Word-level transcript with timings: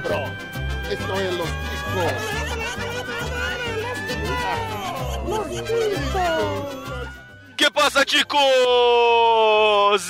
cabrón. 0.00 0.32
Esto 0.90 1.20
es 1.20 1.34
los 1.34 1.48
Que 7.56 7.70
passa, 7.70 8.04
ticos? 8.04 8.40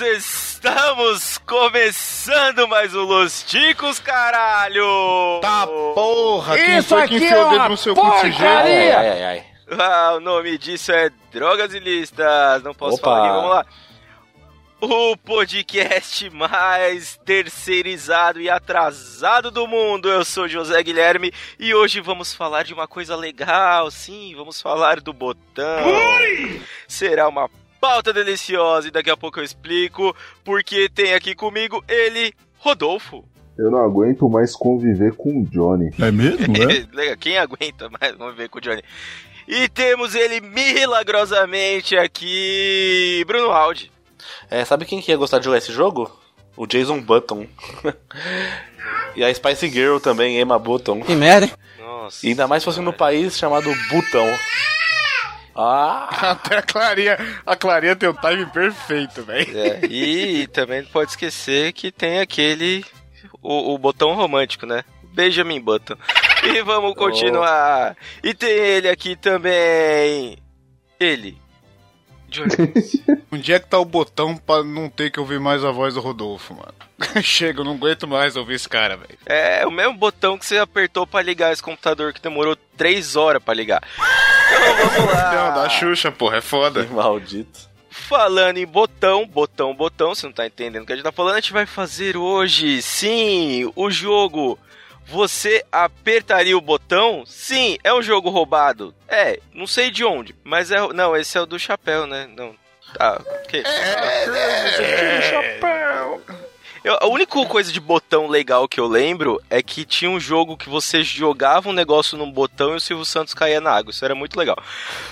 Estamos 0.01 1.39
começando 1.39 2.69
mais 2.69 2.95
um 2.95 3.03
Los 3.03 3.43
Ticos, 3.43 3.99
caralho! 3.99 5.39
Tá 5.41 5.67
porra, 5.67 6.57
quem 6.57 6.79
Isso 6.79 6.89
foi 6.89 7.09
que 7.09 7.17
aqui 7.17 7.25
enfiou 7.25 7.41
é 7.41 7.45
o 7.45 7.49
dedo 7.51 7.61
uma 7.61 7.69
no 7.71 7.77
seu 7.77 7.95
porcaria! 7.95 8.99
Ai, 8.99 9.11
ai, 9.11 9.25
ai. 9.25 9.45
Ah, 9.71 10.15
o 10.17 10.21
nome 10.21 10.57
disso 10.59 10.93
é 10.93 11.11
Drogas 11.33 11.73
e 11.75 11.79
Listas. 11.79 12.63
Não 12.63 12.75
posso 12.75 12.97
Opa. 12.97 13.05
falar 13.05 13.25
aqui, 13.25 13.35
vamos 13.35 13.51
lá. 13.51 13.67
O 14.81 15.17
podcast 15.17 16.31
mais 16.31 17.19
terceirizado 17.25 18.41
e 18.41 18.49
atrasado 18.49 19.51
do 19.51 19.67
mundo. 19.67 20.09
Eu 20.09 20.25
sou 20.25 20.47
José 20.47 20.81
Guilherme 20.85 21.33
e 21.59 21.75
hoje 21.75 22.01
vamos 22.01 22.33
falar 22.33 22.63
de 22.63 22.75
uma 22.75 22.87
coisa 22.87 23.17
legal. 23.17 23.91
Sim, 23.91 24.35
vamos 24.37 24.63
falar 24.63 25.01
do 25.01 25.13
botão. 25.13 25.85
Será 26.87 27.27
uma 27.27 27.51
pauta 27.81 28.13
deliciosa 28.13 28.87
e 28.87 28.93
daqui 28.93 29.11
a 29.11 29.17
pouco 29.17 29.41
eu 29.41 29.45
explico 29.45 30.15
porque 30.45 30.89
tem 30.89 31.13
aqui 31.13 31.35
comigo 31.35 31.83
ele, 31.89 32.33
Rodolfo. 32.59 33.25
Eu 33.59 33.73
não 33.73 33.81
aguento 33.85 34.29
mais 34.29 34.55
conviver 34.55 35.13
com 35.17 35.41
o 35.41 35.45
Johnny. 35.45 35.91
É 35.99 36.13
mesmo, 36.13 36.55
Legal, 36.95 37.17
Quem 37.17 37.37
aguenta 37.37 37.91
mais? 38.01 38.17
Vamos 38.17 38.37
ver 38.37 38.49
com 38.49 38.59
o 38.59 38.61
Johnny. 38.61 38.83
E 39.49 39.69
temos 39.69 40.15
ele 40.15 40.41
milagrosamente 40.41 41.97
aqui, 41.97 43.25
Bruno 43.27 43.51
Aldi. 43.51 43.98
É, 44.51 44.65
sabe 44.65 44.85
quem 44.85 45.01
que 45.01 45.11
ia 45.11 45.17
gostar 45.17 45.39
de 45.39 45.45
jogar 45.45 45.59
esse 45.59 45.73
jogo? 45.73 46.11
O 46.57 46.67
Jason 46.67 47.01
Button. 47.01 47.47
e 49.15 49.25
a 49.25 49.33
Spice 49.33 49.69
Girl 49.69 49.99
também, 49.99 50.41
Emma 50.41 50.59
Button. 50.59 51.01
Que 51.01 51.15
merda, 51.15 51.47
hein? 51.47 51.53
Nossa. 51.79 52.27
E 52.27 52.31
ainda 52.31 52.49
mais 52.49 52.65
fosse 52.65 52.81
no 52.81 52.93
país 52.93 53.37
chamado 53.37 53.71
Butão. 53.91 54.27
Ah! 55.55 56.09
Até 56.33 56.59
a 56.59 56.63
Clarinha, 56.63 57.19
a 57.45 57.57
Clarinha 57.57 57.97
tem 57.97 58.09
o 58.09 58.15
time 58.15 58.47
perfeito, 58.47 59.23
velho. 59.25 59.59
É, 59.59 59.81
e 59.87 60.47
também 60.49 60.83
não 60.83 60.89
pode 60.89 61.11
esquecer 61.11 61.73
que 61.73 61.91
tem 61.91 62.21
aquele. 62.21 62.85
O, 63.43 63.75
o 63.75 63.79
botão 63.79 64.15
romântico, 64.15 64.67
né? 64.67 64.85
Benjamin 65.13 65.61
Button. 65.61 65.97
E 66.45 66.63
vamos 66.63 66.95
continuar. 66.95 67.97
E 68.23 68.33
tem 68.33 68.51
ele 68.51 68.89
aqui 68.89 69.17
também. 69.17 70.39
Ele. 71.01 71.37
Onde 73.33 73.53
é 73.53 73.59
que 73.59 73.69
tá 73.69 73.79
o 73.79 73.85
botão 73.85 74.37
pra 74.37 74.63
não 74.63 74.89
ter 74.89 75.11
que 75.11 75.19
ouvir 75.19 75.41
mais 75.41 75.65
a 75.65 75.71
voz 75.71 75.95
do 75.95 76.01
Rodolfo, 76.01 76.55
mano? 76.55 76.75
Chega, 77.23 77.61
eu 77.61 77.65
não 77.65 77.75
aguento 77.75 78.07
mais 78.07 78.37
ouvir 78.37 78.55
esse 78.55 78.69
cara, 78.69 78.97
velho. 78.97 79.19
É 79.27 79.67
o 79.67 79.71
mesmo 79.71 79.95
botão 79.95 80.39
que 80.39 80.45
você 80.45 80.59
apertou 80.59 81.07
pra 81.07 81.23
ligar 81.23 81.53
esse 81.53 81.63
computador 81.63 82.13
que 82.13 82.21
demorou 82.21 82.57
3 82.77 83.17
horas 83.17 83.43
pra 83.43 83.55
ligar. 83.55 83.83
Então 83.97 84.89
vamos 84.89 85.13
lá. 85.13 85.33
Não, 85.33 85.63
da 85.63 85.69
Xuxa, 85.69 86.13
porra, 86.13 86.39
é 86.39 86.41
foda. 86.41 86.85
Que 86.85 86.93
maldito. 86.93 87.69
Falando 87.91 88.59
em 88.59 88.67
botão, 88.67 89.27
botão, 89.27 89.75
botão, 89.75 90.15
você 90.15 90.27
não 90.27 90.33
tá 90.33 90.47
entendendo 90.47 90.83
o 90.83 90.87
que 90.87 90.93
a 90.93 90.97
gente 90.97 91.05
tá 91.05 91.13
falando, 91.13 91.35
a 91.35 91.41
gente 91.41 91.53
vai 91.53 91.67
fazer 91.67 92.17
hoje, 92.17 92.81
sim, 92.81 93.71
o 93.75 93.91
jogo. 93.91 94.59
Você 95.09 95.65
apertaria 95.73 96.57
o 96.57 96.61
botão? 96.61 97.25
Sim, 97.27 97.79
é 97.83 97.95
um 97.95 98.03
jogo 98.03 98.29
roubado. 98.29 98.95
É, 99.09 99.41
não 99.55 99.67
sei 99.67 99.91
de 99.91 100.05
onde, 100.05 100.35
mas 100.45 100.71
é. 100.71 100.87
Não, 100.93 101.17
esse 101.17 101.39
é 101.39 101.41
o 101.41 101.47
do 101.47 101.59
chapéu, 101.59 102.07
né? 102.07 102.29
Não. 102.37 102.55
Ah, 102.99 103.19
que? 103.49 103.63
Eu, 106.85 106.97
a 107.01 107.07
única 107.07 107.45
coisa 107.47 107.73
de 107.73 107.81
botão 107.81 108.29
legal 108.29 108.69
que 108.69 108.79
eu 108.79 108.87
lembro 108.87 109.43
é 109.51 109.63
que 109.63 109.85
tinha 109.85 110.11
um 110.11 110.21
jogo 110.21 110.57
que 110.57 110.69
você 110.69 111.03
jogava 111.03 111.69
um 111.69 111.73
negócio 111.73 112.17
num 112.17 112.31
botão 112.31 112.73
e 112.73 112.77
o 112.77 112.81
Silvio 112.81 113.05
Santos 113.05 113.35
caía 113.35 113.61
na 113.61 113.71
água. 113.71 113.91
Isso 113.91 114.05
era 114.05 114.15
muito 114.15 114.39
legal. 114.39 114.57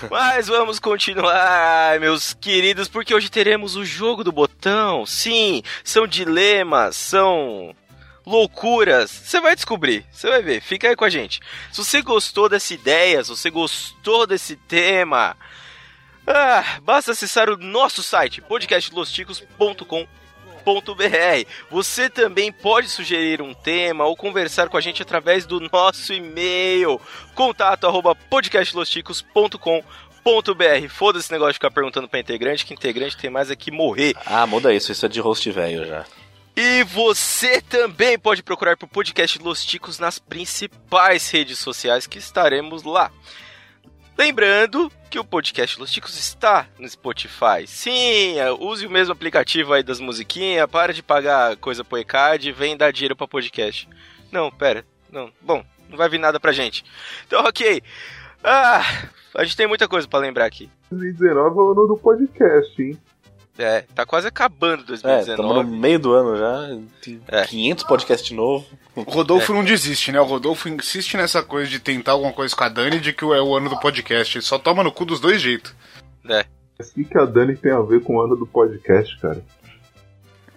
Mas 0.09 0.47
vamos 0.47 0.79
continuar, 0.79 1.99
meus 1.99 2.33
queridos, 2.33 2.87
porque 2.87 3.13
hoje 3.13 3.29
teremos 3.29 3.75
o 3.75 3.83
jogo 3.83 4.23
do 4.23 4.31
botão. 4.31 5.05
Sim, 5.05 5.61
são 5.83 6.07
dilemas, 6.07 6.95
são 6.95 7.75
loucuras. 8.27 9.09
Você 9.09 9.39
vai 9.39 9.55
descobrir, 9.55 10.05
você 10.11 10.27
vai 10.27 10.41
ver. 10.41 10.61
Fica 10.61 10.89
aí 10.89 10.95
com 10.95 11.05
a 11.05 11.09
gente. 11.09 11.39
Se 11.71 11.83
você 11.83 12.01
gostou 12.01 12.49
dessa 12.49 12.73
ideia, 12.73 13.23
se 13.23 13.29
você 13.29 13.49
gostou 13.49 14.27
desse 14.27 14.57
tema, 14.57 15.37
ah, 16.27 16.79
basta 16.83 17.13
acessar 17.13 17.49
o 17.49 17.55
nosso 17.55 18.03
site 18.03 18.41
podcastlosticos.com 18.41 20.05
Você 21.71 22.09
também 22.09 22.51
pode 22.51 22.89
sugerir 22.89 23.41
um 23.41 23.53
tema 23.53 24.03
ou 24.03 24.17
conversar 24.17 24.67
com 24.67 24.75
a 24.75 24.81
gente 24.81 25.01
através 25.01 25.45
do 25.45 25.61
nosso 25.71 26.11
e-mail 26.11 26.99
contato 27.33 27.87
arroba 27.87 28.13
podcastlosticos.com.br. 28.13 30.89
Foda 30.89 31.19
esse 31.19 31.31
negócio 31.31 31.53
de 31.53 31.59
ficar 31.59 31.71
perguntando 31.71 32.09
pra 32.09 32.19
integrante, 32.19 32.65
que 32.65 32.73
integrante 32.73 33.15
tem 33.15 33.29
mais 33.29 33.49
é 33.49 33.55
que 33.55 33.71
morrer. 33.71 34.13
Ah, 34.25 34.45
muda 34.45 34.73
isso, 34.73 34.91
isso 34.91 35.05
é 35.05 35.09
de 35.09 35.21
host 35.21 35.49
velho 35.49 35.87
já. 35.87 36.05
E 36.59 36.83
você 36.85 37.61
também 37.61 38.17
pode 38.17 38.41
procurar 38.41 38.75
por 38.75 38.87
podcast 38.87 39.37
Los 39.37 39.63
Ticos 39.63 39.99
nas 39.99 40.17
principais 40.17 41.29
redes 41.29 41.59
sociais 41.59 42.07
que 42.07 42.17
estaremos 42.17 42.81
lá. 42.81 43.11
Lembrando 44.17 44.91
que 45.07 45.19
o 45.19 45.23
podcast 45.23 45.79
Los 45.79 45.91
Ticos 45.91 46.17
está 46.17 46.67
no 46.79 46.89
Spotify. 46.89 47.67
Sim, 47.67 48.39
é, 48.39 48.51
use 48.51 48.87
o 48.87 48.89
mesmo 48.89 49.13
aplicativo 49.13 49.71
aí 49.71 49.83
das 49.83 49.99
musiquinhas, 49.99 50.67
para 50.67 50.95
de 50.95 51.03
pagar 51.03 51.57
coisa 51.57 51.83
pro 51.83 51.99
ECAD 51.99 52.49
e 52.49 52.51
vem 52.51 52.75
dar 52.75 52.91
dinheiro 52.91 53.15
pra 53.15 53.27
podcast. 53.27 53.87
Não, 54.31 54.49
pera, 54.49 54.83
não, 55.11 55.31
bom, 55.39 55.63
não 55.87 55.95
vai 55.95 56.09
vir 56.09 56.19
nada 56.19 56.39
pra 56.39 56.51
gente. 56.51 56.83
Então, 57.27 57.43
ok. 57.45 57.83
Ah, 58.43 58.81
a 59.35 59.43
gente 59.43 59.55
tem 59.55 59.67
muita 59.67 59.87
coisa 59.87 60.07
pra 60.07 60.17
lembrar 60.17 60.45
aqui. 60.45 60.71
2019 60.89 61.55
é 61.55 61.61
o 61.61 61.71
ano 61.71 61.85
do 61.85 61.97
podcast, 61.97 62.81
hein? 62.81 62.97
É, 63.57 63.81
tá 63.95 64.05
quase 64.05 64.27
acabando 64.27 64.81
É, 64.91 64.95
estamos 64.95 65.25
2019. 65.25 65.69
no 65.69 65.77
meio 65.77 65.99
do 65.99 66.13
ano 66.13 66.37
já. 66.37 66.79
Tem 67.01 67.19
É. 67.27 67.43
500 67.45 67.83
podcasts 67.85 68.31
novos. 68.31 68.67
O 68.95 69.01
Rodolfo 69.01 69.53
não 69.53 69.63
desiste, 69.63 70.11
né? 70.11 70.19
O 70.21 70.25
Rodolfo 70.25 70.69
insiste 70.69 71.17
nessa 71.17 71.41
coisa 71.43 71.69
de 71.69 71.79
tentar 71.79 72.11
alguma 72.13 72.33
coisa 72.33 72.55
com 72.55 72.63
a 72.63 72.69
Dani 72.69 72.99
de 72.99 73.13
que 73.13 73.23
é 73.23 73.41
o 73.41 73.55
ano 73.55 73.69
do 73.69 73.79
podcast. 73.79 74.37
Ele 74.37 74.45
só 74.45 74.57
toma 74.59 74.83
no 74.83 74.91
cu 74.91 75.05
dos 75.05 75.19
dois 75.19 75.41
jeitos. 75.41 75.73
É. 76.29 76.45
Mas 76.77 76.89
o 76.89 76.93
que, 76.93 77.03
que 77.05 77.17
a 77.17 77.25
Dani 77.25 77.55
tem 77.57 77.71
a 77.71 77.81
ver 77.81 78.01
com 78.01 78.17
o 78.17 78.21
ano 78.21 78.35
do 78.35 78.45
podcast, 78.45 79.17
cara? 79.19 79.43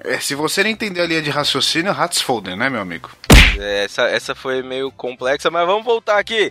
É, 0.03 0.19
se 0.19 0.35
você 0.35 0.63
não 0.63 0.71
entender 0.71 1.01
a 1.03 1.07
linha 1.07 1.23
de 1.23 1.31
raciocínio, 1.31 1.93
Hatzfolder, 1.93 2.57
né, 2.57 2.69
meu 2.71 2.81
amigo? 2.81 3.11
É, 3.59 3.85
Essa, 3.85 4.03
essa 4.09 4.35
foi 4.35 4.63
meio 4.63 4.91
complexa, 4.93 5.51
mas 5.51 5.67
vamos 5.67 5.85
voltar 5.85 6.19
aqui. 6.19 6.51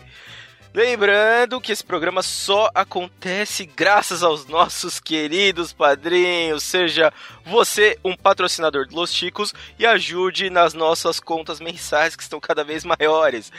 Lembrando 0.71 1.59
que 1.59 1.71
esse 1.71 1.83
programa 1.83 2.21
só 2.21 2.69
acontece 2.75 3.65
graças 3.65 4.21
aos 4.21 4.45
nossos 4.45 4.99
queridos 4.99 5.73
padrinhos. 5.73 6.61
Seja 6.61 7.11
você 7.43 7.97
um 8.05 8.15
patrocinador 8.15 8.85
de 8.85 8.93
Los 8.93 9.11
Chicos 9.11 9.51
e 9.79 9.85
ajude 9.85 10.51
nas 10.51 10.75
nossas 10.75 11.19
contas 11.19 11.59
mensais 11.59 12.15
que 12.15 12.21
estão 12.21 12.39
cada 12.39 12.63
vez 12.63 12.85
maiores. 12.85 13.51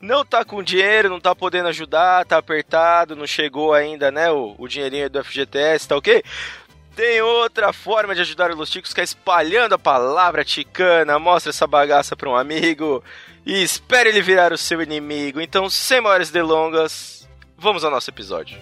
Não 0.00 0.24
tá 0.24 0.42
com 0.42 0.62
dinheiro, 0.62 1.10
não 1.10 1.20
tá 1.20 1.34
podendo 1.34 1.68
ajudar, 1.68 2.24
tá 2.24 2.38
apertado, 2.38 3.14
não 3.14 3.26
chegou 3.26 3.74
ainda, 3.74 4.10
né, 4.10 4.30
o, 4.30 4.54
o 4.56 4.66
dinheirinho 4.66 5.10
do 5.10 5.22
FGTS, 5.22 5.88
tá 5.88 5.96
ok? 5.96 6.22
Tem 6.96 7.20
outra 7.20 7.72
forma 7.72 8.14
de 8.14 8.20
ajudar 8.20 8.52
o 8.52 8.56
Los 8.56 8.70
Ticos 8.70 8.92
que 8.92 9.00
é 9.00 9.04
espalhando 9.04 9.74
a 9.74 9.78
palavra 9.78 10.44
ticana. 10.44 11.18
Mostra 11.18 11.50
essa 11.50 11.66
bagaça 11.66 12.14
para 12.14 12.30
um 12.30 12.36
amigo 12.36 13.02
e 13.44 13.62
espere 13.62 14.10
ele 14.10 14.22
virar 14.22 14.52
o 14.52 14.58
seu 14.58 14.80
inimigo. 14.80 15.40
Então, 15.40 15.68
sem 15.68 16.00
maiores 16.00 16.30
delongas, 16.30 17.28
vamos 17.58 17.84
ao 17.84 17.90
nosso 17.90 18.10
episódio. 18.10 18.58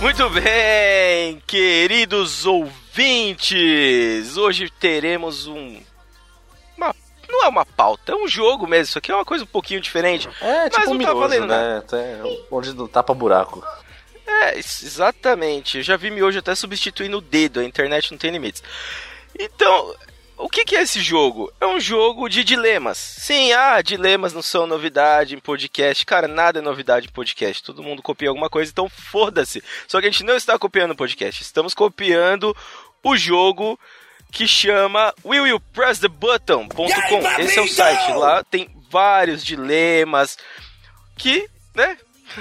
Muito 0.00 0.28
bem, 0.30 1.42
queridos 1.46 2.46
ouvintes, 2.46 3.58
hoje 4.36 4.70
teremos 4.70 5.46
um. 5.46 5.78
Uma, 6.76 6.94
não 7.28 7.44
é 7.44 7.48
uma 7.48 7.66
pauta, 7.66 8.12
é 8.12 8.14
um 8.14 8.26
jogo 8.26 8.66
mesmo. 8.66 8.84
Isso 8.84 8.98
aqui 8.98 9.12
é 9.12 9.14
uma 9.14 9.24
coisa 9.26 9.44
um 9.44 9.48
pouquinho 9.48 9.80
diferente. 9.80 10.26
É, 10.40 10.64
Mas 10.64 10.72
tipo 10.74 10.86
não 10.86 10.96
um 10.96 10.98
tá 11.04 11.12
valendo 11.12 11.46
né? 11.46 11.78
Até 11.78 12.16
onde 12.50 12.72
não 12.72 12.86
tapa 12.88 13.12
buraco. 13.12 13.62
É, 14.26 14.56
ex- 14.56 14.82
exatamente. 14.82 15.76
Eu 15.78 15.82
já 15.82 15.96
vi 15.98 16.10
miojo 16.10 16.38
até 16.38 16.54
substituindo 16.54 17.18
o 17.18 17.22
dedo, 17.22 17.60
a 17.60 17.64
internet 17.64 18.10
não 18.10 18.16
tem 18.18 18.30
limites. 18.30 18.62
Então, 19.38 19.94
o 20.40 20.48
que, 20.48 20.64
que 20.64 20.74
é 20.74 20.82
esse 20.82 21.00
jogo? 21.00 21.52
É 21.60 21.66
um 21.66 21.78
jogo 21.78 22.28
de 22.28 22.42
dilemas. 22.42 22.96
Sim, 22.96 23.52
ah, 23.52 23.82
dilemas 23.82 24.32
não 24.32 24.42
são 24.42 24.66
novidade 24.66 25.34
em 25.34 25.38
podcast. 25.38 26.04
Cara, 26.06 26.26
nada 26.26 26.58
é 26.58 26.62
novidade 26.62 27.06
em 27.06 27.12
podcast. 27.12 27.62
Todo 27.62 27.82
mundo 27.82 28.02
copia 28.02 28.30
alguma 28.30 28.48
coisa, 28.48 28.70
então 28.70 28.88
foda-se. 28.88 29.62
Só 29.86 30.00
que 30.00 30.06
a 30.06 30.10
gente 30.10 30.24
não 30.24 30.34
está 30.34 30.58
copiando 30.58 30.92
o 30.92 30.96
podcast. 30.96 31.42
Estamos 31.42 31.74
copiando 31.74 32.56
o 33.04 33.16
jogo 33.16 33.78
que 34.32 34.48
chama 34.48 35.14
willyouppressthebutton.com. 35.24 36.88
Esse 37.38 37.58
é 37.58 37.62
o 37.62 37.68
site. 37.68 38.12
Lá 38.12 38.42
tem 38.42 38.68
vários 38.90 39.44
dilemas 39.44 40.38
que, 41.18 41.48
né, 41.74 41.98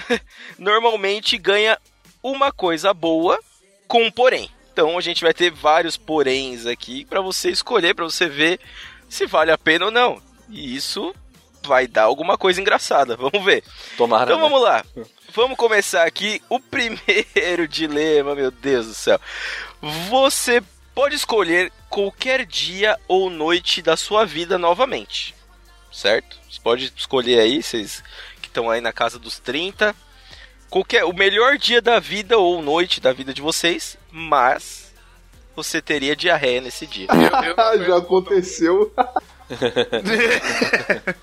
normalmente 0.57 1.37
ganha 1.37 1.77
uma 2.23 2.51
coisa 2.51 2.93
boa 2.93 3.39
com 3.87 4.03
um 4.03 4.11
porém. 4.11 4.49
Então 4.79 4.97
a 4.97 5.01
gente 5.01 5.25
vai 5.25 5.33
ter 5.33 5.51
vários 5.51 5.97
poréns 5.97 6.65
aqui 6.65 7.03
para 7.03 7.19
você 7.19 7.49
escolher, 7.49 7.93
para 7.93 8.05
você 8.05 8.29
ver 8.29 8.61
se 9.09 9.25
vale 9.25 9.51
a 9.51 9.57
pena 9.57 9.83
ou 9.83 9.91
não. 9.91 10.21
E 10.47 10.73
isso 10.73 11.13
vai 11.63 11.85
dar 11.85 12.03
alguma 12.03 12.37
coisa 12.37 12.61
engraçada. 12.61 13.17
Vamos 13.17 13.43
ver. 13.43 13.61
Tomara. 13.97 14.23
Então 14.23 14.37
né? 14.37 14.41
vamos 14.41 14.61
lá. 14.61 14.85
Vamos 15.35 15.57
começar 15.57 16.07
aqui. 16.07 16.41
O 16.47 16.61
primeiro 16.61 17.67
dilema, 17.67 18.33
meu 18.33 18.49
Deus 18.49 18.87
do 18.87 18.93
céu. 18.93 19.19
Você 20.09 20.63
pode 20.95 21.13
escolher 21.13 21.73
qualquer 21.89 22.45
dia 22.45 22.97
ou 23.05 23.29
noite 23.29 23.81
da 23.81 23.97
sua 23.97 24.25
vida 24.25 24.57
novamente. 24.57 25.35
Certo? 25.91 26.39
Você 26.49 26.61
pode 26.61 26.93
escolher 26.95 27.41
aí, 27.41 27.61
vocês 27.61 28.01
que 28.41 28.47
estão 28.47 28.69
aí 28.69 28.79
na 28.79 28.93
casa 28.93 29.19
dos 29.19 29.39
30. 29.39 29.93
Qualquer, 30.69 31.03
o 31.03 31.11
melhor 31.11 31.57
dia 31.57 31.81
da 31.81 31.99
vida 31.99 32.37
ou 32.37 32.61
noite 32.61 33.01
da 33.01 33.11
vida 33.11 33.33
de 33.33 33.41
vocês, 33.41 33.98
mas 34.11 34.93
você 35.55 35.81
teria 35.81 36.15
diarreia 36.15 36.61
nesse 36.61 36.85
dia. 36.85 37.07
Já 37.85 37.97
aconteceu. 37.97 38.91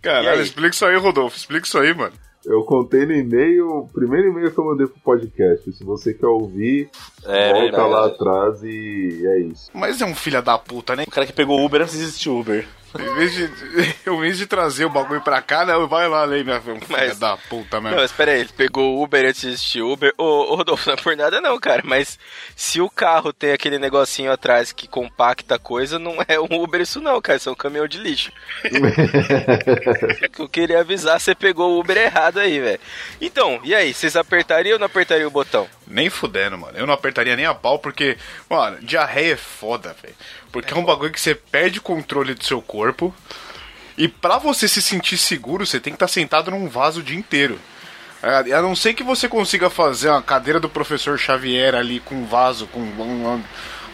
Caralho, 0.00 0.42
explica 0.42 0.74
isso 0.74 0.86
aí, 0.86 0.96
Rodolfo. 0.96 1.36
Explica 1.36 1.66
isso 1.66 1.78
aí, 1.78 1.94
mano. 1.94 2.14
Eu 2.44 2.64
contei 2.64 3.04
no 3.04 3.12
e-mail, 3.12 3.68
o 3.68 3.88
primeiro 3.88 4.28
e-mail 4.28 4.50
que 4.50 4.58
eu 4.58 4.64
mandei 4.64 4.86
pro 4.86 4.98
podcast. 5.00 5.72
Se 5.72 5.84
você 5.84 6.14
quer 6.14 6.26
ouvir, 6.26 6.88
É 7.24 7.52
volta 7.52 7.62
verdade. 7.62 7.90
lá 7.90 8.06
atrás 8.06 8.62
e 8.62 9.22
é 9.26 9.38
isso. 9.40 9.70
Mas 9.74 10.00
é 10.00 10.04
um 10.06 10.14
filho 10.14 10.40
da 10.42 10.56
puta, 10.58 10.96
né? 10.96 11.04
O 11.06 11.10
cara 11.10 11.26
que 11.26 11.32
pegou 11.32 11.60
o 11.60 11.64
Uber 11.64 11.82
antes 11.82 11.94
de 11.96 12.02
existir 12.02 12.28
Uber. 12.30 12.66
Em 12.98 13.14
vez 13.14 13.32
de, 13.32 13.44
em 14.10 14.20
vez 14.20 14.36
de 14.36 14.46
trazer 14.46 14.84
o 14.84 14.90
bagulho 14.90 15.20
pra 15.20 15.40
cá, 15.40 15.64
não, 15.64 15.86
vai 15.86 16.08
lá 16.08 16.24
ler, 16.24 16.44
minha 16.44 16.60
filha. 16.60 16.74
Um 16.74 16.80
filho 16.80 16.98
Mas- 16.98 17.18
da 17.20 17.36
puta 17.36 17.76
Não, 17.76 17.82
mesmo. 17.84 17.98
mas 18.00 18.10
pera 18.10 18.32
aí, 18.32 18.40
ele 18.40 18.48
pegou 18.56 18.96
o 18.96 19.04
Uber 19.04 19.24
antes 19.28 19.42
de 19.42 19.48
existir 19.48 19.80
Uber. 19.80 20.12
Ô, 20.18 20.24
ô, 20.24 20.54
Rodolfo, 20.56 20.88
não 20.88 20.94
é 20.94 20.96
por 21.00 21.16
nada 21.16 21.40
não, 21.40 21.56
cara, 21.60 21.82
mas 21.84 22.18
se 22.56 22.80
o 22.80 22.90
carro 22.90 23.32
tem 23.32 23.52
aquele 23.52 23.78
negocinho 23.78 24.32
atrás 24.32 24.72
que 24.72 24.88
compacta 24.88 25.54
a 25.54 25.58
coisa, 25.58 26.00
não 26.00 26.16
é 26.26 26.40
um 26.40 26.60
Uber 26.60 26.80
isso 26.80 27.00
não, 27.00 27.20
cara, 27.22 27.36
isso 27.36 27.48
é 27.48 27.52
um 27.52 27.54
caminhão 27.54 27.86
de 27.86 27.98
lixo. 27.98 28.32
Eu 30.38 30.48
queria 30.48 30.80
avisar, 30.80 31.20
você 31.20 31.34
pegou 31.34 31.70
o 31.76 31.80
Uber 31.80 31.96
errado 31.96 32.38
aí, 32.38 32.58
velho. 32.58 32.80
Então, 33.20 33.60
e 33.62 33.72
aí, 33.74 33.92
vocês 33.94 34.16
apertariam 34.16 34.74
ou 34.74 34.78
não 34.80 34.86
apertariam 34.86 35.28
o 35.28 35.30
botão? 35.30 35.68
Nem 35.90 36.08
fudendo, 36.08 36.56
mano. 36.56 36.78
Eu 36.78 36.86
não 36.86 36.94
apertaria 36.94 37.36
nem 37.36 37.46
a 37.46 37.54
pau, 37.54 37.78
porque, 37.78 38.16
mano, 38.48 38.78
diarreia 38.80 39.34
é 39.34 39.36
foda, 39.36 39.94
velho. 40.00 40.14
Porque 40.52 40.72
é 40.72 40.76
um 40.76 40.84
bagulho 40.84 41.12
que 41.12 41.20
você 41.20 41.34
perde 41.34 41.78
o 41.78 41.82
controle 41.82 42.32
do 42.32 42.44
seu 42.44 42.62
corpo. 42.62 43.14
E 43.98 44.08
pra 44.08 44.38
você 44.38 44.68
se 44.68 44.80
sentir 44.80 45.18
seguro, 45.18 45.66
você 45.66 45.80
tem 45.80 45.92
que 45.92 45.96
estar 45.96 46.08
sentado 46.08 46.50
num 46.50 46.68
vaso 46.68 47.00
o 47.00 47.02
dia 47.02 47.18
inteiro. 47.18 47.58
É, 48.22 48.52
A 48.54 48.62
não 48.62 48.76
ser 48.76 48.94
que 48.94 49.02
você 49.02 49.28
consiga 49.28 49.68
fazer 49.68 50.10
uma 50.10 50.22
cadeira 50.22 50.60
do 50.60 50.68
professor 50.68 51.18
Xavier 51.18 51.74
ali 51.74 52.00
com 52.00 52.14
um 52.14 52.26
vaso, 52.26 52.66
com 52.68 52.80
um, 52.80 53.42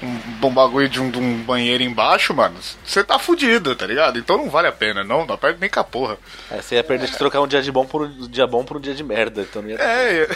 um 0.03 0.51
bagulho 0.53 0.89
de 0.89 1.01
um, 1.01 1.11
de 1.11 1.19
um 1.19 1.43
banheiro 1.43 1.83
embaixo, 1.83 2.35
mano, 2.35 2.57
você 2.85 3.03
tá 3.03 3.19
fudido, 3.19 3.75
tá 3.75 3.87
ligado? 3.87 4.19
Então 4.19 4.37
não 4.37 4.51
vale 4.51 4.69
a 4.69 4.73
pena, 4.73 5.03
não, 5.03 5.25
não 5.27 5.35
aperta 5.35 5.59
nem 5.61 5.71
com 5.71 5.81
a 5.81 5.85
porra. 5.85 6.19
É, 6.51 6.61
você 6.61 6.75
ia 6.77 6.85
perder 6.85 7.07
de 7.09 7.17
trocar 7.17 7.41
um 7.41 7.47
dia 7.47 7.63
de 7.63 7.73
bom 7.73 7.87
por 7.87 8.03
um 8.03 8.29
dia 8.29 8.47
bom 8.47 8.65
por 8.65 8.77
um 8.77 8.81
dia 8.81 8.95
de 8.95 9.03
merda. 9.03 9.43
Então 9.43 9.63
não 9.63 9.71
ia... 9.71 9.77
É, 9.77 10.27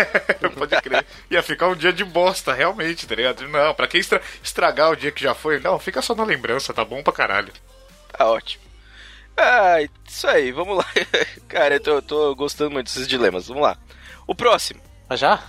pode 0.56 0.76
crer. 0.82 1.04
Ia 1.30 1.42
ficar 1.42 1.68
um 1.68 1.76
dia 1.76 1.92
de 1.92 2.04
bosta, 2.04 2.52
realmente, 2.52 3.06
tá 3.06 3.14
ligado? 3.14 3.46
Não, 3.48 3.74
pra 3.74 3.86
que 3.86 3.98
estra- 3.98 4.22
estragar 4.42 4.90
o 4.90 4.96
dia 4.96 5.12
que 5.12 5.22
já 5.22 5.34
foi? 5.34 5.60
Não, 5.60 5.78
fica 5.78 6.00
só 6.02 6.14
na 6.14 6.24
lembrança, 6.24 6.72
tá 6.72 6.84
bom 6.84 7.02
pra 7.02 7.12
caralho. 7.12 7.52
Tá 8.16 8.26
ótimo. 8.26 8.64
Ah, 9.36 9.76
isso 10.06 10.26
aí, 10.28 10.52
vamos 10.52 10.76
lá. 10.78 10.84
Cara, 11.48 11.74
eu 11.76 11.80
tô, 11.80 11.90
eu 11.92 12.02
tô 12.02 12.34
gostando 12.34 12.70
muito 12.70 12.86
desses 12.86 13.06
dilemas, 13.08 13.46
vamos 13.48 13.62
lá. 13.62 13.76
O 14.26 14.34
próximo. 14.34 14.80
Mas 15.08 15.20
já? 15.20 15.42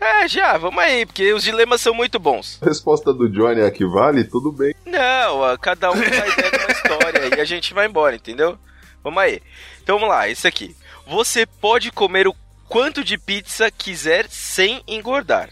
É, 0.00 0.26
já, 0.26 0.56
vamos 0.56 0.82
aí, 0.82 1.04
porque 1.04 1.32
os 1.32 1.42
dilemas 1.42 1.80
são 1.80 1.92
muito 1.92 2.18
bons. 2.18 2.58
A 2.62 2.66
resposta 2.66 3.12
do 3.12 3.28
Johnny 3.28 3.60
é 3.60 3.66
a 3.66 3.70
que 3.70 3.84
vale, 3.84 4.24
tudo 4.24 4.50
bem. 4.50 4.74
Não, 4.86 5.40
ó, 5.40 5.56
cada 5.58 5.90
um 5.90 5.94
vai 5.94 6.08
dando 6.08 6.56
uma 6.58 6.72
história 6.72 7.36
e 7.36 7.40
a 7.40 7.44
gente 7.44 7.74
vai 7.74 7.86
embora, 7.86 8.16
entendeu? 8.16 8.58
Vamos 9.04 9.22
aí. 9.22 9.42
Então 9.82 9.98
vamos 9.98 10.14
lá, 10.14 10.28
esse 10.28 10.48
aqui. 10.48 10.74
Você 11.06 11.44
pode 11.44 11.92
comer 11.92 12.26
o 12.26 12.34
quanto 12.66 13.04
de 13.04 13.18
pizza 13.18 13.70
quiser 13.70 14.26
sem 14.30 14.82
engordar. 14.88 15.50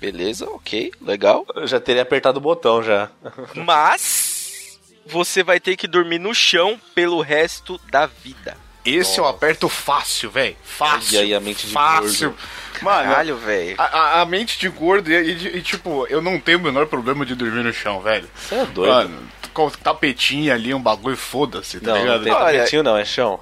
Beleza, 0.00 0.48
ok, 0.50 0.92
legal. 1.00 1.46
Eu 1.54 1.66
já 1.66 1.78
teria 1.78 2.02
apertado 2.02 2.38
o 2.38 2.42
botão 2.42 2.82
já. 2.82 3.08
Mas 3.54 4.78
você 5.06 5.42
vai 5.42 5.60
ter 5.60 5.76
que 5.76 5.86
dormir 5.86 6.18
no 6.18 6.34
chão 6.34 6.80
pelo 6.94 7.20
resto 7.20 7.80
da 7.90 8.06
vida. 8.06 8.56
Esse 8.84 9.18
eu 9.18 9.26
aperto 9.26 9.68
fácil, 9.68 10.30
velho. 10.30 10.56
Fácil. 10.62 11.14
E 11.14 11.18
aí 11.18 11.34
a 11.34 11.40
mente 11.40 11.66
de 11.66 11.72
Fácil. 11.72 12.30
Mano, 12.30 12.40
Caralho, 12.84 13.36
velho. 13.36 13.74
a, 13.78 13.84
a- 13.84 14.20
a 14.20 14.26
mente 14.26 14.58
de 14.58 14.68
gordo 14.68 15.10
e, 15.10 15.14
e- 15.14 15.56
e, 15.58 15.62
tipo, 15.62 16.06
eu 16.08 16.20
não 16.20 16.38
tenho 16.40 16.58
o 16.58 16.62
menor 16.62 16.86
problema 16.86 17.24
de 17.26 17.34
dormir 17.34 17.62
no 17.64 17.72
chão, 17.72 18.00
velho. 18.00 18.28
Você 18.34 18.54
é 18.54 18.64
doido. 18.66 18.92
Mano, 18.92 19.28
com 19.54 19.70
tapetinho 19.70 20.52
ali, 20.52 20.72
um 20.74 20.80
bagulho, 20.82 21.16
foda-se, 21.16 21.80
tá 21.80 21.90
não, 21.90 21.94
não 21.96 22.02
ligado? 22.04 22.24
tem 22.24 22.32
Olha- 22.32 22.58
tapetinho 22.58 22.82
não, 22.82 22.96
é 22.96 23.04
chão. 23.04 23.40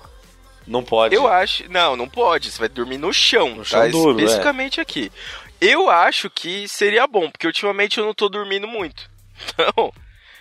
Não 0.67 0.83
pode. 0.83 1.15
Eu 1.15 1.27
acho. 1.29 1.65
Não, 1.71 1.95
não 1.97 2.09
pode. 2.09 2.51
Você 2.51 2.59
vai 2.59 2.69
dormir 2.69 2.97
no 2.97 3.13
chão. 3.13 3.51
No 3.51 3.57
tá? 3.59 3.65
chão 3.65 3.91
duro, 3.91 4.19
é. 4.19 4.23
Especificamente 4.25 4.81
aqui. 4.81 5.13
Eu 5.61 5.91
acho 5.91 6.31
que 6.31 6.67
seria 6.69 7.07
bom, 7.07 7.31
porque 7.31 7.47
ultimamente 7.47 7.99
eu 7.99 8.05
não 8.07 8.15
tô 8.15 8.29
dormindo 8.29 8.67
muito. 8.67 9.11
Então, 9.53 9.93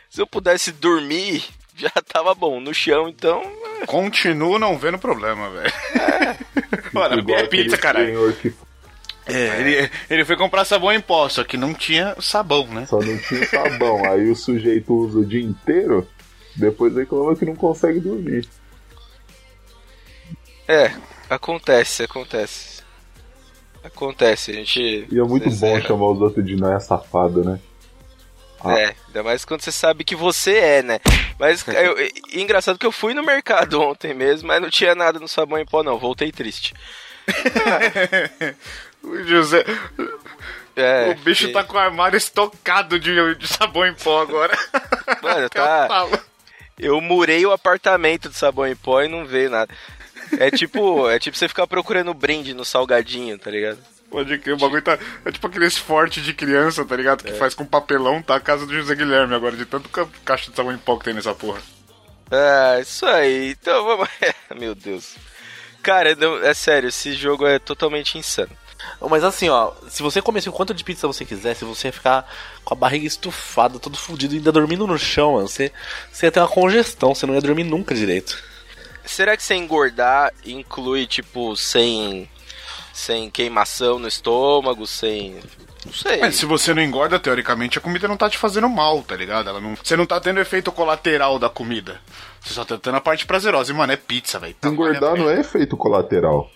se 0.09 0.21
eu 0.21 0.27
pudesse 0.27 0.71
dormir, 0.71 1.43
já 1.75 1.89
tava 2.07 2.33
bom. 2.35 2.59
No 2.61 2.73
chão, 2.73 3.09
então. 3.09 3.41
Continuo 3.87 4.57
não 4.59 4.77
vendo 4.77 4.97
problema, 4.99 5.49
velho. 5.49 5.73
Mano, 6.93 7.19
Igual 7.19 7.39
é 7.39 7.47
pizza, 7.47 7.77
caralho. 7.77 8.33
É, 9.25 9.61
ele, 9.61 9.91
ele 10.09 10.25
foi 10.25 10.35
comprar 10.35 10.65
sabão 10.65 10.91
em 10.91 10.99
pó, 10.99 11.29
só 11.29 11.43
que 11.43 11.55
não 11.55 11.73
tinha 11.73 12.15
sabão, 12.19 12.67
né? 12.67 12.85
só 12.85 12.99
não 12.99 13.17
tinha 13.17 13.45
sabão. 13.47 14.03
Aí 14.05 14.29
o 14.29 14.35
sujeito 14.35 14.93
usa 14.93 15.19
o 15.19 15.25
dia 15.25 15.41
inteiro, 15.41 16.07
depois 16.55 16.95
reclama 16.95 17.35
que 17.35 17.45
não 17.45 17.55
consegue 17.55 17.99
dormir. 17.99 18.47
É, 20.67 20.91
acontece, 21.29 22.03
acontece. 22.03 22.83
Acontece, 23.83 24.51
a 24.51 24.53
gente. 24.53 25.07
E 25.11 25.19
é 25.19 25.23
muito 25.23 25.49
bom 25.49 25.73
vezes, 25.73 25.87
chamar 25.87 26.11
os 26.11 26.21
outros 26.21 26.45
de 26.45 26.55
nóia 26.55 26.79
safado, 26.79 27.43
né? 27.43 27.59
Ah. 28.63 28.79
É, 28.79 28.95
ainda 29.07 29.23
mais 29.23 29.43
quando 29.43 29.61
você 29.61 29.73
sabe 29.73 30.05
que 30.05 30.15
você 30.15 30.57
é, 30.57 30.81
né? 30.81 30.99
Mas 31.37 31.67
eu, 31.67 31.95
engraçado 32.31 32.79
que 32.79 32.85
eu 32.85 32.91
fui 32.91 33.13
no 33.13 33.23
mercado 33.23 33.79
ontem 33.83 34.13
mesmo, 34.13 34.47
mas 34.47 34.61
não 34.61 34.69
tinha 34.69 34.95
nada 34.95 35.19
no 35.19 35.27
sabão 35.27 35.59
em 35.59 35.65
pó, 35.65 35.83
não. 35.83 35.99
Voltei 35.99 36.31
triste. 36.31 36.73
O 39.03 39.23
José. 39.23 39.65
É, 40.75 41.09
o 41.11 41.15
bicho 41.23 41.47
que- 41.47 41.53
tá 41.53 41.63
com 41.63 41.75
o 41.75 41.79
armário 41.79 42.17
estocado 42.17 42.99
de, 42.99 43.35
de 43.35 43.47
sabão 43.47 43.85
em 43.85 43.93
pó 43.93 44.21
agora. 44.21 44.57
Mano, 45.21 45.49
Que 45.49 45.57
eu 45.59 45.63
tá. 45.63 45.85
falo. 45.87 46.19
Eu 46.79 46.99
murei 47.01 47.45
o 47.45 47.51
apartamento 47.51 48.29
de 48.29 48.35
sabão 48.37 48.65
em 48.67 48.75
pó 48.75 49.01
e 49.01 49.07
não 49.07 49.25
veio 49.25 49.49
nada. 49.49 49.71
É 50.39 50.49
tipo, 50.49 51.07
é 51.11 51.19
tipo 51.19 51.37
você 51.37 51.47
ficar 51.47 51.67
procurando 51.67 52.13
brinde 52.13 52.53
no 52.53 52.65
salgadinho, 52.65 53.37
tá 53.37 53.51
ligado? 53.51 53.77
Pode 54.09 54.37
crer, 54.39 54.53
o 54.53 54.57
bagulho 54.57 54.81
tá. 54.81 54.97
É 55.25 55.31
tipo 55.31 55.45
aqueles 55.47 55.77
forte 55.77 56.21
de 56.21 56.33
criança, 56.33 56.85
tá 56.85 56.95
ligado? 56.95 57.23
Que 57.23 57.31
É. 57.31 57.35
faz 57.35 57.53
com 57.53 57.65
papelão, 57.65 58.21
tá 58.21 58.35
a 58.35 58.39
casa 58.39 58.65
do 58.65 58.73
José 58.73 58.95
Guilherme 58.95 59.33
agora, 59.35 59.55
de 59.55 59.65
tanto 59.65 59.89
ca- 59.89 60.07
caixa 60.23 60.49
de 60.49 60.55
sabão 60.55 60.71
em 60.71 60.77
pó 60.77 60.97
que 60.97 61.05
tem 61.05 61.13
nessa 61.13 61.33
porra. 61.35 61.59
Ah, 62.31 62.79
isso 62.79 63.05
aí. 63.05 63.51
Então 63.51 63.83
vamos. 63.85 64.07
Meu 64.55 64.73
Deus. 64.73 65.15
Cara, 65.83 66.15
não- 66.15 66.37
é 66.43 66.53
sério, 66.53 66.89
esse 66.89 67.13
jogo 67.13 67.45
é 67.45 67.59
totalmente 67.59 68.17
insano. 68.17 68.51
Mas 69.09 69.23
assim, 69.23 69.49
ó, 69.49 69.71
se 69.89 70.01
você 70.01 70.21
comesse 70.21 70.47
o 70.47 70.53
quanto 70.53 70.73
de 70.73 70.83
pizza 70.83 71.07
você 71.07 71.25
quiser, 71.25 71.55
se 71.55 71.65
você 71.65 71.89
ia 71.89 71.93
ficar 71.93 72.29
com 72.63 72.73
a 72.73 72.77
barriga 72.77 73.05
estufada, 73.05 73.79
todo 73.79 73.97
fudido, 73.97 74.33
e 74.33 74.37
ainda 74.37 74.51
dormindo 74.51 74.87
no 74.87 74.97
chão, 74.97 75.33
mano, 75.33 75.47
você, 75.47 75.71
você 76.11 76.27
ia 76.27 76.31
ter 76.31 76.39
uma 76.39 76.47
congestão, 76.47 77.13
você 77.13 77.25
não 77.25 77.33
ia 77.33 77.41
dormir 77.41 77.63
nunca 77.63 77.93
direito. 77.93 78.41
Será 79.05 79.35
que 79.35 79.43
sem 79.43 79.63
engordar 79.63 80.31
inclui, 80.45 81.05
tipo, 81.05 81.55
sem. 81.55 82.29
sem 82.93 83.29
queimação 83.29 83.99
no 83.99 84.07
estômago, 84.07 84.87
sem. 84.87 85.39
Não 85.85 85.93
sei. 85.93 86.19
Mas 86.21 86.35
se 86.35 86.45
você 86.45 86.73
não 86.73 86.81
engorda, 86.81 87.19
teoricamente 87.19 87.77
a 87.77 87.81
comida 87.81 88.07
não 88.07 88.15
tá 88.15 88.29
te 88.29 88.37
fazendo 88.37 88.69
mal, 88.69 89.01
tá 89.03 89.15
ligado? 89.15 89.49
Ela 89.49 89.59
não, 89.59 89.75
você 89.75 89.97
não 89.97 90.05
tá 90.05 90.19
tendo 90.19 90.39
efeito 90.39 90.71
colateral 90.71 91.37
da 91.37 91.49
comida. 91.49 91.99
Você 92.39 92.53
só 92.53 92.63
tá 92.63 92.77
tendo 92.77 92.95
a 92.95 93.01
parte 93.01 93.25
prazerosa. 93.25 93.71
E, 93.71 93.75
mano, 93.75 93.91
é 93.91 93.97
pizza, 93.97 94.39
velho. 94.39 94.55
Tá 94.59 94.69
Engordar 94.69 95.17
não 95.17 95.29
é 95.29 95.41
efeito 95.41 95.75
colateral. 95.75 96.49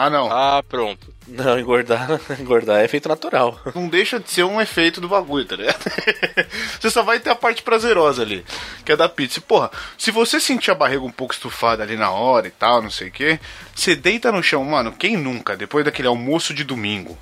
Ah, 0.00 0.08
não. 0.08 0.28
Ah, 0.30 0.62
pronto. 0.62 1.12
Não, 1.26 1.58
engordar, 1.58 2.08
engordar 2.38 2.80
é 2.80 2.84
efeito 2.84 3.08
natural. 3.08 3.60
Não 3.74 3.88
deixa 3.88 4.20
de 4.20 4.30
ser 4.30 4.44
um 4.44 4.60
efeito 4.60 5.00
do 5.00 5.08
bagulho, 5.08 5.44
tá 5.44 5.56
ligado? 5.56 5.76
você 6.78 6.88
só 6.88 7.02
vai 7.02 7.18
ter 7.18 7.30
a 7.30 7.34
parte 7.34 7.62
prazerosa 7.64 8.22
ali, 8.22 8.44
que 8.84 8.92
é 8.92 8.96
da 8.96 9.08
pizza. 9.08 9.40
E, 9.40 9.42
Porra, 9.42 9.72
se 9.98 10.12
você 10.12 10.38
sentir 10.38 10.70
a 10.70 10.74
barriga 10.76 11.02
um 11.02 11.10
pouco 11.10 11.34
estufada 11.34 11.82
ali 11.82 11.96
na 11.96 12.12
hora 12.12 12.46
e 12.46 12.50
tal, 12.52 12.80
não 12.80 12.90
sei 12.90 13.08
o 13.08 13.10
que, 13.10 13.40
você 13.74 13.96
deita 13.96 14.30
no 14.30 14.40
chão, 14.40 14.64
mano. 14.64 14.92
Quem 14.92 15.16
nunca, 15.16 15.56
depois 15.56 15.84
daquele 15.84 16.06
almoço 16.06 16.54
de 16.54 16.62
domingo, 16.62 17.18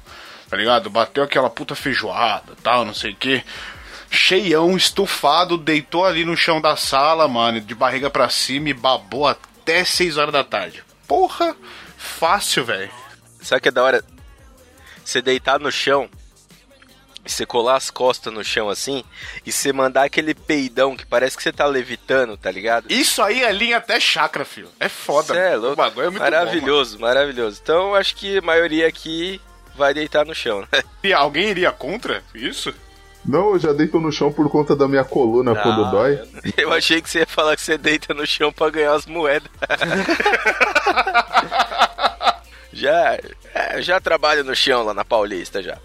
tá 0.50 0.54
ligado? 0.58 0.90
Bateu 0.90 1.24
aquela 1.24 1.48
puta 1.48 1.74
feijoada 1.74 2.52
tal, 2.62 2.84
não 2.84 2.92
sei 2.92 3.12
o 3.12 3.16
que. 3.16 3.42
cheião, 4.10 4.76
estufado, 4.76 5.56
deitou 5.56 6.04
ali 6.04 6.26
no 6.26 6.36
chão 6.36 6.60
da 6.60 6.76
sala, 6.76 7.26
mano, 7.26 7.58
de 7.58 7.74
barriga 7.74 8.10
pra 8.10 8.28
cima 8.28 8.68
e 8.68 8.74
babou 8.74 9.26
até 9.26 9.82
6 9.82 10.18
horas 10.18 10.32
da 10.34 10.44
tarde. 10.44 10.84
Porra, 11.08 11.56
fácil, 12.06 12.64
velho. 12.64 12.90
Sabe 13.42 13.60
que 13.60 13.68
é 13.68 13.72
da 13.72 13.82
hora? 13.82 14.04
Você 15.04 15.20
deitar 15.20 15.60
no 15.60 15.70
chão, 15.70 16.08
e 17.24 17.30
você 17.30 17.44
colar 17.44 17.76
as 17.76 17.90
costas 17.90 18.32
no 18.32 18.44
chão 18.44 18.68
assim, 18.68 19.04
e 19.44 19.52
você 19.52 19.72
mandar 19.72 20.04
aquele 20.04 20.34
peidão 20.34 20.96
que 20.96 21.04
parece 21.04 21.36
que 21.36 21.42
você 21.42 21.52
tá 21.52 21.66
levitando, 21.66 22.36
tá 22.36 22.50
ligado? 22.50 22.90
Isso 22.90 23.20
aí 23.20 23.42
é 23.42 23.52
linha 23.52 23.76
até 23.76 24.00
chakra, 24.00 24.44
filho. 24.44 24.68
É 24.80 24.88
foda. 24.88 25.34
Cê 25.34 25.40
é 25.40 25.56
louco. 25.56 25.74
O 25.74 25.76
bagulho 25.76 26.06
é 26.06 26.10
muito 26.10 26.22
maravilhoso, 26.22 26.98
maravilhoso. 26.98 27.60
Então 27.62 27.94
acho 27.94 28.16
que 28.16 28.38
a 28.38 28.42
maioria 28.42 28.86
aqui 28.86 29.40
vai 29.76 29.92
deitar 29.92 30.24
no 30.24 30.34
chão, 30.34 30.60
né? 30.60 30.66
bom. 30.72 30.82
E 31.04 31.12
alguém 31.12 31.50
iria 31.50 31.70
contra 31.70 32.22
isso? 32.34 32.74
Não, 33.24 33.54
eu 33.54 33.58
já 33.58 33.72
deito 33.72 34.00
no 34.00 34.12
chão 34.12 34.32
por 34.32 34.48
conta 34.48 34.76
da 34.76 34.86
minha 34.86 35.04
coluna 35.04 35.54
quando 35.54 35.90
dói. 35.90 36.20
Eu 36.56 36.72
achei 36.72 37.02
que 37.02 37.10
você 37.10 37.20
ia 37.20 37.26
falar 37.26 37.56
que 37.56 37.62
você 37.62 37.76
deita 37.76 38.14
no 38.14 38.24
chão 38.24 38.52
pra 38.52 38.70
ganhar 38.70 38.92
as 38.92 39.04
moedas. 39.04 39.50
já, 42.76 43.18
é, 43.54 43.82
já 43.82 44.00
trabalho 44.00 44.44
no 44.44 44.54
chão 44.54 44.84
lá 44.84 44.94
na 44.94 45.04
Paulista 45.04 45.62
já. 45.62 45.78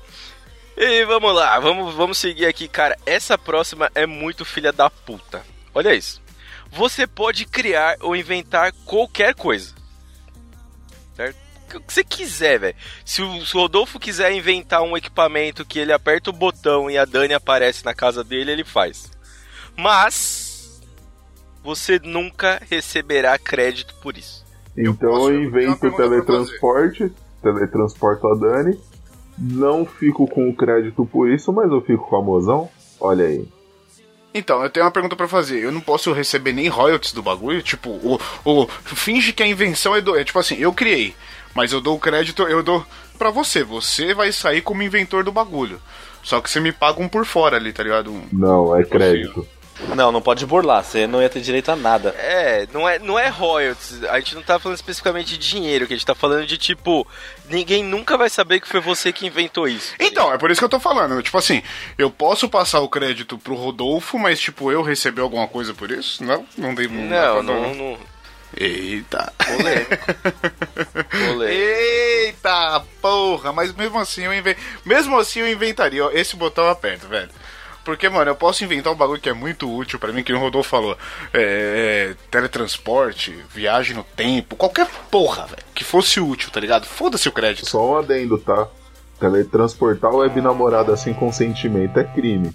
E 0.78 1.06
vamos 1.06 1.36
lá, 1.36 1.60
vamos, 1.60 1.94
vamos 1.94 2.18
seguir 2.18 2.46
aqui, 2.46 2.68
cara. 2.68 2.98
Essa 3.06 3.38
próxima 3.38 3.92
é 3.94 4.06
muito 4.06 4.46
filha 4.46 4.72
da 4.72 4.90
puta. 4.90 5.44
Olha 5.74 5.94
isso. 5.94 6.22
Você 6.72 7.06
pode 7.06 7.46
criar 7.46 7.98
ou 8.00 8.16
inventar 8.16 8.72
qualquer 8.86 9.36
coisa. 9.36 9.74
Certo? 11.16 11.38
O 11.76 11.80
que 11.82 11.94
você 11.94 12.04
quiser, 12.04 12.60
velho. 12.60 12.76
Se 13.06 13.22
o, 13.22 13.46
se 13.46 13.56
o 13.56 13.60
Rodolfo 13.60 14.00
quiser 14.00 14.32
inventar 14.32 14.82
um 14.82 14.96
equipamento 14.98 15.66
que 15.66 15.80
ele 15.80 15.94
aperta 15.94 16.30
o 16.30 16.34
botão 16.34 16.90
e 16.90 16.98
a 16.98 17.06
Dani 17.06 17.34
aparece 17.34 17.86
na 17.86 17.94
casa 17.94 18.24
dele, 18.24 18.52
ele 18.52 18.64
faz. 18.64 19.12
Mas 19.76 20.82
você 21.64 22.00
nunca 22.00 22.62
receberá 22.70 23.38
crédito 23.38 23.94
por 23.96 24.18
isso. 24.18 24.44
Então 24.78 25.10
eu 25.30 25.36
uma 25.40 25.44
invento 25.46 25.80
pra 25.80 25.92
teletransporte, 25.92 27.12
teletransporto 27.42 28.28
a 28.28 28.36
Dani. 28.36 28.80
Não 29.38 29.86
fico 29.86 30.28
com 30.28 30.50
o 30.50 30.56
crédito 30.56 31.06
por 31.06 31.30
isso, 31.30 31.52
mas 31.52 31.72
eu 31.72 31.82
fico 31.82 32.08
com 32.08 32.16
a 32.16 32.22
mozão. 32.22 32.70
Olha 33.00 33.26
aí. 33.26 33.48
Então, 34.34 34.64
eu 34.64 34.70
tenho 34.70 34.86
uma 34.86 34.92
pergunta 34.92 35.16
pra 35.16 35.28
fazer. 35.28 35.60
Eu 35.60 35.72
não 35.72 35.82
posso 35.82 36.14
receber 36.14 36.54
nem 36.54 36.68
royalties 36.70 37.12
do 37.12 37.22
bagulho? 37.24 37.62
Tipo, 37.62 37.90
o, 37.90 38.20
o 38.46 38.68
finge 38.86 39.34
que 39.34 39.44
a 39.44 39.48
invenção 39.48 39.96
é 39.96 40.00
do. 40.00 40.16
É 40.16 40.24
tipo 40.24 40.40
assim, 40.40 40.56
eu 40.56 40.72
criei, 40.72 41.14
mas 41.54 41.74
eu 41.74 41.82
dou 41.82 41.98
o 41.98 42.00
crédito, 42.00 42.44
eu 42.44 42.64
dou 42.64 42.86
pra 43.18 43.30
você. 43.30 43.64
Você 43.64 44.14
vai 44.14 44.32
sair 44.32 44.62
como 44.62 44.84
inventor 44.84 45.24
do 45.24 45.32
bagulho. 45.32 45.82
Só 46.24 46.40
que 46.40 46.50
você 46.50 46.60
me 46.60 46.72
paga 46.72 47.02
um 47.02 47.10
por 47.10 47.26
fora 47.26 47.58
ali, 47.58 47.74
tá 47.74 47.84
ligado? 47.84 48.12
Um- 48.12 48.24
Não, 48.32 48.76
é 48.76 48.84
crédito. 48.86 49.46
Não, 49.96 50.12
não 50.12 50.22
pode 50.22 50.46
burlar, 50.46 50.84
você 50.84 51.06
não 51.08 51.22
ia 51.22 51.30
ter 51.30 51.42
direito 51.42 51.70
a 51.70 51.76
nada. 51.76 52.10
É, 52.18 52.68
não 52.74 52.88
é, 52.88 53.00
não 53.00 53.18
é 53.20 53.28
royalties. 53.28 54.04
A 54.06 54.20
gente 54.20 54.36
não 54.36 54.42
tá 54.44 54.58
falando 54.60 54.76
especificamente 54.78 55.38
de 55.38 55.50
dinheiro, 55.50 55.86
que 55.88 55.94
a 55.94 55.98
gente 55.98 56.06
tá 56.06 56.16
falando 56.16 56.46
de 56.46 56.58
tipo, 56.58 57.06
ninguém 57.50 57.84
nunca 57.84 58.18
vai 58.18 58.30
saber 58.30 58.60
que 58.62 58.68
foi 58.68 58.80
você 58.80 59.12
que 59.12 59.26
inventou 59.26 59.68
isso. 59.68 59.94
Então, 60.00 60.32
é 60.34 60.38
por 60.38 60.50
isso 60.52 60.60
que 60.62 60.66
eu 60.66 60.70
tô 60.70 60.80
falando. 60.80 61.22
Tipo 61.22 61.38
assim, 61.38 61.62
eu 61.98 62.10
posso 62.10 62.48
passar 62.48 62.80
o 62.80 62.90
crédito 62.90 63.38
pro 63.38 63.56
Rodolfo, 63.56 64.18
mas 64.18 64.40
tipo, 64.40 64.72
eu 64.72 64.82
receber 64.82 65.22
alguma 65.22 65.48
coisa 65.48 65.74
por 65.74 65.92
isso? 65.92 66.24
Não, 66.24 66.46
não 66.58 66.74
dei 66.74 66.88
não, 66.88 67.10
dá 67.10 67.26
Não, 67.26 67.34
pra- 67.34 67.44
não, 67.44 67.76
não. 67.76 67.98
Eita. 68.58 69.32
Polêmico. 69.38 71.08
Polêmico. 71.10 71.46
Eita 71.46 72.84
porra, 73.02 73.54
mas 73.54 73.74
mesmo 73.74 73.98
assim 73.98 74.24
eu 74.26 74.32
mesmo 74.86 75.18
assim 75.18 75.40
eu 75.40 75.50
inventaria, 75.50 76.06
ó, 76.06 76.12
esse 76.12 76.36
botão 76.36 76.66
eu 76.66 76.72
aperto, 76.72 77.08
velho. 77.08 77.30
Porque, 77.84 78.08
mano, 78.10 78.30
eu 78.30 78.36
posso 78.36 78.64
inventar 78.64 78.94
um 78.94 78.96
bagulho 78.96 79.20
que 79.20 79.30
é 79.30 79.34
muito 79.34 79.72
útil 79.74 79.98
pra 79.98 80.14
mim, 80.14 80.24
que 80.24 80.34
o 80.34 80.40
Rodolfo 80.40 80.70
falou. 80.70 80.98
É, 81.34 82.12
é, 82.12 82.16
teletransporte, 82.30 83.32
viagem 83.50 83.96
no 83.96 84.04
tempo, 84.04 84.56
qualquer 84.56 84.88
porra, 85.10 85.48
velho, 85.48 85.64
que 85.74 85.84
fosse 85.84 86.20
útil, 86.20 86.52
tá 86.52 86.60
ligado? 86.60 86.86
Foda-se 86.86 87.28
o 87.28 87.32
crédito. 87.32 87.68
Só 87.68 87.92
um 87.92 87.98
adendo, 87.98 88.38
tá? 88.38 88.68
Teletransportar 89.20 90.14
web 90.14 90.42
namorada 90.42 90.96
sem 90.96 91.14
consentimento 91.14 92.00
é 92.00 92.04
crime. 92.04 92.54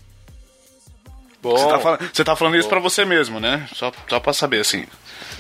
Bom, 1.42 1.56
Você 1.56 1.68
tá, 1.68 1.78
falando, 1.78 2.10
você 2.12 2.24
tá 2.24 2.36
falando 2.36 2.56
isso 2.56 2.68
pra 2.68 2.80
você 2.80 3.04
mesmo, 3.04 3.38
né? 3.38 3.68
Só, 3.74 3.92
só 4.08 4.18
pra 4.20 4.32
saber, 4.32 4.60
assim. 4.60 4.84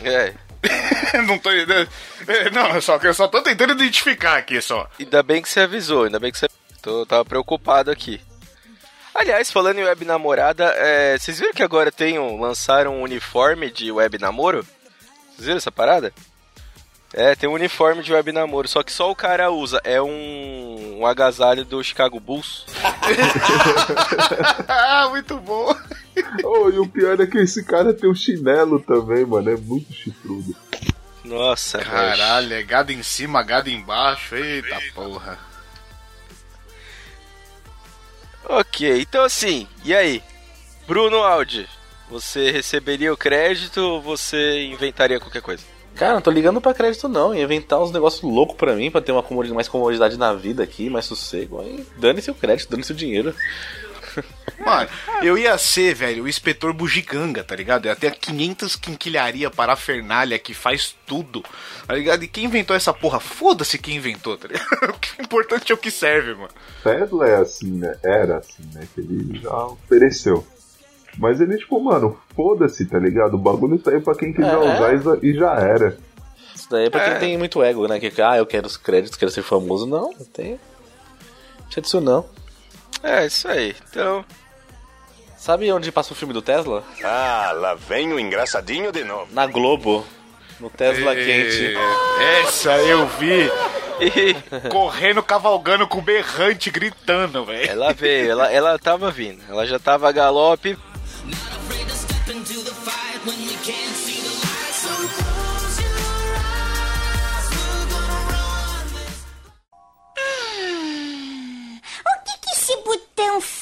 é. 0.02 0.34
não 1.26 1.38
tô. 1.38 1.50
é, 1.50 2.50
Não, 2.52 2.80
só 2.80 2.98
que 2.98 3.06
eu 3.06 3.14
só 3.14 3.28
tô 3.28 3.42
tentando 3.42 3.72
identificar 3.72 4.36
aqui 4.36 4.60
só. 4.60 4.88
Ainda 4.98 5.22
bem 5.22 5.42
que 5.42 5.48
você 5.48 5.60
avisou, 5.60 6.04
ainda 6.04 6.18
bem 6.18 6.32
que 6.32 6.38
você. 6.38 6.48
Tô, 6.82 7.04
tava 7.04 7.24
preocupado 7.24 7.90
aqui. 7.90 8.20
Aliás, 9.18 9.50
falando 9.50 9.78
em 9.78 9.84
web 9.84 10.04
namorada, 10.04 10.66
é, 10.76 11.18
vocês 11.18 11.40
viram 11.40 11.54
que 11.54 11.62
agora 11.62 11.90
tem 11.90 12.18
um, 12.18 12.38
lançaram 12.38 12.96
um 12.96 13.02
uniforme 13.02 13.70
de 13.70 13.90
web 13.90 14.18
namoro? 14.18 14.62
Vocês 15.30 15.46
viram 15.46 15.56
essa 15.56 15.72
parada? 15.72 16.12
É, 17.14 17.34
tem 17.34 17.48
um 17.48 17.54
uniforme 17.54 18.02
de 18.02 18.12
web 18.12 18.30
namoro, 18.30 18.68
só 18.68 18.82
que 18.82 18.92
só 18.92 19.10
o 19.10 19.16
cara 19.16 19.50
usa. 19.50 19.80
É 19.84 20.02
um, 20.02 20.98
um 20.98 21.06
agasalho 21.06 21.64
do 21.64 21.82
Chicago 21.82 22.20
Bulls. 22.20 22.66
ah, 24.68 25.08
muito 25.08 25.38
bom. 25.38 25.74
Oh, 26.44 26.68
e 26.68 26.78
o 26.78 26.86
pior 26.86 27.18
é 27.18 27.26
que 27.26 27.38
esse 27.38 27.64
cara 27.64 27.94
tem 27.94 28.10
um 28.10 28.14
chinelo 28.14 28.80
também, 28.80 29.24
mano. 29.24 29.50
É 29.50 29.56
muito 29.56 29.94
chifrudo. 29.94 30.54
Nossa. 31.24 31.78
Caralho, 31.78 32.52
é 32.52 32.62
gado 32.62 32.92
em 32.92 33.02
cima, 33.02 33.42
gado 33.42 33.70
embaixo. 33.70 34.36
Eita 34.36 34.78
porra. 34.94 35.38
Ok, 38.48 39.00
então 39.00 39.24
assim, 39.24 39.66
e 39.84 39.94
aí? 39.94 40.22
Bruno 40.86 41.16
Aldi, 41.18 41.68
você 42.08 42.50
receberia 42.50 43.12
o 43.12 43.16
crédito 43.16 43.78
ou 43.80 44.00
você 44.00 44.64
inventaria 44.66 45.18
qualquer 45.18 45.42
coisa? 45.42 45.64
Cara, 45.96 46.14
não 46.14 46.20
tô 46.20 46.30
ligando 46.30 46.60
pra 46.60 46.74
crédito 46.74 47.08
não, 47.08 47.34
ia 47.34 47.42
inventar 47.42 47.82
uns 47.82 47.90
negócios 47.90 48.22
loucos 48.22 48.56
pra 48.56 48.74
mim, 48.74 48.90
pra 48.90 49.00
ter 49.00 49.12
uma 49.12 49.22
comodi- 49.22 49.52
mais 49.52 49.66
comodidade 49.66 50.16
na 50.16 50.32
vida 50.34 50.62
aqui, 50.62 50.88
mais 50.90 51.06
sossego. 51.06 51.60
Aí 51.60 51.84
dane-se 51.96 52.30
o 52.30 52.34
crédito, 52.34 52.70
dane-se 52.70 52.92
o 52.92 52.94
dinheiro. 52.94 53.34
Mano, 54.64 54.88
eu 55.22 55.36
ia 55.38 55.56
ser, 55.58 55.94
velho, 55.94 56.24
o 56.24 56.28
inspetor 56.28 56.72
bugiganga, 56.72 57.44
tá 57.44 57.54
ligado? 57.54 57.86
Eu 57.86 57.90
ia 57.90 57.96
ter 57.96 58.14
500 58.16 58.76
quinquilharia 58.76 59.50
parafernália 59.50 60.38
que 60.38 60.52
faz 60.54 60.96
tudo, 61.06 61.44
tá 61.86 61.94
ligado? 61.94 62.22
E 62.24 62.28
quem 62.28 62.44
inventou 62.44 62.74
essa 62.74 62.92
porra? 62.92 63.20
Foda-se 63.20 63.78
quem 63.78 63.96
inventou, 63.96 64.36
tá 64.36 64.48
ligado? 64.48 64.66
O 64.94 64.98
que 64.98 65.20
é 65.20 65.24
importante 65.24 65.70
é 65.72 65.74
o 65.74 65.78
que 65.78 65.90
serve, 65.90 66.34
mano. 66.34 66.50
Tesla 66.82 67.28
é 67.28 67.36
assim, 67.36 67.70
né? 67.72 67.96
Era 68.04 68.38
assim, 68.38 68.62
né? 68.74 68.86
Que 68.94 69.00
ele 69.00 69.38
já 69.40 69.64
ofereceu. 69.66 70.46
Mas 71.18 71.40
ele, 71.40 71.56
tipo, 71.56 71.80
mano, 71.82 72.18
foda-se, 72.34 72.84
tá 72.86 72.98
ligado? 72.98 73.34
O 73.34 73.38
bagulho 73.38 73.80
saiu 73.82 74.02
pra 74.02 74.14
quem 74.14 74.32
quiser 74.32 74.52
É. 74.52 74.56
usar 74.58 74.94
e 74.94 74.98
já- 75.02 75.18
e 75.22 75.34
já 75.34 75.52
era. 75.60 75.98
Isso 76.54 76.68
daí 76.70 76.86
é 76.86 76.90
pra 76.90 77.02
É. 77.02 77.10
quem 77.12 77.20
tem 77.20 77.38
muito 77.38 77.62
ego, 77.62 77.86
né? 77.86 77.98
Que, 78.00 78.20
ah, 78.20 78.36
eu 78.36 78.44
quero 78.46 78.66
os 78.66 78.76
créditos, 78.76 79.16
quero 79.16 79.30
ser 79.30 79.42
famoso. 79.42 79.86
Não, 79.86 80.10
não 80.12 80.24
tem. 80.26 80.52
Não 80.52 81.64
precisa 81.64 81.80
disso 81.82 82.00
não. 82.00 82.26
É, 83.06 83.26
isso 83.26 83.46
aí. 83.48 83.74
Então, 83.88 84.24
Sabe 85.46 85.70
onde 85.70 85.92
passa 85.92 86.12
o 86.12 86.16
filme 86.16 86.34
do 86.34 86.42
Tesla? 86.42 86.82
Ah, 87.04 87.52
lá 87.54 87.74
vem 87.74 88.12
o 88.12 88.18
engraçadinho 88.18 88.90
de 88.90 89.04
novo. 89.04 89.28
Na 89.32 89.46
Globo. 89.46 90.04
No 90.58 90.68
Tesla 90.68 91.14
quente. 91.14 91.76
Essa 92.42 92.72
eu 92.78 93.06
vi 93.06 93.48
correndo, 94.68 95.22
cavalgando 95.22 95.86
com 95.86 96.02
berrante, 96.02 96.68
gritando, 96.68 97.44
velho. 97.44 97.70
ela 97.70 97.92
veio, 97.92 98.32
ela, 98.32 98.50
ela 98.50 98.76
tava 98.76 99.08
vindo. 99.12 99.40
Ela 99.48 99.64
já 99.66 99.78
tava 99.78 100.08
a 100.08 100.12
galope. 100.12 100.72
O 100.72 100.78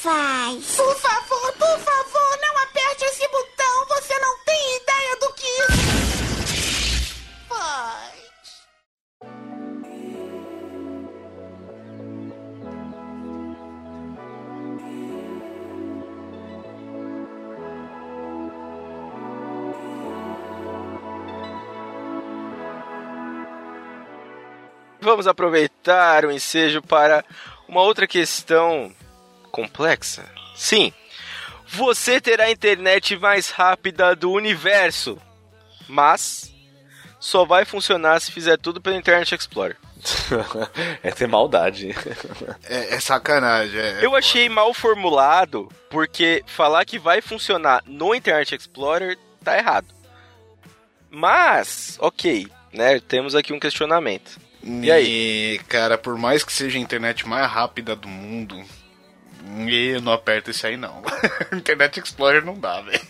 faz? 0.05 0.77
Por 0.77 0.95
favor, 0.97 1.53
por 1.55 1.79
favor, 1.79 2.39
não 2.43 2.63
aperte 2.63 3.05
esse 3.07 3.27
botão. 3.29 3.87
Você 3.89 4.19
não 4.19 4.39
tem 4.45 4.77
ideia 4.77 5.17
do 5.17 5.33
que 5.33 5.47
isso 5.47 7.15
faz. 7.49 8.15
Vamos 25.01 25.27
aproveitar 25.27 26.27
o 26.27 26.31
ensejo 26.31 26.83
para 26.83 27.25
uma 27.67 27.81
outra 27.81 28.07
questão 28.07 28.95
complexa. 29.55 30.25
Sim, 30.57 30.93
você 31.67 32.21
terá 32.21 32.45
a 32.45 32.51
internet 32.51 33.17
mais 33.17 33.51
rápida 33.51 34.17
do 34.17 34.33
universo, 34.33 35.17
mas 35.89 36.53
só 37.21 37.45
vai 37.45 37.65
funcionar 37.65 38.21
se 38.21 38.33
fizer 38.33 38.59
tudo 38.59 38.81
pelo 38.81 38.97
Internet 38.97 39.35
Explorer. 39.35 39.77
é 41.03 41.11
ter 41.13 41.27
maldade. 41.29 41.95
É, 42.69 42.95
é 42.97 43.01
sacanagem. 43.01 43.81
é- 43.81 44.05
Eu 44.05 44.15
achei 44.15 44.49
mal 44.49 44.75
formulado, 44.75 45.71
porque 45.89 46.43
falar 46.47 46.85
que 46.85 46.99
vai 46.99 47.23
funcionar 47.23 47.83
no 47.87 48.15
Internet 48.15 48.55
Explorer 48.55 49.17
tá 49.43 49.57
errado. 49.57 49.87
Mas, 51.11 51.97
ok, 52.01 52.49
né? 52.73 52.99
Temos 53.01 53.35
aqui 53.35 53.53
um 53.53 53.61
questionamento. 53.61 54.39
E 54.63 54.91
aí? 54.91 55.55
E, 55.55 55.59
cara, 55.69 55.97
por 55.97 56.19
mais 56.19 56.43
que 56.43 56.53
seja 56.53 56.77
a 56.79 56.81
internet 56.81 57.27
mais 57.29 57.51
rápida 57.51 57.95
do 57.95 58.09
mundo, 58.09 58.63
eu 59.95 60.01
não 60.01 60.13
aperto 60.13 60.51
isso 60.51 60.67
aí 60.67 60.77
não. 60.77 61.03
internet 61.53 62.01
Explorer 62.01 62.45
não 62.45 62.59
dá, 62.59 62.81
velho. 62.81 63.01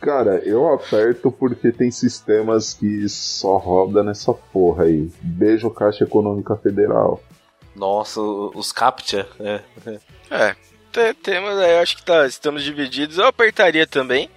Cara, 0.00 0.36
eu 0.44 0.72
aperto 0.72 1.32
porque 1.32 1.72
tem 1.72 1.90
sistemas 1.90 2.74
que 2.74 3.08
só 3.08 3.56
roda 3.56 4.02
nessa 4.02 4.32
porra 4.32 4.84
aí. 4.84 5.10
Beijo 5.20 5.70
Caixa 5.70 6.04
Econômica 6.04 6.54
Federal. 6.56 7.22
Nossa, 7.74 8.20
os 8.20 8.72
CAPTCHA. 8.72 9.26
É. 9.40 9.60
É, 10.30 10.54
te- 10.92 11.14
temos, 11.14 11.50
eu 11.50 11.78
acho 11.80 11.96
que 11.96 12.04
tá, 12.04 12.26
estamos 12.26 12.62
divididos. 12.62 13.18
Eu 13.18 13.26
apertaria 13.26 13.86
também. 13.86 14.30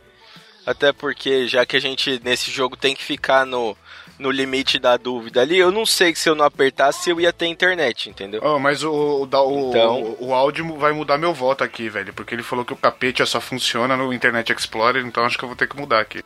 Até 0.65 0.91
porque, 0.91 1.47
já 1.47 1.65
que 1.65 1.75
a 1.75 1.79
gente 1.81 2.21
nesse 2.23 2.51
jogo 2.51 2.75
tem 2.77 2.95
que 2.95 3.03
ficar 3.03 3.45
no, 3.45 3.75
no 4.19 4.29
limite 4.29 4.77
da 4.77 4.97
dúvida 4.97 5.41
ali, 5.41 5.57
eu 5.57 5.71
não 5.71 5.85
sei 5.85 6.11
que 6.11 6.19
se 6.19 6.29
eu 6.29 6.35
não 6.35 6.43
apertasse 6.45 7.03
se 7.03 7.09
eu 7.09 7.21
ia 7.21 7.31
ter 7.31 7.47
internet, 7.47 8.09
entendeu? 8.09 8.41
Oh, 8.43 8.59
mas 8.59 8.83
o, 8.83 8.91
o, 8.91 9.21
o, 9.23 9.69
Então- 9.69 10.01
o, 10.19 10.27
o 10.27 10.33
áudio 10.33 10.77
vai 10.77 10.91
mudar 10.91 11.17
meu 11.17 11.33
voto 11.33 11.63
aqui, 11.63 11.89
velho. 11.89 12.13
Porque 12.13 12.35
ele 12.35 12.43
falou 12.43 12.65
que 12.65 12.73
o 12.73 12.77
capete 12.77 13.25
só 13.25 13.39
funciona 13.39 13.95
no 13.95 14.13
Internet 14.13 14.51
Explorer, 14.51 15.05
então 15.05 15.23
acho 15.23 15.37
que 15.37 15.43
eu 15.43 15.49
vou 15.49 15.55
ter 15.55 15.67
que 15.67 15.77
mudar 15.77 16.01
aqui. 16.01 16.21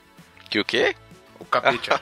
Que 0.50 0.60
o 0.60 0.66
quê? 0.66 0.96
O 1.40 1.46
capete. 1.46 1.90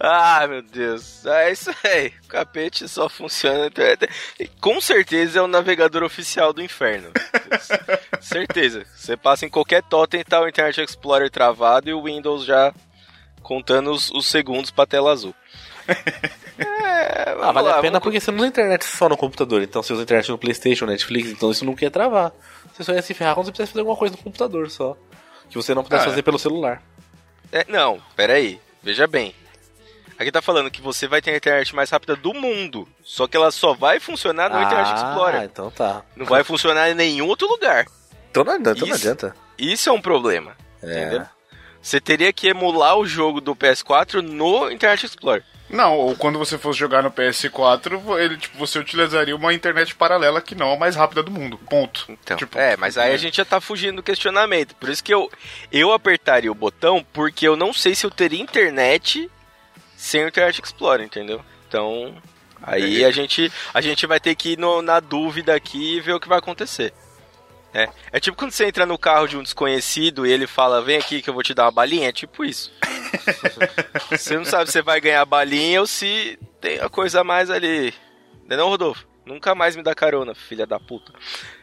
Ah, 0.00 0.46
meu 0.46 0.62
Deus. 0.62 1.26
É 1.26 1.50
isso 1.50 1.70
aí. 1.82 2.12
O 2.24 2.28
capete 2.28 2.88
só 2.88 3.08
funciona 3.08 3.68
Com 4.60 4.80
certeza 4.80 5.40
é 5.40 5.42
o 5.42 5.48
navegador 5.48 6.04
oficial 6.04 6.52
do 6.52 6.62
inferno. 6.62 7.10
certeza. 8.22 8.86
Você 8.94 9.16
passa 9.16 9.44
em 9.44 9.48
qualquer 9.48 9.82
totem 9.82 10.20
e 10.20 10.24
tá 10.24 10.40
o 10.40 10.48
Internet 10.48 10.80
Explorer 10.82 11.28
travado 11.30 11.90
e 11.90 11.94
o 11.94 12.04
Windows 12.04 12.44
já 12.44 12.72
contando 13.42 13.90
os, 13.90 14.10
os 14.10 14.26
segundos 14.26 14.70
pra 14.70 14.86
tela 14.86 15.10
azul. 15.12 15.34
É, 16.60 17.36
Ah, 17.40 17.52
vale 17.52 17.68
lá, 17.68 17.78
a 17.78 17.80
pena 17.80 17.92
vamos- 17.92 18.00
porque 18.02 18.18
você 18.20 18.30
não 18.32 18.38
usa 18.38 18.48
internet 18.48 18.84
só 18.84 19.08
no 19.08 19.16
computador. 19.16 19.62
Então 19.62 19.80
você 19.82 19.92
usa 19.92 20.02
internet 20.02 20.28
no 20.28 20.36
Playstation, 20.38 20.86
Netflix, 20.86 21.30
então 21.30 21.50
isso 21.52 21.64
nunca 21.64 21.84
ia 21.84 21.90
travar. 21.90 22.32
Você 22.74 22.82
só 22.82 22.92
ia 22.92 23.00
se 23.02 23.14
ferrar 23.14 23.34
quando 23.34 23.46
você 23.46 23.52
precisasse 23.52 23.72
fazer 23.72 23.80
alguma 23.80 23.96
coisa 23.96 24.16
no 24.16 24.22
computador 24.22 24.68
só. 24.70 24.96
Que 25.48 25.54
você 25.56 25.72
não 25.74 25.84
pudesse 25.84 26.02
Ah, 26.02 26.06
é. 26.06 26.10
fazer 26.10 26.22
pelo 26.22 26.38
celular. 26.38 26.82
É, 27.52 27.64
não, 27.68 28.02
peraí. 28.16 28.60
Veja 28.82 29.06
bem. 29.06 29.34
Aqui 30.18 30.32
tá 30.32 30.42
falando 30.42 30.68
que 30.70 30.82
você 30.82 31.06
vai 31.06 31.22
ter 31.22 31.30
a 31.30 31.36
internet 31.36 31.74
mais 31.76 31.90
rápida 31.90 32.16
do 32.16 32.34
mundo. 32.34 32.88
Só 33.04 33.28
que 33.28 33.36
ela 33.36 33.52
só 33.52 33.72
vai 33.72 34.00
funcionar 34.00 34.50
no 34.50 34.60
Internet 34.60 34.90
Ah, 34.92 34.94
Explorer. 35.10 35.42
então 35.44 35.70
tá. 35.70 36.02
Não 36.16 36.26
vai 36.26 36.42
funcionar 36.42 36.90
em 36.90 36.94
nenhum 36.94 37.28
outro 37.28 37.46
lugar. 37.46 37.86
Então 38.30 38.42
não, 38.42 38.56
então 38.56 38.74
não 38.74 38.84
Isso. 38.88 38.94
adianta. 38.96 39.34
Isso 39.56 39.88
é 39.88 39.92
um 39.92 40.00
problema. 40.00 40.56
É. 40.82 41.02
Entendeu? 41.02 41.26
Você 41.88 42.02
teria 42.02 42.30
que 42.34 42.48
emular 42.48 42.98
o 42.98 43.06
jogo 43.06 43.40
do 43.40 43.56
PS4 43.56 44.20
no 44.20 44.70
Internet 44.70 45.06
Explorer. 45.06 45.42
Não, 45.70 45.96
ou 45.96 46.14
quando 46.14 46.38
você 46.38 46.58
fosse 46.58 46.78
jogar 46.78 47.02
no 47.02 47.10
PS4, 47.10 48.18
ele, 48.20 48.36
tipo, 48.36 48.58
você 48.58 48.78
utilizaria 48.78 49.34
uma 49.34 49.54
internet 49.54 49.94
paralela 49.94 50.42
que 50.42 50.54
não 50.54 50.68
é 50.70 50.74
a 50.74 50.78
mais 50.78 50.96
rápida 50.96 51.22
do 51.22 51.30
mundo. 51.30 51.56
Ponto. 51.56 52.04
Então, 52.10 52.36
Tipo, 52.36 52.58
é, 52.58 52.76
mas 52.76 52.98
aí 52.98 53.14
a 53.14 53.16
gente 53.16 53.38
já 53.38 53.44
tá 53.46 53.58
fugindo 53.58 53.96
do 53.96 54.02
questionamento. 54.02 54.74
Por 54.76 54.90
isso 54.90 55.02
que 55.02 55.14
eu, 55.14 55.30
eu 55.72 55.90
apertaria 55.90 56.52
o 56.52 56.54
botão, 56.54 57.02
porque 57.10 57.48
eu 57.48 57.56
não 57.56 57.72
sei 57.72 57.94
se 57.94 58.04
eu 58.04 58.10
teria 58.10 58.38
internet 58.42 59.30
sem 59.96 60.24
o 60.26 60.28
Internet 60.28 60.60
Explorer, 60.62 61.06
entendeu? 61.06 61.40
Então, 61.66 62.14
aí 62.62 63.02
a 63.02 63.10
gente, 63.10 63.50
a 63.72 63.80
gente 63.80 64.06
vai 64.06 64.20
ter 64.20 64.34
que 64.34 64.50
ir 64.52 64.58
no- 64.58 64.82
na 64.82 65.00
dúvida 65.00 65.54
aqui 65.54 65.96
e 65.96 66.00
ver 66.02 66.12
o 66.12 66.20
que 66.20 66.28
vai 66.28 66.38
acontecer. 66.38 66.92
É. 67.72 67.88
é 68.12 68.20
tipo 68.20 68.36
quando 68.36 68.50
você 68.50 68.66
entra 68.66 68.86
no 68.86 68.98
carro 68.98 69.26
de 69.26 69.36
um 69.36 69.42
desconhecido 69.42 70.26
e 70.26 70.32
ele 70.32 70.46
fala, 70.46 70.82
vem 70.82 70.96
aqui 70.96 71.20
que 71.20 71.28
eu 71.28 71.34
vou 71.34 71.42
te 71.42 71.52
dar 71.52 71.64
uma 71.64 71.70
balinha, 71.70 72.08
é 72.08 72.12
tipo 72.12 72.44
isso. 72.44 72.72
você 74.10 74.36
não 74.36 74.44
sabe 74.44 74.66
se 74.66 74.72
você 74.72 74.82
vai 74.82 75.00
ganhar 75.00 75.24
balinha 75.24 75.80
ou 75.80 75.86
se 75.86 76.38
tem 76.60 76.80
a 76.80 76.88
coisa 76.88 77.20
a 77.20 77.24
mais 77.24 77.50
ali. 77.50 77.92
Não 78.46 78.54
é 78.54 78.58
não, 78.58 78.68
Rodolfo? 78.68 79.06
Nunca 79.26 79.54
mais 79.54 79.76
me 79.76 79.82
dá 79.82 79.94
carona, 79.94 80.34
filha 80.34 80.66
da 80.66 80.80
puta. 80.80 81.12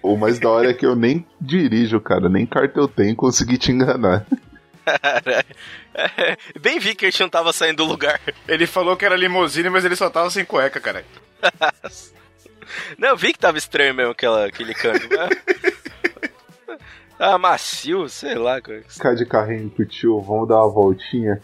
O 0.04 0.16
mais 0.16 0.38
da 0.38 0.50
hora 0.50 0.70
é 0.70 0.74
que 0.74 0.86
eu 0.86 0.96
nem 0.96 1.26
dirijo, 1.42 2.00
cara. 2.00 2.30
Nem 2.30 2.46
carta 2.46 2.80
eu 2.80 2.88
tenho 2.88 3.10
e 3.10 3.16
consegui 3.16 3.58
te 3.58 3.72
enganar. 3.72 4.26
É, 5.98 6.38
bem 6.60 6.78
vi 6.78 6.94
que 6.94 7.06
a 7.06 7.10
gente 7.10 7.22
não 7.22 7.30
tava 7.30 7.54
saindo 7.54 7.78
do 7.78 7.86
lugar. 7.86 8.20
Ele 8.48 8.68
falou 8.68 8.98
que 8.98 9.06
era 9.06 9.16
limousine, 9.16 9.70
mas 9.70 9.86
ele 9.86 9.96
só 9.96 10.10
tava 10.10 10.30
sem 10.30 10.44
cueca, 10.44 10.78
cara. 10.80 11.06
Não, 12.98 13.10
eu 13.10 13.18
vi 13.18 13.34
que 13.34 13.40
tava 13.40 13.58
estranho 13.58 13.94
mesmo 13.94 14.12
aquela, 14.12 14.46
aquele 14.46 14.74
câmbio. 14.74 15.10
Ah, 17.18 17.38
macio, 17.38 18.10
sei 18.10 18.36
lá. 18.36 18.60
Ficar 18.88 19.16
de 19.16 19.26
carrinho 19.26 19.70
com 19.70 19.84
o 19.84 19.86
tio, 19.86 20.20
vamos 20.22 20.50
dar 20.50 20.58
uma 20.58 20.70
voltinha. 20.70 21.42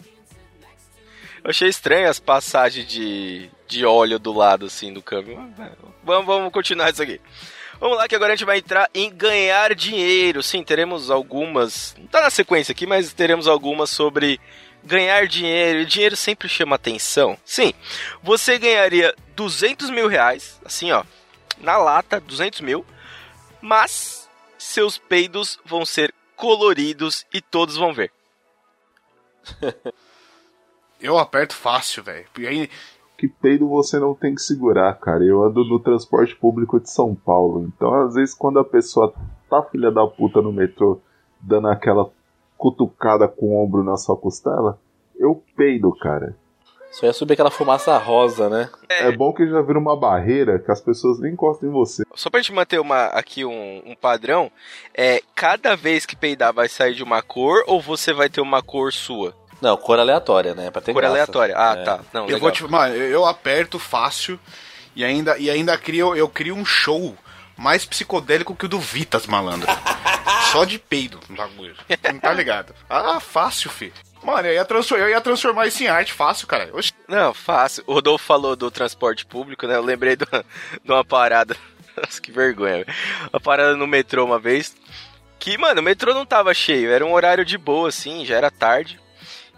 Eu 1.43 1.49
achei 1.49 1.69
estranho 1.69 2.09
as 2.09 2.19
passagens 2.19 2.85
de, 2.85 3.49
de 3.67 3.85
óleo 3.85 4.19
do 4.19 4.33
lado, 4.33 4.65
assim, 4.65 4.93
do 4.93 5.01
câmbio. 5.01 5.39
Vamos, 6.03 6.25
vamos 6.25 6.51
continuar 6.51 6.91
isso 6.91 7.01
aqui. 7.01 7.19
Vamos 7.79 7.97
lá 7.97 8.07
que 8.07 8.15
agora 8.15 8.33
a 8.33 8.35
gente 8.35 8.45
vai 8.45 8.59
entrar 8.59 8.89
em 8.93 9.09
ganhar 9.09 9.73
dinheiro. 9.73 10.43
Sim, 10.43 10.63
teremos 10.63 11.09
algumas... 11.09 11.95
Não 11.97 12.05
tá 12.05 12.21
na 12.21 12.29
sequência 12.29 12.73
aqui, 12.73 12.85
mas 12.85 13.11
teremos 13.11 13.47
algumas 13.47 13.89
sobre 13.89 14.39
ganhar 14.83 15.27
dinheiro. 15.27 15.79
E 15.79 15.85
dinheiro 15.85 16.15
sempre 16.15 16.47
chama 16.49 16.75
atenção. 16.75 17.37
Sim, 17.45 17.73
você 18.21 18.57
ganharia 18.57 19.15
200 19.35 19.89
mil 19.89 20.07
reais, 20.07 20.59
assim, 20.65 20.91
ó, 20.91 21.03
na 21.59 21.77
lata, 21.77 22.19
200 22.19 22.61
mil. 22.61 22.85
Mas 23.61 24.29
seus 24.57 24.97
peidos 24.97 25.59
vão 25.65 25.85
ser 25.85 26.13
coloridos 26.35 27.25
e 27.33 27.41
todos 27.41 27.77
vão 27.77 27.93
ver. 27.93 28.11
Eu 30.99 31.17
aperto 31.17 31.55
fácil, 31.55 32.03
velho. 32.03 32.27
Aí, 32.37 32.69
Que 33.17 33.27
peido 33.27 33.67
você 33.67 33.99
não 33.99 34.13
tem 34.13 34.35
que 34.35 34.41
segurar, 34.41 34.93
cara. 34.99 35.23
Eu 35.23 35.43
ando 35.43 35.65
no 35.65 35.79
transporte 35.79 36.35
público 36.35 36.79
de 36.79 36.91
São 36.91 37.15
Paulo. 37.15 37.63
Então, 37.67 37.93
às 38.05 38.13
vezes, 38.13 38.35
quando 38.35 38.59
a 38.59 38.63
pessoa 38.63 39.13
tá 39.49 39.63
filha 39.63 39.91
da 39.91 40.05
puta 40.05 40.41
no 40.41 40.51
metrô, 40.51 41.01
dando 41.39 41.67
aquela 41.69 42.09
cutucada 42.61 43.27
com 43.27 43.47
o 43.47 43.63
ombro 43.63 43.83
na 43.83 43.97
sua 43.97 44.15
costela, 44.15 44.77
eu 45.19 45.43
peido, 45.57 45.91
cara. 45.97 46.35
Só 46.91 47.07
ia 47.07 47.13
subir 47.13 47.33
aquela 47.33 47.49
fumaça 47.49 47.97
rosa, 47.97 48.49
né? 48.49 48.69
É, 48.87 49.11
bom 49.11 49.33
que 49.33 49.47
já 49.49 49.61
vira 49.61 49.79
uma 49.79 49.95
barreira 49.95 50.59
que 50.59 50.69
as 50.71 50.79
pessoas 50.79 51.19
nem 51.19 51.33
encostam 51.33 51.69
em 51.69 51.71
você. 51.71 52.03
Só 52.13 52.29
pra 52.29 52.39
gente 52.39 52.53
manter 52.53 52.79
uma, 52.79 53.05
aqui 53.05 53.43
um, 53.43 53.81
um 53.85 53.95
padrão, 53.95 54.51
é 54.93 55.21
cada 55.33 55.75
vez 55.75 56.05
que 56.05 56.15
peidar 56.15 56.53
vai 56.53 56.67
sair 56.69 56.93
de 56.93 57.01
uma 57.01 57.21
cor 57.23 57.63
ou 57.65 57.81
você 57.81 58.13
vai 58.13 58.29
ter 58.29 58.41
uma 58.41 58.61
cor 58.61 58.93
sua? 58.93 59.33
Não, 59.59 59.75
cor 59.77 59.97
aleatória, 59.99 60.53
né? 60.53 60.69
Pra 60.69 60.81
ter 60.81 60.91
cor 60.93 61.01
graça. 61.01 61.13
aleatória. 61.15 61.55
Ah, 61.57 61.75
É. 61.79 61.83
tá. 61.83 61.99
Não, 62.13 62.21
eu 62.21 62.25
legal. 62.27 62.41
vou 62.41 62.51
te. 62.51 62.63
Mano, 62.67 62.93
eu 62.93 63.09
eu 63.09 63.25
aperto 63.25 63.79
fácil 63.79 64.37
e 64.95 65.03
ainda, 65.03 65.37
e 65.39 65.49
ainda 65.49 65.75
crio, 65.77 66.15
eu 66.15 66.27
crio 66.27 66.55
um 66.55 66.65
show 66.65 67.15
mais 67.57 67.85
psicodélico 67.85 68.53
que 68.55 68.65
o 68.65 68.69
do 68.69 68.79
Vitas, 68.79 69.25
malandro. 69.27 69.67
Só 70.51 70.65
de 70.65 70.77
peido 70.79 71.19
no 71.29 71.35
bagulho. 71.35 71.75
Não 72.03 72.19
tá 72.19 72.33
ligado? 72.33 72.73
Ah, 72.89 73.19
fácil, 73.19 73.69
fi. 73.69 73.91
Mano, 74.23 74.47
eu 74.47 74.53
ia, 74.53 74.65
transformar, 74.65 75.03
eu 75.05 75.09
ia 75.09 75.21
transformar 75.21 75.67
isso 75.67 75.83
em 75.83 75.87
arte 75.87 76.13
fácil, 76.13 76.45
cara. 76.47 76.69
Oxi. 76.75 76.93
Não, 77.07 77.33
fácil. 77.33 77.83
O 77.87 77.93
Rodolfo 77.93 78.23
falou 78.23 78.55
do 78.55 78.69
transporte 78.69 79.25
público, 79.25 79.65
né? 79.65 79.75
Eu 79.75 79.81
lembrei 79.83 80.15
do- 80.15 80.25
de 80.83 80.91
uma 80.91 81.03
parada. 81.03 81.55
Nossa, 81.97 82.21
que 82.21 82.31
vergonha, 82.31 82.83
velho. 82.85 82.97
Uma 83.33 83.39
parada 83.39 83.75
no 83.75 83.87
metrô 83.87 84.23
uma 84.23 84.37
vez. 84.37 84.75
Que, 85.39 85.57
mano, 85.57 85.81
o 85.81 85.83
metrô 85.83 86.13
não 86.13 86.25
tava 86.25 86.53
cheio. 86.53 86.91
Era 86.91 87.03
um 87.05 87.13
horário 87.13 87.43
de 87.43 87.57
boa, 87.57 87.89
assim, 87.89 88.23
já 88.25 88.35
era 88.37 88.51
tarde. 88.51 88.99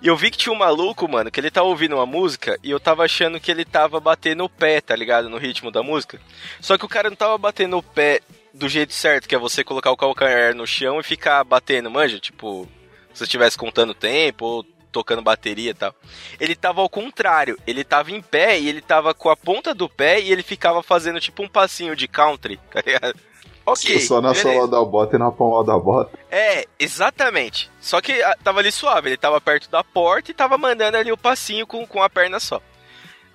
E 0.02 0.08
eu 0.08 0.16
vi 0.16 0.32
que 0.32 0.38
tinha 0.38 0.54
um 0.54 0.58
maluco, 0.58 1.10
mano, 1.10 1.30
que 1.32 1.40
ele 1.40 1.52
tava 1.52 1.68
ouvindo 1.68 1.96
uma 1.96 2.06
música 2.06 2.58
e 2.64 2.72
eu 2.72 2.80
tava 2.80 3.04
achando 3.04 3.40
que 3.40 3.50
ele 3.52 3.64
tava 3.66 4.00
batendo 4.00 4.44
o 4.46 4.50
pé, 4.50 4.80
tá 4.82 4.96
ligado? 4.96 5.30
No 5.30 5.38
ritmo 5.38 5.72
da 5.72 5.82
música. 5.84 6.20
Só 6.62 6.78
que 6.78 6.86
o 6.86 6.90
cara 6.90 7.10
não 7.10 7.16
tava 7.18 7.38
batendo 7.38 7.78
o 7.78 7.84
pé 7.84 8.22
do 8.54 8.70
jeito 8.70 8.94
certo, 8.94 9.28
que 9.28 9.36
é 9.36 9.40
você 9.40 9.64
colocar 9.64 9.92
o 9.92 9.98
calcanhar 9.98 10.56
no 10.56 10.68
chão 10.68 11.00
e 11.00 11.04
ficar 11.04 11.44
batendo, 11.44 11.90
manja? 11.90 12.20
Tipo, 12.20 12.68
se 13.12 13.20
você 13.20 13.24
estivesse 13.24 13.58
contando 13.58 13.94
tempo 13.94 14.46
ou 14.46 14.66
tocando 14.92 15.24
bateria 15.24 15.72
e 15.72 15.74
tal. 15.74 15.94
Ele 16.40 16.56
tava 16.56 16.82
ao 16.82 16.88
contrário, 16.88 17.58
ele 17.66 17.84
tava 17.84 18.12
em 18.12 18.22
pé 18.22 18.60
e 18.60 18.70
ele 18.70 18.80
tava 18.80 19.14
com 19.14 19.30
a 19.30 19.36
ponta 19.36 19.74
do 19.74 19.90
pé 19.90 20.22
e 20.22 20.32
ele 20.32 20.44
ficava 20.44 20.84
fazendo 20.84 21.20
tipo 21.20 21.42
um 21.42 21.50
passinho 21.50 21.96
de 21.96 22.08
country, 22.08 22.60
tá 22.72 22.82
ligado? 22.86 23.20
Ok. 23.66 24.00
Só 24.02 24.22
na 24.22 24.34
beleza. 24.34 24.54
sola 24.54 24.68
da 24.68 24.84
bota 24.84 25.16
e 25.16 25.20
na 25.20 25.32
palma 25.32 25.64
da 25.64 25.78
bota. 25.80 26.18
É, 26.30 26.66
exatamente. 26.78 27.72
Só 27.80 28.02
que 28.02 28.12
ah, 28.22 28.38
tava 28.44 28.60
ali 28.60 28.72
suave, 28.72 29.10
ele 29.10 29.18
tava 29.18 29.42
perto 29.42 29.70
da 29.70 29.84
porta 29.84 30.32
e 30.32 30.34
tava 30.34 30.58
mandando 30.58 30.98
ali 30.98 31.12
o 31.12 31.18
passinho 31.18 31.66
com, 31.66 31.88
com 31.88 32.04
a 32.04 32.10
perna 32.10 32.40
só. 32.40 32.62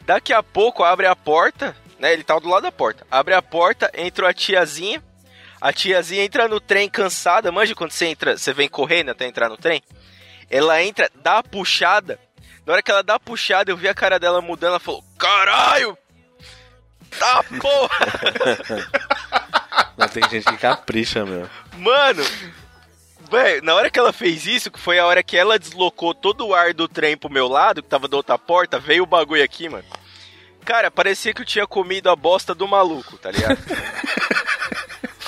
Daqui 0.03 0.33
a 0.33 0.43
pouco 0.43 0.85
abre 0.85 1.07
a 1.07 1.17
porta, 1.17 1.75
né? 1.99 2.13
Ele 2.13 2.23
tava 2.23 2.41
do 2.41 2.49
lado 2.49 2.63
da 2.63 2.73
porta. 2.73 3.07
Abre 3.11 3.35
a 3.35 3.43
porta, 3.43 3.91
entrou 3.95 4.29
a 4.29 4.35
tiazinha. 4.35 5.03
A 5.61 5.73
tiazinha 5.73 6.25
entra 6.25 6.49
no 6.49 6.61
trem 6.61 6.89
cansada. 6.89 7.51
Manja 7.51 7.75
quando 7.75 7.91
você 7.91 8.07
entra, 8.07 8.37
você 8.37 8.53
vem 8.53 8.69
correndo 8.69 9.11
até 9.11 9.27
entrar 9.27 9.49
no 9.49 9.57
trem? 9.57 9.83
Ela 10.51 10.83
entra, 10.83 11.11
dá 11.17 11.39
a 11.39 11.43
puxada. 11.43 12.19
Na 12.65 12.75
hora 12.75 12.83
que 12.83 12.91
ela 12.91 13.03
dá 13.03 13.15
a 13.15 13.21
puxada, 13.21 13.71
eu 13.71 13.77
vi 13.77 13.89
a 13.89 13.95
cara 13.95 14.19
dela 14.19 14.41
mudando, 14.41 14.71
ela 14.71 14.81
falou, 14.81 15.03
caralho! 15.19 15.97
Tá 17.19 17.43
porra! 17.61 18.07
Mas 19.97 20.11
tem 20.13 20.23
gente 20.29 20.45
que 20.45 20.57
capricha, 20.59 21.25
meu. 21.25 21.49
Mano, 21.77 22.23
velho, 23.31 23.63
na 23.65 23.75
hora 23.75 23.91
que 23.91 23.99
ela 23.99 24.13
fez 24.13 24.47
isso, 24.47 24.71
que 24.71 24.79
foi 24.79 24.99
a 24.99 25.07
hora 25.07 25.23
que 25.23 25.37
ela 25.37 25.59
deslocou 25.59 26.15
todo 26.15 26.47
o 26.47 26.55
ar 26.55 26.73
do 26.73 26.87
trem 26.87 27.17
pro 27.17 27.31
meu 27.31 27.49
lado, 27.49 27.83
que 27.83 27.89
tava 27.89 28.07
da 28.07 28.17
outra 28.17 28.39
porta, 28.39 28.79
veio 28.79 29.03
o 29.03 29.07
bagulho 29.07 29.43
aqui, 29.43 29.69
mano. 29.69 29.85
Cara, 30.65 30.91
parecia 30.91 31.33
que 31.33 31.41
eu 31.41 31.47
tinha 31.47 31.67
comido 31.67 32.11
a 32.11 32.17
bosta 32.17 32.55
do 32.55 32.69
maluco, 32.69 33.17
tá 33.17 33.31
ligado? 33.31 33.59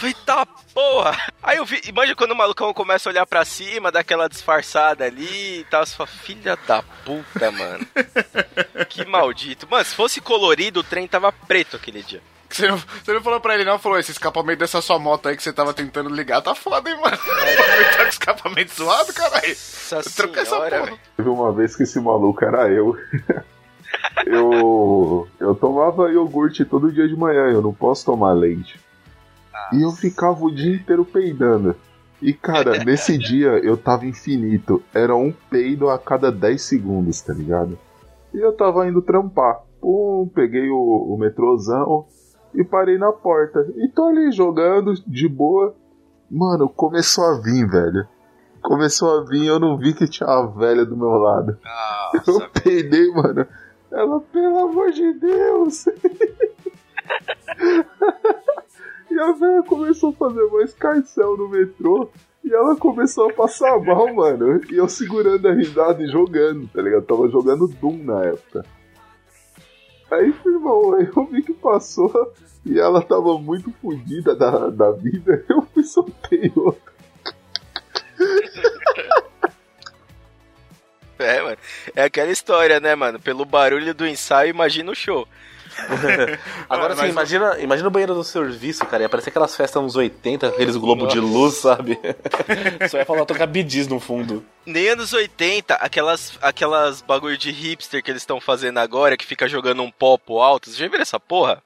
Falei, 0.00 0.14
tá 0.24 0.46
porra! 0.72 1.14
Aí 1.42 1.58
eu 1.58 1.64
vi, 1.66 1.78
imagina 1.86 2.16
quando 2.16 2.30
o 2.30 2.36
malucão 2.36 2.72
começa 2.72 3.06
a 3.06 3.12
olhar 3.12 3.26
pra 3.26 3.44
cima, 3.44 3.92
dá 3.92 4.00
aquela 4.00 4.30
disfarçada 4.30 5.04
ali 5.04 5.60
e 5.60 5.64
tal, 5.64 5.84
você 5.84 5.94
fala, 5.94 6.06
filha 6.06 6.58
da 6.66 6.82
puta, 7.04 7.50
mano. 7.50 7.86
Que 8.88 9.04
maldito. 9.04 9.68
Mano, 9.70 9.84
se 9.84 9.94
fosse 9.94 10.20
colorido, 10.22 10.80
o 10.80 10.82
trem 10.82 11.06
tava 11.06 11.30
preto 11.30 11.76
aquele 11.76 12.02
dia. 12.02 12.22
Você 12.48 12.66
não, 12.66 12.78
você 12.78 13.12
não 13.12 13.22
falou 13.22 13.40
pra 13.40 13.54
ele, 13.54 13.64
não? 13.64 13.78
Falou, 13.78 13.98
esse 13.98 14.10
escapamento 14.10 14.60
dessa 14.60 14.80
sua 14.80 14.98
moto 14.98 15.28
aí 15.28 15.36
que 15.36 15.42
você 15.42 15.52
tava 15.52 15.74
tentando 15.74 16.08
ligar 16.08 16.40
tá 16.40 16.54
foda, 16.54 16.88
hein, 16.88 16.96
mano? 16.96 17.18
tá 17.18 18.02
com 18.02 18.08
escapamento 18.08 18.74
zoado, 18.74 19.12
caralho? 19.12 19.54
Troca 20.16 20.40
essa 20.40 20.56
senhora, 20.56 20.80
porra. 20.80 20.98
Teve 21.14 21.28
uma 21.28 21.52
vez 21.52 21.76
que 21.76 21.82
esse 21.82 22.00
maluco 22.00 22.42
era 22.42 22.68
eu. 22.70 22.96
eu. 24.24 25.28
Eu 25.38 25.54
tomava 25.54 26.10
iogurte 26.10 26.64
todo 26.64 26.90
dia 26.90 27.06
de 27.06 27.14
manhã, 27.14 27.50
eu 27.50 27.60
não 27.60 27.74
posso 27.74 28.06
tomar 28.06 28.32
leite. 28.32 28.80
E 29.72 29.82
eu 29.82 29.92
ficava 29.92 30.44
o 30.44 30.54
dia 30.54 30.74
inteiro 30.74 31.04
peidando. 31.04 31.74
E 32.20 32.32
cara, 32.32 32.78
nesse 32.84 33.16
dia 33.16 33.58
eu 33.58 33.76
tava 33.76 34.06
infinito. 34.06 34.82
Era 34.92 35.14
um 35.14 35.32
peido 35.50 35.88
a 35.88 35.98
cada 35.98 36.30
10 36.30 36.60
segundos, 36.60 37.20
tá 37.20 37.32
ligado? 37.32 37.78
E 38.32 38.38
eu 38.38 38.52
tava 38.52 38.86
indo 38.86 39.02
trampar. 39.02 39.62
Pum, 39.80 40.30
peguei 40.34 40.68
o, 40.68 40.76
o 40.76 41.16
metrôzão 41.18 42.06
e 42.54 42.62
parei 42.62 42.98
na 42.98 43.12
porta. 43.12 43.66
E 43.76 43.88
tô 43.88 44.04
ali 44.04 44.30
jogando 44.30 44.94
de 45.06 45.28
boa. 45.28 45.74
Mano, 46.30 46.68
começou 46.68 47.24
a 47.24 47.40
vir, 47.40 47.68
velho. 47.68 48.06
Começou 48.62 49.18
a 49.18 49.24
vir, 49.24 49.46
eu 49.46 49.58
não 49.58 49.78
vi 49.78 49.94
que 49.94 50.06
tinha 50.06 50.28
a 50.28 50.46
velha 50.46 50.84
do 50.84 50.96
meu 50.96 51.08
lado. 51.08 51.56
Eu 52.26 52.48
peidei, 52.62 53.10
mano. 53.10 53.46
Ela, 53.90 54.20
pelo 54.20 54.58
amor 54.58 54.92
de 54.92 55.14
Deus! 55.14 55.86
a 59.20 59.32
velha 59.32 59.62
começou 59.62 60.10
a 60.10 60.14
fazer 60.14 60.42
uma 60.42 60.62
escarcel 60.62 61.36
no 61.36 61.48
metrô. 61.48 62.10
E 62.42 62.52
ela 62.52 62.74
começou 62.76 63.28
a 63.28 63.32
passar 63.32 63.78
mal, 63.84 64.12
mano. 64.14 64.60
E 64.70 64.76
eu 64.76 64.88
segurando 64.88 65.46
a 65.46 65.52
risada 65.52 66.02
e 66.02 66.06
jogando, 66.06 66.66
tá 66.68 66.80
ligado? 66.80 67.04
Tava 67.04 67.28
jogando 67.28 67.68
Doom 67.68 68.04
na 68.04 68.24
época. 68.24 68.64
Aí, 70.10 70.34
irmão, 70.44 70.94
aí 70.94 71.08
eu 71.14 71.24
vi 71.26 71.42
que 71.42 71.54
passou 71.54 72.32
e 72.66 72.78
ela 72.78 73.00
tava 73.00 73.38
muito 73.38 73.72
fodida 73.80 74.34
da, 74.34 74.68
da 74.68 74.90
vida. 74.90 75.44
Eu 75.48 75.62
fui 75.62 75.84
soltei 75.84 76.52
outra. 76.56 76.90
É, 81.20 81.42
mano. 81.42 81.58
É 81.94 82.04
aquela 82.04 82.30
história, 82.30 82.80
né, 82.80 82.94
mano? 82.94 83.20
Pelo 83.20 83.44
barulho 83.44 83.92
do 83.92 84.06
ensaio, 84.06 84.48
imagina 84.48 84.90
o 84.90 84.94
show. 84.94 85.28
Agora 86.68 86.96
sim, 86.96 87.08
imagina, 87.08 87.58
imagina 87.60 87.88
o 87.88 87.90
banheiro 87.90 88.14
do 88.14 88.24
serviço, 88.24 88.84
cara. 88.86 89.02
Ia 89.02 89.08
parecer 89.08 89.30
aquelas 89.30 89.56
festas 89.56 89.82
nos 89.82 89.96
80, 89.96 90.48
aqueles 90.48 90.76
globos 90.76 91.12
de 91.12 91.20
luz, 91.20 91.54
sabe? 91.54 91.98
Só 92.90 92.98
ia 92.98 93.04
falar 93.04 93.24
tocar 93.26 93.46
bidis 93.46 93.86
no 93.88 94.00
fundo. 94.00 94.44
Nem 94.66 94.88
anos 94.90 95.12
80, 95.12 95.74
aquelas, 95.74 96.38
aquelas 96.42 97.00
bagulho 97.02 97.36
de 97.38 97.50
hipster 97.50 98.02
que 98.02 98.10
eles 98.10 98.22
estão 98.22 98.40
fazendo 98.40 98.78
agora, 98.78 99.16
que 99.16 99.26
fica 99.26 99.48
jogando 99.48 99.82
um 99.82 99.90
pó 99.90 100.16
pro 100.18 100.40
alto. 100.40 100.70
Você 100.70 100.76
já 100.76 100.88
viu 100.88 101.00
essa 101.00 101.18
porra? 101.20 101.62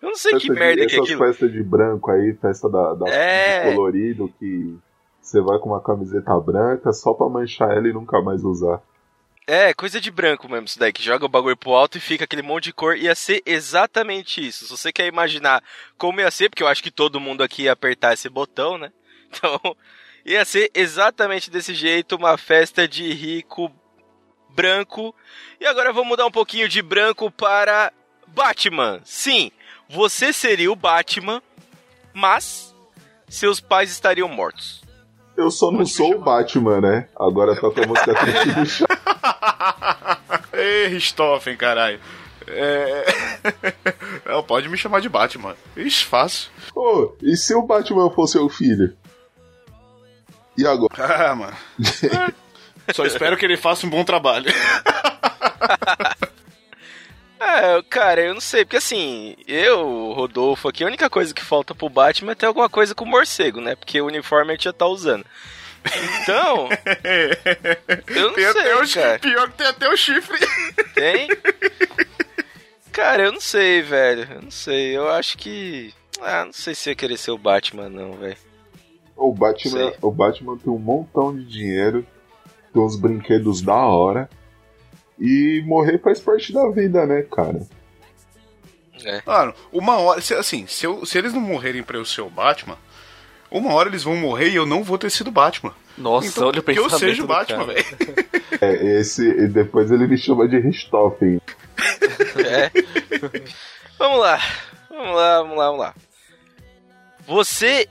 Eu 0.00 0.08
não 0.08 0.16
sei 0.16 0.32
que 0.32 0.48
Festa 0.48 0.54
de- 0.54 0.58
merda 0.60 0.76
que 0.76 0.82
é 0.82 0.86
essas 0.96 1.00
aquilo. 1.04 1.24
festas 1.26 1.52
de 1.52 1.62
branco 1.62 2.10
aí, 2.10 2.34
festa 2.40 2.68
da, 2.68 2.94
da 2.94 3.08
É. 3.08 3.68
de 3.70 3.76
colorido, 3.76 4.32
que 4.38 4.76
você 5.20 5.40
vai 5.40 5.58
com 5.60 5.68
uma 5.70 5.80
camiseta 5.80 6.34
branca 6.40 6.92
só 6.92 7.14
pra 7.14 7.28
manchar 7.28 7.70
ela 7.70 7.86
e 7.88 7.92
nunca 7.92 8.20
mais 8.20 8.42
usar. 8.44 8.80
É, 9.46 9.74
coisa 9.74 10.00
de 10.00 10.10
branco 10.10 10.48
mesmo 10.48 10.66
isso 10.66 10.78
daí, 10.78 10.92
que 10.92 11.02
joga 11.02 11.24
o 11.24 11.28
bagulho 11.28 11.56
pro 11.56 11.72
alto 11.72 11.98
e 11.98 12.00
fica 12.00 12.24
aquele 12.24 12.42
monte 12.42 12.64
de 12.64 12.72
cor. 12.72 12.96
Ia 12.96 13.14
ser 13.14 13.42
exatamente 13.44 14.46
isso. 14.46 14.64
Se 14.66 14.70
você 14.70 14.92
quer 14.92 15.06
imaginar 15.06 15.62
como 15.98 16.20
ia 16.20 16.30
ser, 16.30 16.48
porque 16.48 16.62
eu 16.62 16.68
acho 16.68 16.82
que 16.82 16.90
todo 16.90 17.20
mundo 17.20 17.42
aqui 17.42 17.62
ia 17.62 17.72
apertar 17.72 18.12
esse 18.12 18.28
botão, 18.28 18.78
né? 18.78 18.92
Então, 19.34 19.58
ia 20.26 20.44
ser 20.44 20.70
exatamente 20.74 21.50
desse 21.50 21.72
jeito, 21.72 22.16
uma 22.16 22.36
festa 22.36 22.86
de 22.86 23.10
rico 23.14 23.72
branco. 24.50 25.14
E 25.58 25.64
agora 25.64 25.90
vou 25.90 26.04
mudar 26.04 26.26
um 26.26 26.30
pouquinho 26.30 26.68
de 26.68 26.82
branco 26.82 27.30
para 27.30 27.90
Batman. 28.26 29.00
Sim, 29.06 29.50
você 29.88 30.34
seria 30.34 30.70
o 30.70 30.76
Batman, 30.76 31.42
mas 32.12 32.74
seus 33.26 33.58
pais 33.58 33.90
estariam 33.90 34.28
mortos. 34.28 34.82
Eu 35.36 35.50
só 35.50 35.70
não 35.70 35.86
sou 35.86 36.16
o 36.16 36.18
Batman, 36.20 36.80
né? 36.80 37.08
Agora 37.16 37.54
tá 37.54 37.60
com 37.60 37.82
a 37.82 37.86
música 37.86 38.66
chá. 38.66 38.86
Ei, 40.52 40.88
Richthofen, 40.88 41.56
caralho. 41.56 41.98
É... 42.46 43.04
Não, 44.26 44.42
pode 44.42 44.68
me 44.68 44.76
chamar 44.76 45.00
de 45.00 45.08
Batman. 45.08 45.54
Ixi, 45.76 46.04
fácil. 46.04 46.50
Ô, 46.74 47.12
e 47.22 47.36
se 47.36 47.54
o 47.54 47.62
Batman 47.62 48.10
fosse 48.10 48.32
seu 48.32 48.48
filho? 48.48 48.94
E 50.56 50.66
agora? 50.66 50.92
Ah, 50.98 51.34
mano. 51.34 51.56
Só 52.92 53.06
espero 53.06 53.36
que 53.36 53.44
ele 53.44 53.56
faça 53.56 53.86
um 53.86 53.90
bom 53.90 54.04
trabalho. 54.04 54.52
É, 57.44 57.82
cara, 57.90 58.20
eu 58.20 58.34
não 58.34 58.40
sei, 58.40 58.64
porque 58.64 58.76
assim, 58.76 59.34
eu, 59.48 60.12
Rodolfo 60.12 60.68
aqui, 60.68 60.84
a 60.84 60.86
única 60.86 61.10
coisa 61.10 61.34
que 61.34 61.42
falta 61.44 61.74
pro 61.74 61.88
Batman 61.88 62.32
é 62.32 62.34
ter 62.36 62.46
alguma 62.46 62.68
coisa 62.68 62.94
com 62.94 63.04
o 63.04 63.08
morcego, 63.08 63.60
né? 63.60 63.74
Porque 63.74 64.00
o 64.00 64.06
uniforme 64.06 64.50
a 64.52 64.54
gente 64.54 64.64
já 64.64 64.72
tá 64.72 64.86
usando. 64.86 65.24
Então, 66.22 66.68
eu 68.14 68.28
não 68.28 68.34
Tem 68.34 68.44
até 68.46 68.62
sei, 68.62 68.74
o 68.74 68.86
chi- 68.86 69.00
cara. 69.00 69.18
Pior 69.18 69.50
que 69.50 69.56
tem 69.58 69.66
até 69.66 69.88
o 69.88 69.96
chifre. 69.96 70.38
Tem? 70.94 71.28
Cara, 72.92 73.24
eu 73.24 73.32
não 73.32 73.40
sei, 73.40 73.82
velho. 73.82 74.28
Eu 74.30 74.42
não 74.42 74.50
sei. 74.50 74.96
Eu 74.96 75.08
acho 75.10 75.36
que. 75.38 75.92
Ah, 76.20 76.44
não 76.44 76.52
sei 76.52 76.74
se 76.74 76.90
ia 76.90 76.94
querer 76.94 77.16
ser 77.16 77.32
o 77.32 77.38
Batman, 77.38 77.88
não, 77.88 78.12
velho. 78.12 78.36
O 79.16 79.32
Batman, 79.32 79.92
o 80.00 80.10
Batman 80.12 80.56
tem 80.58 80.72
um 80.72 80.78
montão 80.78 81.34
de 81.36 81.44
dinheiro, 81.44 82.06
tem 82.72 82.82
uns 82.82 82.96
brinquedos 82.96 83.60
da 83.62 83.74
hora. 83.74 84.28
E 85.18 85.62
morrer 85.66 85.98
faz 85.98 86.20
parte 86.20 86.52
da 86.52 86.68
vida, 86.70 87.06
né, 87.06 87.22
cara? 87.22 87.60
Mano, 89.26 89.54
uma 89.72 89.96
hora. 89.98 90.20
se- 90.20 90.34
Assim, 90.34 90.66
se, 90.66 90.86
eu- 90.86 91.04
se 91.04 91.18
eles 91.18 91.32
não 91.32 91.40
morrerem 91.40 91.82
pra 91.82 91.96
eu 91.98 92.04
ser 92.04 92.20
o 92.20 92.30
Batman, 92.30 92.78
uma 93.50 93.72
hora 93.74 93.88
eles 93.88 94.02
vão 94.04 94.16
morrer 94.16 94.50
e 94.50 94.56
eu 94.56 94.64
não 94.66 94.82
vou 94.84 94.96
ter 94.96 95.10
sido 95.10 95.30
Batman. 95.30 95.74
Nossa, 95.98 96.28
então, 96.28 96.48
olha 96.48 96.60
o 96.60 96.62
que 96.62 96.70
eu 96.70 96.84
pensamento 96.84 96.98
seja 96.98 97.22
o 97.24 97.26
Batman, 97.26 97.64
velho. 97.66 97.84
É, 98.60 98.98
esse, 99.00 99.28
e 99.28 99.46
depois 99.48 99.90
ele 99.90 100.06
me 100.06 100.16
chama 100.16 100.48
de 100.48 100.58
Richthofen. 100.58 101.40
É. 102.46 102.70
vamos 103.98 104.20
lá. 104.20 104.38
Vamos 104.88 105.16
lá, 105.16 105.42
vamos 105.42 105.56
lá, 105.58 105.66
vamos 105.66 105.80
lá. 105.80 105.94
Você. 107.26 107.88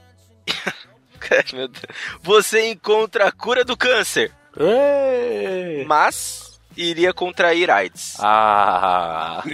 Cara, 1.19 1.43
meu 1.53 1.67
Deus. 1.67 1.83
Você 2.21 2.69
encontra 2.71 3.27
a 3.27 3.31
cura 3.31 3.63
do 3.65 3.75
câncer, 3.77 4.31
Ei! 4.57 5.85
mas 5.85 6.50
iria 6.75 7.13
contrair 7.13 7.69
AIDS. 7.69 8.17
Ah! 8.19 9.43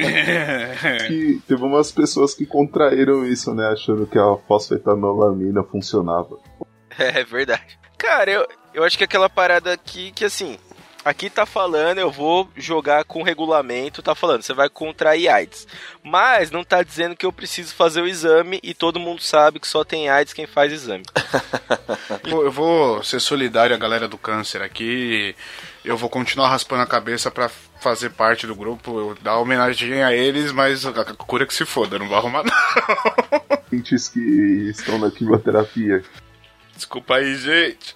Que 1.08 1.41
teve 1.47 1.63
umas 1.63 1.91
pessoas 1.91 2.34
que 2.34 2.45
contraíram 2.45 3.25
isso, 3.25 3.53
né? 3.53 3.67
Achando 3.67 4.06
que 4.06 4.17
a 4.17 4.38
fosfetanolamina 4.47 5.63
funcionava. 5.63 6.38
É 6.97 7.23
verdade. 7.23 7.80
Cara, 7.97 8.32
eu, 8.32 8.47
eu 8.73 8.84
acho 8.84 8.97
que 8.97 9.03
aquela 9.03 9.30
parada 9.30 9.73
aqui 9.73 10.12
que 10.12 10.25
assim. 10.25 10.58
Aqui 11.06 11.30
tá 11.30 11.45
falando, 11.45 11.99
eu 11.99 12.12
vou 12.12 12.49
jogar 12.53 13.06
com 13.06 13.23
regulamento, 13.23 14.03
tá 14.03 14.13
falando, 14.13 14.41
você 14.41 14.53
vai 14.53 14.67
contrair 14.67 15.30
AIDS. 15.30 15.65
Mas 16.03 16.51
não 16.51 16.65
tá 16.65 16.84
dizendo 16.84 17.15
que 17.15 17.25
eu 17.25 17.32
preciso 17.32 17.73
fazer 17.73 18.01
o 18.01 18.08
exame 18.08 18.60
e 18.62 18.73
todo 18.73 18.99
mundo 18.99 19.21
sabe 19.21 19.58
que 19.58 19.67
só 19.69 19.86
tem 19.86 20.10
AIDS 20.10 20.34
quem 20.34 20.45
faz 20.45 20.73
exame. 20.73 21.06
Pô, 22.30 22.43
eu 22.43 22.51
vou 22.51 23.01
ser 23.06 23.21
solidário 23.21 23.73
à 23.73 23.80
galera 23.80 24.06
do 24.06 24.17
câncer 24.17 24.62
aqui. 24.62 25.34
Eu 25.88 25.95
vou 25.95 26.10
continuar 26.10 26.50
raspando 26.50 26.82
a 26.84 26.86
cabeça 26.86 27.32
pra 27.32 27.47
fazer 27.80 28.10
parte 28.10 28.45
do 28.45 28.54
grupo, 28.54 29.00
eu 29.00 29.17
dar 29.21 29.38
homenagem 29.38 30.04
a 30.04 30.12
eles, 30.12 30.52
mas 30.52 30.86
a 30.86 30.91
cura 31.13 31.45
que 31.45 31.54
se 31.54 31.63
foda, 31.63 31.97
não 31.97 32.10
vou 32.10 32.17
arrumar 32.17 32.43
não. 32.43 33.58
Entes 33.71 34.10
que 34.10 34.19
estão 34.69 35.00
na 35.00 35.10
quimioterapia. 35.10 36.04
Desculpa 36.76 37.15
aí, 37.15 37.38
gente. 37.38 37.95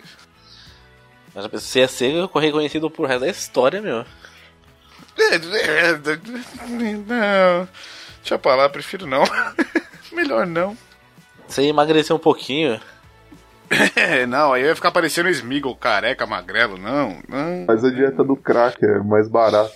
Mas 1.36 1.46
você 1.48 1.80
ia 1.80 1.88
ser 1.90 2.30
reconhecido 2.34 2.90
por 2.90 3.10
resto 3.10 3.26
da 3.26 3.28
história, 3.28 3.82
meu. 3.82 4.06
É, 5.20 5.36
é, 5.36 5.98
Não. 5.98 7.68
Deixa 8.22 8.40
pra 8.40 8.56
lá, 8.56 8.70
prefiro 8.70 9.06
não. 9.06 9.24
Melhor 10.14 10.48
não. 10.48 10.78
Você 11.46 11.64
emagrecer 11.64 12.16
um 12.16 12.20
pouquinho. 12.20 12.80
É, 13.96 14.26
não, 14.28 14.54
aí 14.54 14.64
vai 14.64 14.76
ficar 14.76 14.92
parecendo 14.92 15.30
Smiggle, 15.30 15.76
careca, 15.76 16.26
magrelo, 16.26 16.78
não, 16.78 17.22
não. 17.28 17.66
Mas 17.68 17.84
a 17.84 17.90
dieta 17.90 18.24
do 18.24 18.36
crack 18.36 18.84
é 18.84 19.00
mais 19.00 19.30
barata. 19.30 19.74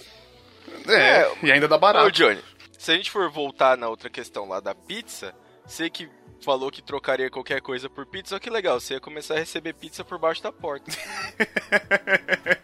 É, 0.87 1.31
e 1.41 1.51
ainda 1.51 1.67
dá 1.67 1.75
Ô, 1.75 1.79
barato. 1.79 2.11
Johnny, 2.11 2.39
se 2.77 2.91
a 2.91 2.95
gente 2.95 3.09
for 3.09 3.29
voltar 3.29 3.77
na 3.77 3.87
outra 3.87 4.09
questão 4.09 4.47
lá 4.47 4.59
da 4.59 4.75
pizza, 4.75 5.33
você 5.65 5.89
que 5.89 6.09
falou 6.43 6.69
que 6.69 6.81
trocaria 6.81 7.29
qualquer 7.29 7.61
coisa 7.61 7.89
por 7.89 8.05
pizza, 8.05 8.35
olha 8.35 8.39
que 8.39 8.49
legal, 8.49 8.79
você 8.79 8.95
ia 8.95 8.99
começar 8.99 9.35
a 9.35 9.39
receber 9.39 9.73
pizza 9.73 10.03
por 10.03 10.19
baixo 10.19 10.43
da 10.43 10.51
porta. 10.51 10.91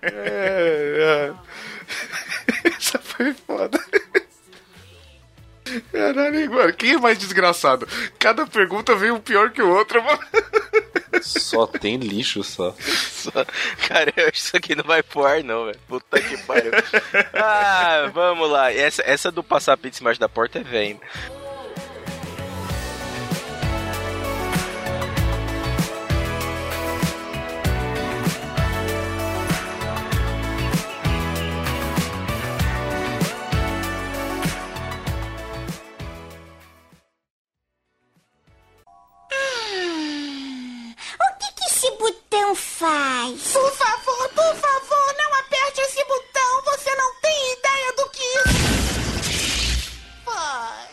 É, 0.04 1.34
é. 2.64 2.68
Essa 2.78 3.00
foi 3.00 3.34
foda. 3.34 3.80
Caralho, 5.92 6.52
mano, 6.52 6.74
quem 6.74 6.92
é 6.94 6.98
mais 6.98 7.18
desgraçado? 7.18 7.88
Cada 8.20 8.46
pergunta 8.48 8.96
veio 8.96 9.16
um 9.16 9.20
pior 9.20 9.52
que 9.52 9.62
o 9.62 9.70
outro, 9.70 10.04
mano. 10.04 10.20
Só 11.22 11.68
tem 11.68 11.98
lixo 11.98 12.44
só. 12.44 12.74
Só- 12.80 13.46
Cara, 13.88 14.12
eu 14.16 14.24
acho 14.24 14.32
que 14.32 14.38
isso 14.40 14.58
aqui 14.58 14.76
não 14.76 14.84
vai 14.84 15.04
pro 15.04 15.24
ar, 15.26 15.44
não, 15.44 15.66
velho. 15.66 15.80
Puta 15.88 16.20
que 16.20 16.38
pariu. 16.38 16.72
Ah, 17.34 18.10
vamos 18.14 18.50
lá. 18.50 18.72
Essa, 18.74 19.04
essa 19.06 19.32
do 19.32 19.44
passar 19.44 19.78
pizza 19.78 20.02
embaixo 20.02 20.20
da 20.20 20.30
porta 20.30 20.60
é 20.60 20.64
velho. 20.64 21.00
Botão 42.32 42.56
faz? 42.56 43.52
Por 43.52 43.72
favor, 43.74 44.30
por 44.30 44.56
favor, 44.56 45.16
não 45.18 45.34
aperte 45.40 45.82
esse 45.82 46.02
botão. 46.06 46.62
Você 46.64 46.96
não 46.96 47.14
tem 47.22 47.54
ideia 47.54 47.94
do 47.98 48.10
que 48.10 48.24
isso 48.24 49.92
faz. 50.24 50.92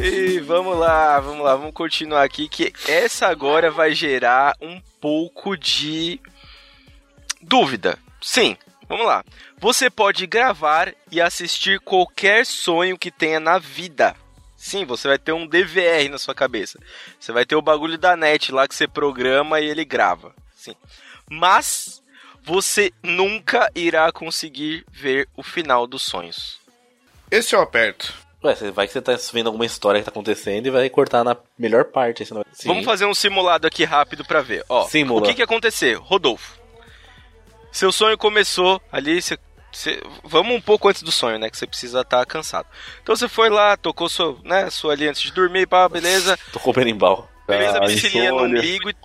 E 0.00 0.40
vamos 0.40 0.76
lá, 0.78 1.20
vamos 1.20 1.44
lá, 1.44 1.54
vamos 1.54 1.74
continuar 1.74 2.24
aqui 2.24 2.48
que 2.48 2.72
essa 2.88 3.28
agora 3.28 3.70
vai 3.70 3.94
gerar 3.94 4.56
um 4.60 4.80
pouco 5.00 5.56
de 5.56 6.18
dúvida. 7.40 7.98
Sim, 8.20 8.56
vamos 8.92 9.06
lá. 9.06 9.24
Você 9.58 9.88
pode 9.88 10.26
gravar 10.26 10.94
e 11.10 11.20
assistir 11.20 11.80
qualquer 11.80 12.44
sonho 12.44 12.98
que 12.98 13.10
tenha 13.10 13.40
na 13.40 13.58
vida. 13.58 14.14
Sim, 14.54 14.84
você 14.84 15.08
vai 15.08 15.18
ter 15.18 15.32
um 15.32 15.46
DVR 15.46 16.08
na 16.10 16.18
sua 16.18 16.34
cabeça. 16.34 16.78
Você 17.18 17.32
vai 17.32 17.44
ter 17.46 17.56
o 17.56 17.62
bagulho 17.62 17.96
da 17.96 18.16
net 18.16 18.52
lá 18.52 18.68
que 18.68 18.74
você 18.74 18.86
programa 18.86 19.60
e 19.60 19.68
ele 19.68 19.84
grava. 19.84 20.34
Sim. 20.54 20.76
Mas 21.28 22.02
você 22.44 22.92
nunca 23.02 23.70
irá 23.74 24.12
conseguir 24.12 24.84
ver 24.92 25.26
o 25.36 25.42
final 25.42 25.86
dos 25.86 26.02
sonhos. 26.02 26.60
Esse 27.30 27.56
eu 27.56 27.62
aperto. 27.62 28.12
Ué, 28.44 28.54
você 28.54 28.70
vai 28.70 28.86
que 28.86 28.92
você 28.92 29.00
tá 29.00 29.16
vendo 29.32 29.46
alguma 29.46 29.64
história 29.64 30.00
que 30.00 30.04
tá 30.04 30.10
acontecendo 30.10 30.66
e 30.66 30.70
vai 30.70 30.90
cortar 30.90 31.24
na 31.24 31.36
melhor 31.58 31.86
parte. 31.86 32.26
Não-. 32.32 32.44
Vamos 32.66 32.84
fazer 32.84 33.06
um 33.06 33.14
simulado 33.14 33.66
aqui 33.66 33.84
rápido 33.84 34.24
pra 34.24 34.42
ver. 34.42 34.64
Ó, 34.68 34.84
Simula. 34.86 35.22
o 35.22 35.24
que 35.24 35.34
que 35.34 35.40
ia 35.40 35.44
acontecer? 35.44 35.94
Rodolfo, 35.94 36.58
seu 37.72 37.90
sonho 37.90 38.16
começou 38.18 38.80
ali, 38.92 39.20
você, 39.20 39.36
você- 39.72 40.00
vamos 40.22 40.54
um 40.54 40.60
pouco 40.60 40.88
antes 40.88 41.02
do 41.02 41.10
sonho, 41.10 41.38
né, 41.38 41.50
que 41.50 41.56
você 41.56 41.66
precisa 41.66 42.02
estar 42.02 42.24
cansado. 42.26 42.68
Então 43.02 43.16
você 43.16 43.26
foi 43.28 43.48
lá, 43.50 43.76
tocou 43.76 44.08
sua, 44.08 44.36
né, 44.44 44.70
sua 44.70 44.92
ali 44.92 45.08
antes 45.08 45.22
de 45.22 45.32
dormir, 45.32 45.66
pá, 45.66 45.88
beleza, 45.88 46.38
Tocou 46.52 46.72
berimbau. 46.72 47.28
beleza, 47.48 47.78
Ah, 47.78 47.86
piscininha 47.86 48.30
no 48.30 48.44
umbigo. 48.44 48.90
e- 48.90 48.96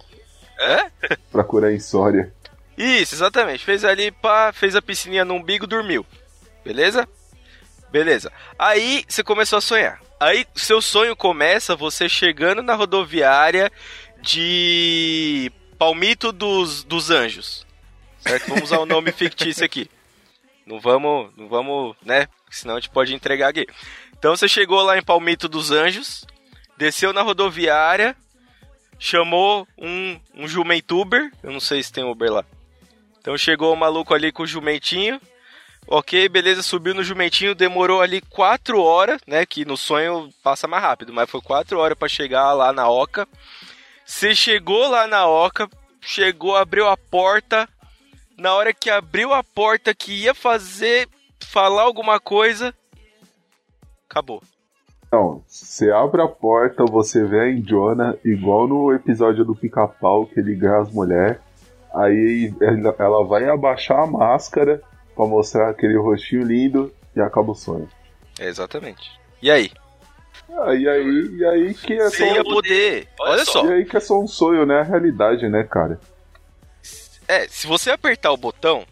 É? 0.59 0.91
Pra 1.31 1.43
curar 1.43 1.73
insônia. 1.73 2.33
Isso, 2.77 3.15
exatamente. 3.15 3.63
Fez 3.65 3.83
ali, 3.85 4.11
pá, 4.11 4.51
fez 4.53 4.75
a 4.75 4.81
piscininha 4.81 5.23
no 5.25 5.35
umbigo, 5.35 5.65
dormiu. 5.65 6.05
Beleza? 6.65 7.07
Beleza. 7.91 8.31
Aí 8.59 9.03
você 9.07 9.23
começou 9.23 9.57
a 9.57 9.61
sonhar. 9.61 9.99
Aí 10.19 10.45
seu 10.55 10.81
sonho 10.81 11.15
começa 11.15 11.75
você 11.75 12.09
chegando 12.09 12.61
na 12.63 12.73
rodoviária 12.75 13.71
de 14.21 15.51
Palmito 15.77 16.31
dos, 16.31 16.83
dos 16.83 17.09
Anjos. 17.11 17.66
Certo? 18.27 18.47
Vamos 18.49 18.63
usar 18.63 18.79
o 18.79 18.85
nome 18.85 19.11
fictício 19.11 19.63
aqui. 19.63 19.89
Não 20.65 20.79
vamos, 20.79 21.31
não 21.37 21.47
vamos, 21.47 21.95
né? 22.03 22.27
Senão 22.49 22.75
a 22.75 22.79
gente 22.79 22.89
pode 22.89 23.13
entregar 23.13 23.49
aqui. 23.49 23.65
Então 24.17 24.35
você 24.35 24.47
chegou 24.47 24.81
lá 24.81 24.97
em 24.97 25.03
Palmito 25.03 25.47
dos 25.47 25.71
Anjos, 25.71 26.25
desceu 26.75 27.13
na 27.13 27.21
rodoviária, 27.21 28.15
chamou 28.99 29.67
um, 29.77 30.19
um 30.33 30.47
jumentuber, 30.47 31.31
eu 31.41 31.51
não 31.51 31.59
sei 31.59 31.81
se 31.81 31.93
tem 31.93 32.03
Uber 32.03 32.31
lá. 32.31 32.45
Então 33.21 33.37
chegou 33.37 33.73
o 33.73 33.77
maluco 33.77 34.13
ali 34.13 34.31
com 34.31 34.43
o 34.43 34.47
jumentinho, 34.47 35.21
ok, 35.87 36.27
beleza, 36.27 36.63
subiu 36.63 36.93
no 36.93 37.03
jumentinho, 37.03 37.55
demorou 37.55 38.01
ali 38.01 38.21
quatro 38.21 38.81
horas, 38.81 39.21
né, 39.27 39.45
que 39.45 39.65
no 39.65 39.77
sonho 39.77 40.29
passa 40.43 40.67
mais 40.67 40.83
rápido, 40.83 41.13
mas 41.13 41.29
foi 41.29 41.41
quatro 41.41 41.79
horas 41.79 41.97
pra 41.97 42.09
chegar 42.09 42.53
lá 42.53 42.73
na 42.73 42.89
Oca. 42.89 43.27
Você 44.05 44.33
chegou 44.33 44.87
lá 44.89 45.07
na 45.07 45.27
Oca, 45.27 45.69
chegou, 46.01 46.55
abriu 46.55 46.87
a 46.87 46.97
porta, 46.97 47.69
na 48.37 48.53
hora 48.53 48.73
que 48.73 48.89
abriu 48.89 49.33
a 49.33 49.43
porta 49.43 49.93
que 49.93 50.23
ia 50.23 50.33
fazer, 50.33 51.07
falar 51.39 51.81
alguma 51.83 52.19
coisa, 52.19 52.73
acabou. 54.09 54.41
Não, 55.11 55.41
você 55.47 55.89
abre 55.89 56.21
a 56.21 56.27
porta, 56.27 56.83
você 56.85 57.23
vê 57.23 57.39
a 57.39 57.49
Indiona, 57.49 58.17
igual 58.25 58.67
no 58.67 58.93
episódio 58.93 59.45
do 59.45 59.55
pica-pau, 59.55 60.25
que 60.25 60.39
ele 60.39 60.53
ganha 60.53 60.79
as 60.79 60.91
mulheres. 60.91 61.37
Aí 61.93 62.53
ela 62.61 62.95
ela 62.99 63.25
vai 63.25 63.47
abaixar 63.49 63.99
a 64.03 64.07
máscara 64.07 64.81
pra 65.15 65.25
mostrar 65.25 65.69
aquele 65.69 65.97
rostinho 65.97 66.43
lindo 66.43 66.93
e 67.15 67.21
acaba 67.21 67.51
o 67.51 67.55
sonho. 67.55 67.87
É, 68.37 68.47
exatamente. 68.47 69.09
E 69.41 69.49
aí? 69.49 69.71
Ah, 70.49 70.75
e 70.75 70.87
aí, 70.87 71.37
e 71.37 71.45
aí 71.45 71.73
que 71.73 71.93
é 71.93 72.09
Você 72.09 72.27
só, 72.27 72.35
ia 72.35 72.43
poder. 72.43 73.07
Olha 73.19 73.45
só. 73.45 73.65
e 73.65 73.73
aí 73.73 73.85
que 73.85 73.97
é 73.97 73.99
só 73.99 74.19
um 74.19 74.27
sonho, 74.27 74.65
né? 74.65 74.81
A 74.81 74.83
realidade, 74.83 75.47
né, 75.49 75.63
cara? 75.63 75.99
É, 77.27 77.47
se 77.47 77.67
você 77.67 77.91
apertar 77.91 78.31
o 78.31 78.37
botão, 78.37 78.85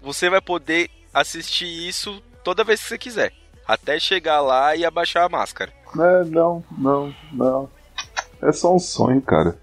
você 0.00 0.28
vai 0.28 0.40
poder 0.40 0.90
assistir 1.12 1.88
isso 1.88 2.22
toda 2.44 2.64
vez 2.64 2.82
que 2.82 2.88
você 2.88 2.98
quiser. 2.98 3.32
Até 3.66 3.98
chegar 3.98 4.40
lá 4.40 4.76
e 4.76 4.84
abaixar 4.84 5.24
a 5.24 5.28
máscara. 5.28 5.72
É, 5.98 6.24
não, 6.24 6.64
não, 6.76 7.14
não. 7.32 7.70
É 8.42 8.52
só 8.52 8.74
um 8.74 8.78
sonho, 8.78 9.20
cara. 9.20 9.58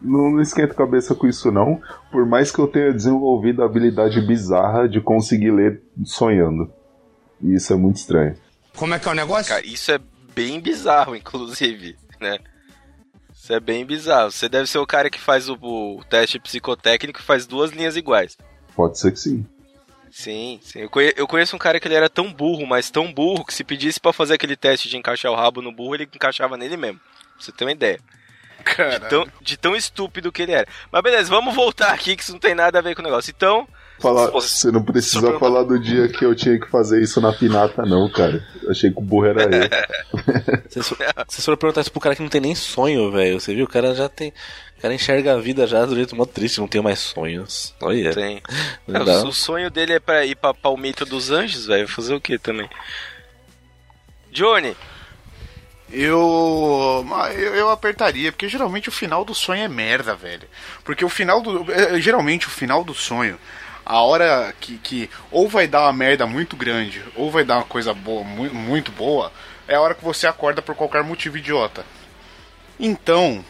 Não, 0.00 0.30
não 0.30 0.40
esquenta 0.40 0.72
a 0.72 0.76
cabeça 0.76 1.14
com 1.14 1.26
isso, 1.26 1.50
não. 1.50 1.80
Por 2.10 2.26
mais 2.26 2.50
que 2.50 2.58
eu 2.58 2.68
tenha 2.68 2.92
desenvolvido 2.92 3.62
a 3.62 3.66
habilidade 3.66 4.20
bizarra 4.20 4.88
de 4.88 5.00
conseguir 5.00 5.50
ler 5.50 5.82
sonhando. 6.04 6.70
E 7.40 7.54
isso 7.54 7.72
é 7.72 7.76
muito 7.76 7.96
estranho. 7.96 8.36
Como 8.76 8.94
é 8.94 8.98
que 8.98 9.08
é 9.08 9.12
o 9.12 9.14
negócio? 9.14 9.48
Cara, 9.54 9.66
isso 9.66 9.90
é 9.92 9.98
bem 10.34 10.60
bizarro, 10.60 11.14
inclusive, 11.16 11.96
né? 12.20 12.38
Isso 13.44 13.52
é 13.52 13.60
bem 13.60 13.84
bizarro. 13.84 14.30
Você 14.30 14.48
deve 14.48 14.66
ser 14.66 14.78
o 14.78 14.86
cara 14.86 15.10
que 15.10 15.20
faz 15.20 15.50
o, 15.50 15.54
o 15.60 16.02
teste 16.08 16.38
psicotécnico 16.38 17.20
e 17.20 17.22
faz 17.22 17.46
duas 17.46 17.72
linhas 17.72 17.94
iguais. 17.94 18.38
Pode 18.74 18.98
ser 18.98 19.12
que 19.12 19.18
sim. 19.20 19.44
Sim, 20.10 20.58
sim. 20.62 20.78
Eu, 20.78 20.88
conhe- 20.88 21.12
eu 21.14 21.26
conheço 21.28 21.54
um 21.54 21.58
cara 21.58 21.78
que 21.78 21.86
ele 21.86 21.94
era 21.94 22.08
tão 22.08 22.32
burro, 22.32 22.66
mas 22.66 22.88
tão 22.90 23.12
burro, 23.12 23.44
que 23.44 23.52
se 23.52 23.62
pedisse 23.62 24.00
pra 24.00 24.14
fazer 24.14 24.32
aquele 24.34 24.56
teste 24.56 24.88
de 24.88 24.96
encaixar 24.96 25.30
o 25.30 25.34
rabo 25.34 25.60
no 25.60 25.70
burro, 25.70 25.94
ele 25.94 26.04
encaixava 26.14 26.56
nele 26.56 26.78
mesmo. 26.78 26.98
Pra 26.98 27.44
você 27.44 27.52
ter 27.52 27.64
uma 27.66 27.72
ideia. 27.72 28.00
Cara, 28.64 29.00
Tão- 29.10 29.26
de 29.42 29.58
tão 29.58 29.76
estúpido 29.76 30.32
que 30.32 30.40
ele 30.40 30.52
era. 30.52 30.66
Mas 30.90 31.02
beleza, 31.02 31.28
vamos 31.28 31.54
voltar 31.54 31.92
aqui 31.92 32.16
que 32.16 32.22
isso 32.22 32.32
não 32.32 32.38
tem 32.38 32.54
nada 32.54 32.78
a 32.78 32.82
ver 32.82 32.94
com 32.94 33.02
o 33.02 33.04
negócio. 33.04 33.30
Então, 33.30 33.68
Falar, 34.00 34.30
Você- 34.32 34.48
você 34.48 34.72
não 34.72 34.82
precisa 34.82 35.38
falar 35.38 35.62
do 35.62 35.78
dia 35.78 36.08
que 36.08 36.24
eu 36.24 36.34
tinha 36.34 36.58
que 36.58 36.68
fazer 36.68 37.00
isso 37.02 37.20
na 37.20 37.32
pinata, 37.32 37.86
não, 37.86 38.08
cara. 38.10 38.44
Achei 38.68 38.90
que 38.90 38.98
o 38.98 39.02
burro 39.02 39.26
era 39.26 39.42
eu. 39.44 39.68
Se 40.68 40.82
você 40.82 40.94
se 41.28 41.36
você 41.36 41.42
for 41.42 41.56
perguntar 41.56 41.80
isso 41.82 41.92
pro 41.92 42.00
cara 42.00 42.14
que 42.16 42.22
não 42.22 42.28
tem 42.28 42.40
nem 42.40 42.54
sonho, 42.54 43.10
velho, 43.12 43.40
você 43.40 43.54
viu? 43.54 43.64
O 43.64 43.68
cara 43.68 43.94
já 43.94 44.08
tem. 44.08 44.32
O 44.78 44.82
cara 44.82 44.92
enxerga 44.94 45.32
a 45.34 45.40
vida 45.40 45.66
já 45.66 45.86
do 45.86 45.94
jeito 45.94 46.14
mó 46.16 46.26
triste, 46.26 46.60
não 46.60 46.68
tem 46.68 46.82
mais 46.82 46.98
sonhos. 46.98 47.74
Olha. 47.80 48.12
tem. 48.12 48.42
É, 48.88 48.98
o, 49.24 49.32
sonho 49.32 49.70
dele 49.70 49.94
é 49.94 50.00
pra 50.00 50.26
ir 50.26 50.36
pra 50.36 50.52
Palmito 50.52 51.06
dos 51.06 51.30
Anjos, 51.30 51.66
velho. 51.66 51.88
Fazer 51.88 52.14
o 52.14 52.20
que 52.20 52.38
também? 52.38 52.68
Johnny, 54.30 54.76
eu. 55.90 57.06
Eu 57.54 57.70
apertaria, 57.70 58.32
porque 58.32 58.48
geralmente 58.48 58.88
o 58.88 58.92
final 58.92 59.24
do 59.24 59.34
sonho 59.34 59.62
é 59.62 59.68
merda, 59.68 60.14
velho. 60.14 60.48
Porque 60.84 61.04
o 61.04 61.08
final 61.08 61.40
do. 61.40 61.70
é, 61.72 62.00
Geralmente 62.00 62.46
o 62.46 62.50
final 62.50 62.82
do 62.84 62.92
sonho, 62.94 63.38
a 63.84 64.00
hora 64.02 64.54
que, 64.60 64.78
que 64.78 65.10
ou 65.30 65.48
vai 65.48 65.66
dar 65.66 65.82
uma 65.82 65.92
merda 65.92 66.26
muito 66.26 66.56
grande, 66.56 67.02
ou 67.14 67.30
vai 67.30 67.44
dar 67.44 67.56
uma 67.56 67.64
coisa 67.64 67.92
boa, 67.94 68.24
mu- 68.24 68.52
muito 68.54 68.90
boa, 68.92 69.32
é 69.68 69.74
a 69.74 69.80
hora 69.80 69.94
que 69.94 70.04
você 70.04 70.26
acorda 70.26 70.62
por 70.62 70.74
qualquer 70.74 71.02
motivo 71.02 71.36
idiota. 71.38 71.84
Então, 72.78 73.44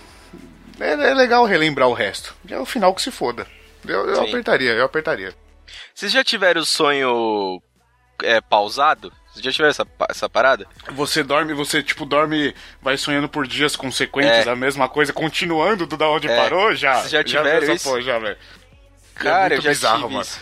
é, 0.80 0.92
é 0.92 1.14
legal 1.14 1.44
relembrar 1.46 1.88
o 1.88 1.94
resto. 1.94 2.34
É 2.48 2.58
o 2.58 2.66
final 2.66 2.94
que 2.94 3.02
se 3.02 3.10
foda. 3.10 3.46
Eu, 3.86 4.08
eu 4.08 4.22
apertaria, 4.22 4.72
eu 4.72 4.84
apertaria. 4.84 5.34
Vocês 5.94 6.12
já 6.12 6.22
tiveram 6.24 6.60
o 6.60 6.66
sonho 6.66 7.60
é, 8.22 8.40
pausado? 8.40 9.12
Vocês 9.32 9.44
já 9.44 9.50
tiveram 9.52 9.70
essa, 9.70 9.86
essa 10.08 10.28
parada? 10.28 10.66
Você 10.92 11.22
dorme, 11.22 11.52
você 11.54 11.82
tipo 11.82 12.04
dorme, 12.06 12.54
vai 12.80 12.96
sonhando 12.96 13.28
por 13.28 13.46
dias 13.46 13.74
consequentes 13.76 14.46
É. 14.46 14.50
a 14.50 14.54
mesma 14.56 14.88
coisa, 14.88 15.12
continuando 15.12 15.86
do 15.86 15.96
da 15.96 16.08
onde 16.08 16.28
É. 16.28 16.36
parou, 16.36 16.74
já. 16.74 16.96
Vocês 17.00 17.10
já 17.10 17.24
tiveram 17.24 17.62
essa 17.62 17.72
isso? 17.72 17.88
porra, 17.88 18.02
já, 18.02 18.18
velho. 18.18 18.36
Cara, 19.14 19.48
muito 19.54 19.58
eu 19.58 19.62
já 19.62 19.70
bizarro, 19.70 20.02
tive 20.02 20.12
mano. 20.14 20.22
isso. 20.22 20.40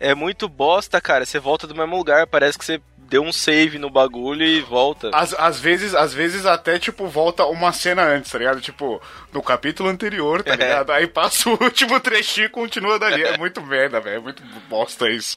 É 0.00 0.14
muito 0.14 0.48
bosta, 0.48 1.00
cara. 1.00 1.24
Você 1.24 1.38
volta 1.38 1.66
do 1.66 1.74
mesmo 1.74 1.96
lugar, 1.96 2.26
parece 2.26 2.58
que 2.58 2.64
você 2.64 2.80
deu 2.98 3.22
um 3.22 3.32
save 3.32 3.78
no 3.78 3.88
bagulho 3.90 4.44
e 4.44 4.60
volta. 4.60 5.10
Às, 5.14 5.32
às 5.34 5.60
vezes, 5.60 5.94
às 5.94 6.12
vezes 6.12 6.44
até, 6.46 6.78
tipo, 6.78 7.06
volta 7.06 7.44
uma 7.46 7.72
cena 7.72 8.02
antes, 8.02 8.30
tá 8.30 8.38
ligado? 8.38 8.60
Tipo, 8.60 9.00
no 9.32 9.42
capítulo 9.42 9.88
anterior, 9.88 10.42
tá 10.42 10.52
É. 10.52 10.56
ligado? 10.56 10.90
Aí 10.90 11.06
passa 11.06 11.48
o 11.48 11.52
último 11.62 12.00
trechinho 12.00 12.46
e 12.46 12.50
continua 12.50 12.98
dali. 12.98 13.22
É 13.22 13.38
muito 13.38 13.60
merda, 13.62 14.00
velho. 14.00 14.16
É 14.16 14.20
muito 14.20 14.42
bosta 14.68 15.08
isso. 15.08 15.36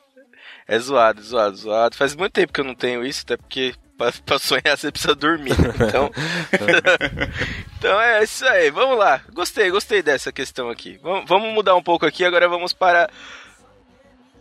É 0.67 0.77
zoado, 0.79 1.21
zoado, 1.21 1.55
zoado. 1.55 1.95
Faz 1.95 2.13
muito 2.15 2.33
tempo 2.33 2.51
que 2.51 2.59
eu 2.59 2.65
não 2.65 2.75
tenho 2.75 3.05
isso, 3.05 3.21
até 3.23 3.37
porque 3.37 3.73
pra, 3.97 4.11
pra 4.25 4.39
sonhar 4.39 4.77
você 4.77 4.91
precisa 4.91 5.15
dormir. 5.15 5.59
né? 5.59 5.73
Então. 5.87 6.11
então 7.77 7.99
é 7.99 8.23
isso 8.23 8.45
aí, 8.45 8.69
vamos 8.69 8.97
lá. 8.97 9.21
Gostei, 9.33 9.69
gostei 9.71 10.01
dessa 10.01 10.31
questão 10.31 10.69
aqui. 10.69 10.99
Vamos, 11.01 11.27
vamos 11.27 11.53
mudar 11.53 11.75
um 11.75 11.83
pouco 11.83 12.05
aqui, 12.05 12.23
agora 12.23 12.47
vamos 12.47 12.73
para. 12.73 13.09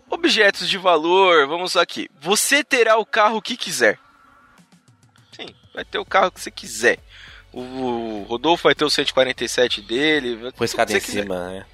Objetos 0.08 0.68
de 0.68 0.78
valor, 0.78 1.48
vamos 1.48 1.76
aqui. 1.76 2.08
Você 2.20 2.62
terá 2.62 2.96
o 2.96 3.04
carro 3.04 3.42
que 3.42 3.56
quiser. 3.56 3.98
Sim, 5.32 5.48
vai 5.74 5.84
ter 5.84 5.98
o 5.98 6.04
carro 6.04 6.30
que 6.30 6.40
você 6.40 6.50
quiser. 6.50 6.98
O 7.52 8.24
Rodolfo 8.28 8.64
vai 8.64 8.74
ter 8.74 8.84
o 8.84 8.90
147 8.90 9.80
dele. 9.82 10.52
Com 10.52 10.62
a 10.62 10.66
escada 10.66 10.92
em 10.92 11.00
quiser. 11.00 11.22
cima, 11.22 11.48
né? 11.50 11.66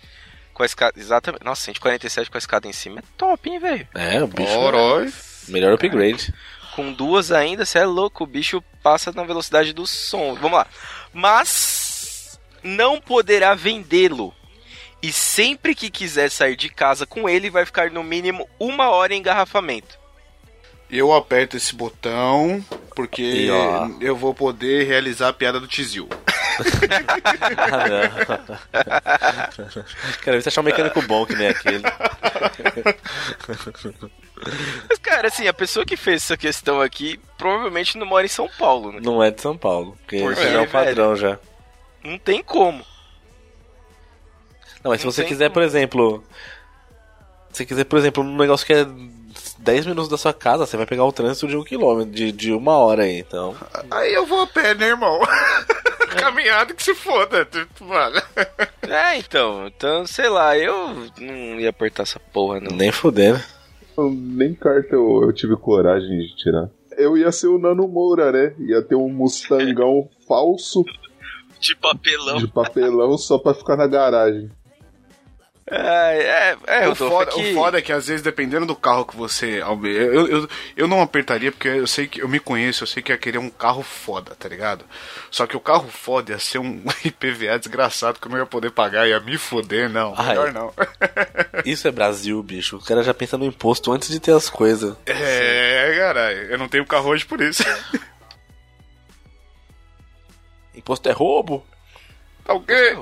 Com 0.55 0.63
a 0.63 0.67
escada, 0.67 0.99
exatamente. 0.99 1.45
Nossa, 1.45 1.63
147 1.63 2.31
com 2.31 2.37
a 2.37 2.39
escada 2.39 2.69
em 2.69 2.73
cima 2.73 3.01
é 3.01 3.03
top, 3.19 3.51
hein, 3.51 3.59
velho? 3.59 3.89
É, 3.95 4.23
o 4.23 4.29
bicho. 4.29 4.59
Orói. 4.59 5.13
Melhor 5.49 5.75
upgrade. 5.75 6.33
Com 6.75 6.93
duas 6.93 7.31
ainda, 7.31 7.65
você 7.65 7.79
é 7.79 7.85
louco, 7.85 8.25
o 8.25 8.27
bicho 8.27 8.63
passa 8.83 9.13
na 9.13 9.25
velocidade 9.25 9.73
do 9.73 9.87
som. 9.87 10.35
Vamos 10.35 10.59
lá. 10.59 10.67
Mas 11.13 12.41
não 12.63 13.01
poderá 13.01 13.55
vendê-lo. 13.55 14.35
E 15.03 15.13
sempre 15.13 15.75
que 15.75 15.91
quiser 15.91 16.31
sair 16.31 16.57
de 16.57 16.69
casa 16.69 17.05
com 17.05 17.29
ele, 17.29 17.51
vai 17.51 17.67
ficar 17.67 17.91
no 17.91 18.05
mínimo 18.05 18.49
uma 18.59 18.89
hora 18.89 19.15
em 19.15 19.19
engarrafamento. 19.19 19.99
Eu 20.89 21.13
aperto 21.13 21.57
esse 21.57 21.75
botão 21.75 22.65
porque 22.95 23.23
E, 23.23 23.51
ó. 23.51 23.89
eu 24.01 24.15
vou 24.15 24.35
poder 24.35 24.87
realizar 24.87 25.29
a 25.29 25.33
piada 25.33 25.59
do 25.59 25.67
Tizil. 25.67 26.09
Ah, 30.25 30.31
ver 30.31 30.43
se 30.43 30.49
achar 30.49 30.61
um 30.61 30.65
mecânico 30.65 31.01
bom 31.03 31.25
que 31.25 31.35
nem 31.35 31.49
aquele. 31.49 31.83
Mas, 34.89 34.99
cara, 34.99 35.29
assim, 35.29 35.47
a 35.47 35.53
pessoa 35.55 35.85
que 35.85 35.97
fez 35.97 36.23
essa 36.23 36.37
questão 36.37 36.81
aqui 36.81 37.19
provavelmente 37.37 37.97
não 37.99 38.07
mora 38.07 38.27
em 38.27 38.29
São 38.29 38.49
Paulo, 38.59 38.93
né? 38.93 39.01
Não 39.03 39.23
é 39.23 39.31
de 39.31 39.41
São 39.41 39.57
Paulo. 39.57 39.97
Porque 40.01 40.21
Por 40.21 40.35
já 40.35 40.43
é 40.43 40.61
o 40.61 40.69
padrão 40.69 41.17
já. 41.17 41.39
Não 42.03 42.19
tem 42.19 42.43
como. 42.43 42.85
Não, 44.83 44.91
mas 44.91 45.01
se 45.01 45.07
você 45.07 45.25
quiser, 45.25 45.47
como. 45.47 45.55
por 45.55 45.63
exemplo. 45.63 46.25
Se 47.51 47.59
você 47.59 47.67
quiser, 47.67 47.85
por 47.85 47.99
exemplo, 47.99 48.23
um 48.23 48.37
negócio 48.37 48.67
que 48.67 48.73
é 48.73 48.87
10 49.59 49.87
minutos 49.87 50.09
da 50.09 50.19
sua 50.19 50.33
casa, 50.33 50.67
você 50.67 50.77
vai 50.77 50.87
pegar 50.87 51.05
o 51.05 51.13
trânsito 51.13 51.47
de 51.47 51.57
um 51.57 51.63
quilômetro, 51.63 52.13
de, 52.13 52.33
de 52.33 52.53
uma 52.53 52.77
hora 52.77 53.05
aí, 53.05 53.19
então. 53.19 53.55
Aí 53.91 54.13
eu 54.13 54.27
vou 54.27 54.43
a 54.43 54.47
pé, 54.47 54.75
né, 54.75 54.87
irmão? 54.87 55.21
Caminhada 56.19 56.75
que 56.75 56.83
se 56.83 56.95
foda. 56.95 57.47
Mano. 57.81 58.21
É, 58.83 59.17
então. 59.17 59.67
Então, 59.67 60.07
sei 60.07 60.29
lá, 60.29 60.57
eu 60.59 61.09
não 61.19 61.61
ia 61.61 61.71
apertar 61.71 62.03
essa 62.03 62.21
porra, 62.21 62.61
não. 62.61 62.77
Nem 62.77 62.93
fudendo. 62.93 63.41
Nem 63.99 64.55
carta 64.55 64.95
eu, 64.95 65.23
eu 65.23 65.33
tive 65.33 65.57
coragem 65.57 66.19
de 66.19 66.37
tirar. 66.37 66.69
Eu 66.97 67.17
ia 67.17 67.33
ser 67.33 67.49
o 67.49 67.59
Nano 67.59 67.87
Moura, 67.89 68.31
né? 68.33 68.55
Ia 68.59 68.83
ter 68.83 68.95
um 68.95 69.09
Mustangão 69.09 70.09
falso 70.29 70.85
De 71.61 71.75
papelão. 71.77 72.39
de 72.39 72.47
papelão 72.47 73.17
só 73.19 73.39
pra 73.39 73.55
ficar 73.55 73.77
na 73.77 73.87
garagem. 73.87 74.51
É, 75.65 76.57
é, 76.67 76.83
é 76.85 76.89
o, 76.89 76.95
foda, 76.95 77.31
é 77.31 77.35
que- 77.35 77.51
o 77.53 77.55
foda 77.55 77.79
é 77.79 77.83
que 77.83 77.93
às 77.93 78.09
vezes, 78.09 78.21
dependendo 78.21 78.67
do 78.67 78.75
carro 78.75 79.05
que 79.07 79.17
você. 79.17 79.63
Eu, 79.63 80.27
eu, 80.27 80.49
eu 80.77 80.89
não 80.89 81.01
apertaria 81.01 81.53
porque 81.53 81.69
eu 81.69 81.87
sei 81.87 82.09
que 82.09 82.21
eu 82.21 82.29
me 82.29 82.41
conheço, 82.41 82.83
eu 82.83 82.87
sei 82.89 83.01
que 83.03 83.13
ia 83.13 83.17
querer 83.17 83.39
um 83.39 83.49
carro 83.49 83.81
foda, 83.83 84.35
tá 84.35 84.49
ligado? 84.49 84.85
Só 85.31 85.47
que 85.47 85.57
o 85.57 85.61
carro 85.61 85.89
foda 85.89 86.33
ia 86.33 86.39
ser 86.39 86.59
um 86.59 86.83
IPVA 87.05 87.59
desgraçado 87.61 88.19
que 88.19 88.27
eu 88.27 88.31
não 88.33 88.39
ia 88.39 88.45
poder 88.47 88.73
pagar, 88.73 89.07
ia 89.09 89.21
me 89.21 89.39
foder, 89.39 89.89
não. 89.89 90.15
Ai. 90.17 90.31
Melhor 90.31 90.53
não. 90.53 90.75
Isso 91.65 91.87
é 91.87 91.93
Brasil, 91.93 92.43
bicho. 92.43 92.77
O 92.79 92.85
cara 92.85 93.03
já 93.05 93.15
pensa 93.15 93.39
no 93.39 93.45
imposto 93.45 93.93
antes 93.93 94.09
de 94.09 94.19
ter 94.19 94.33
as 94.35 94.51
coisas. 94.51 94.97
É, 95.07 95.95
caralho, 95.97 96.39
eu 96.51 96.59
não 96.59 96.69
tenho 96.69 96.85
carro 96.85 97.09
hoje 97.11 97.25
por 97.25 97.41
isso. 97.41 97.63
Imposto 100.75 101.09
é 101.09 101.13
roubo? 101.13 101.65
Tá 102.45 102.55
o 102.55 102.61
quê? 102.63 102.97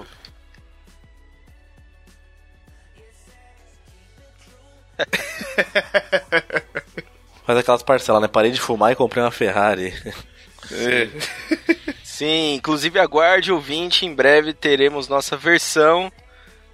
Faz 7.47 7.59
aquelas 7.59 7.83
parcelas, 7.83 8.23
né? 8.23 8.29
Parei 8.29 8.51
de 8.51 8.61
fumar 8.61 8.93
e 8.93 8.97
comprei 8.97 9.23
uma 9.23 9.31
Ferrari. 9.31 9.93
Sim, 12.05 12.55
inclusive 12.55 12.99
aguarde 12.99 13.53
ouvinte, 13.53 14.07
em 14.07 14.15
breve 14.15 14.53
teremos 14.53 15.09
nossa 15.09 15.37
versão 15.37 16.13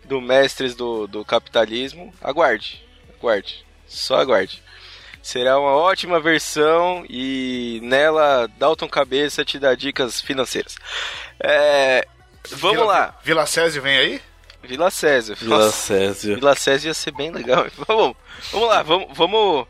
do 0.05 0.21
Mestres 0.21 0.75
do, 0.75 1.07
do 1.07 1.25
Capitalismo. 1.25 2.13
Aguarde, 2.21 2.85
aguarde, 3.19 3.65
só 3.87 4.17
aguarde. 4.21 4.63
Será 5.23 5.59
uma 5.59 5.75
ótima 5.75 6.21
versão 6.21 7.05
e 7.09 7.81
nela 7.83 8.49
Dalton 8.59 8.89
Cabeça 8.89 9.45
te 9.45 9.59
dá 9.59 9.75
dicas 9.75 10.21
financeiras. 10.21 10.77
É, 11.41 12.07
vamos 12.51 12.79
Vila- 12.79 12.85
lá, 12.87 13.19
Vila 13.25 13.47
Césio 13.47 13.83
vem 13.83 13.97
aí? 13.97 14.21
Vila 14.67 14.91
César. 14.91 15.35
Vila 15.37 15.59
Nossa, 15.67 15.73
Césio. 15.73 16.35
Vila 16.37 16.55
César 16.55 16.87
ia 16.89 16.95
ser 16.95 17.13
bem 17.13 17.31
legal. 17.31 17.67
Vamos, 17.87 18.17
vamos 18.53 18.69
lá, 18.69 18.83
vamos, 18.83 19.09
vamos 19.17 19.67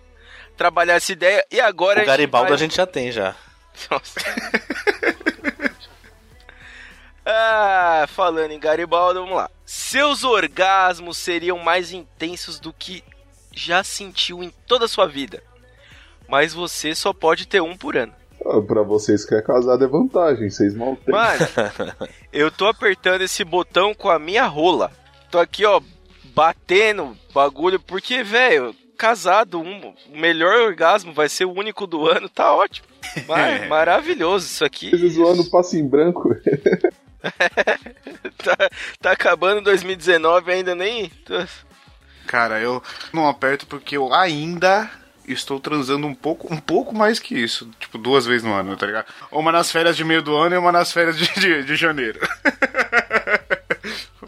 trabalhar 0.57 0.95
essa 0.95 1.13
ideia. 1.13 1.45
E 1.51 1.61
agora 1.61 2.03
O 2.03 2.07
Garibaldo 2.07 2.49
vai- 2.49 2.55
a 2.55 2.59
gente 2.59 2.77
já 2.77 2.87
tem 2.87 3.13
já. 3.13 3.35
Nossa. 3.91 4.21
ah, 7.25 8.07
falando 8.09 8.51
em 8.53 8.59
Garibaldo, 8.61 9.21
vamos 9.21 9.37
lá. 9.37 9.51
Seus 9.65 10.25
orgasmos 10.25 11.17
seriam 11.19 11.59
mais 11.59 11.93
intensos 11.93 12.59
do 12.61 12.73
que 12.73 13.03
já 13.53 13.83
sentiu 13.83 14.43
em 14.43 14.51
toda 14.67 14.85
a 14.85 14.89
sua 14.89 15.07
vida. 15.07 15.43
Mas 16.29 16.53
você 16.53 16.95
só 16.95 17.13
pode 17.13 17.47
ter 17.47 17.61
um 17.61 17.77
por 17.77 17.97
ano. 17.97 18.15
Ah, 18.49 18.63
pra 18.63 18.83
vocês 18.83 19.25
que 19.25 19.35
é 19.35 19.43
casado 19.43 19.85
é 19.85 19.89
vantagem, 19.89 20.49
vocês 20.49 20.75
mal 20.75 20.97
têm. 20.97 21.13
Mano, 21.13 21.47
eu 22.33 22.51
tô 22.51 22.67
apertando 22.67 23.23
esse 23.23 23.45
botão 23.45 23.93
com 23.93 24.09
a 24.09 24.19
minha 24.19 24.47
rola. 24.47 24.93
Tô 25.31 25.39
aqui, 25.39 25.65
ó, 25.65 25.81
batendo 26.35 27.17
bagulho, 27.35 27.81
porque, 27.81 28.23
velho, 28.23 28.75
casado, 28.97 29.61
um, 29.61 29.95
o 30.13 30.19
melhor 30.19 30.61
orgasmo 30.61 31.13
vai 31.13 31.29
ser 31.29 31.45
o 31.45 31.53
único 31.53 31.87
do 31.87 32.07
ano, 32.07 32.29
tá 32.29 32.55
ótimo. 32.55 32.87
Mas, 33.27 33.67
maravilhoso 33.69 34.47
isso 34.47 34.65
aqui. 34.65 34.89
Eles 34.89 35.15
zoando 35.15 35.45
passo 35.51 35.77
em 35.77 35.87
branco. 35.87 36.29
tá, 38.39 38.57
tá 39.01 39.11
acabando 39.13 39.63
2019 39.63 40.53
ainda 40.53 40.75
nem. 40.75 41.11
Cara, 42.27 42.61
eu 42.61 42.83
não 43.13 43.29
aperto 43.29 43.67
porque 43.67 43.97
eu 43.97 44.13
ainda 44.13 44.91
estou 45.27 45.59
transando 45.61 46.07
um 46.07 46.15
pouco, 46.15 46.53
um 46.53 46.59
pouco 46.59 46.95
mais 46.95 47.19
que 47.19 47.35
isso. 47.35 47.69
Tipo, 47.79 47.99
duas 47.99 48.27
vezes 48.27 48.43
no 48.43 48.55
ano, 48.55 48.77
tá 48.77 48.87
ligado? 48.87 49.07
Uma 49.31 49.53
nas 49.53 49.71
férias 49.71 49.97
de 49.97 50.05
meio 50.05 50.23
do 50.23 50.37
ano 50.37 50.55
e 50.55 50.59
uma 50.59 50.73
nas 50.73 50.93
férias 50.93 51.17
de, 51.17 51.27
de, 51.41 51.65
de 51.65 51.77
janeiro. 51.77 52.19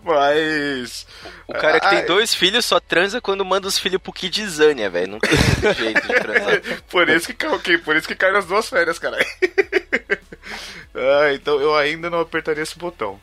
Mas. 0.03 1.07
O 1.47 1.53
cara 1.53 1.79
que 1.81 1.89
tem 1.89 1.99
Ai, 1.99 2.05
dois 2.07 2.35
filhos 2.35 2.65
só 2.65 2.81
transa 2.81 3.21
quando 3.21 3.45
manda 3.45 3.69
os 3.69 3.79
filhos 3.79 4.01
pro 4.01 4.13
Kidzania, 4.13 4.89
velho. 4.89 5.13
Não 5.13 5.19
tem 5.19 5.75
jeito 5.75 6.01
de 6.01 6.15
transar. 6.15 6.61
Por 6.91 7.09
isso 7.09 7.27
que, 7.27 7.35
cai- 7.35 7.51
ok, 7.51 7.79
por 7.79 7.97
isso 7.97 8.09
que 8.09 8.15
cai 8.15 8.33
nas 8.33 8.47
duas 8.47 8.69
férias, 8.69 8.99
cara. 8.99 9.19
ah, 10.95 11.33
então 11.33 11.61
eu 11.61 11.77
ainda 11.77 12.09
não 12.09 12.21
apertaria 12.21 12.63
esse 12.63 12.79
botão. 12.79 13.21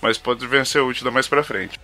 Mas 0.00 0.18
pode 0.18 0.46
vencer 0.46 0.82
útil 0.82 1.04
da 1.04 1.10
mais 1.10 1.26
pra 1.26 1.42
frente. 1.42 1.75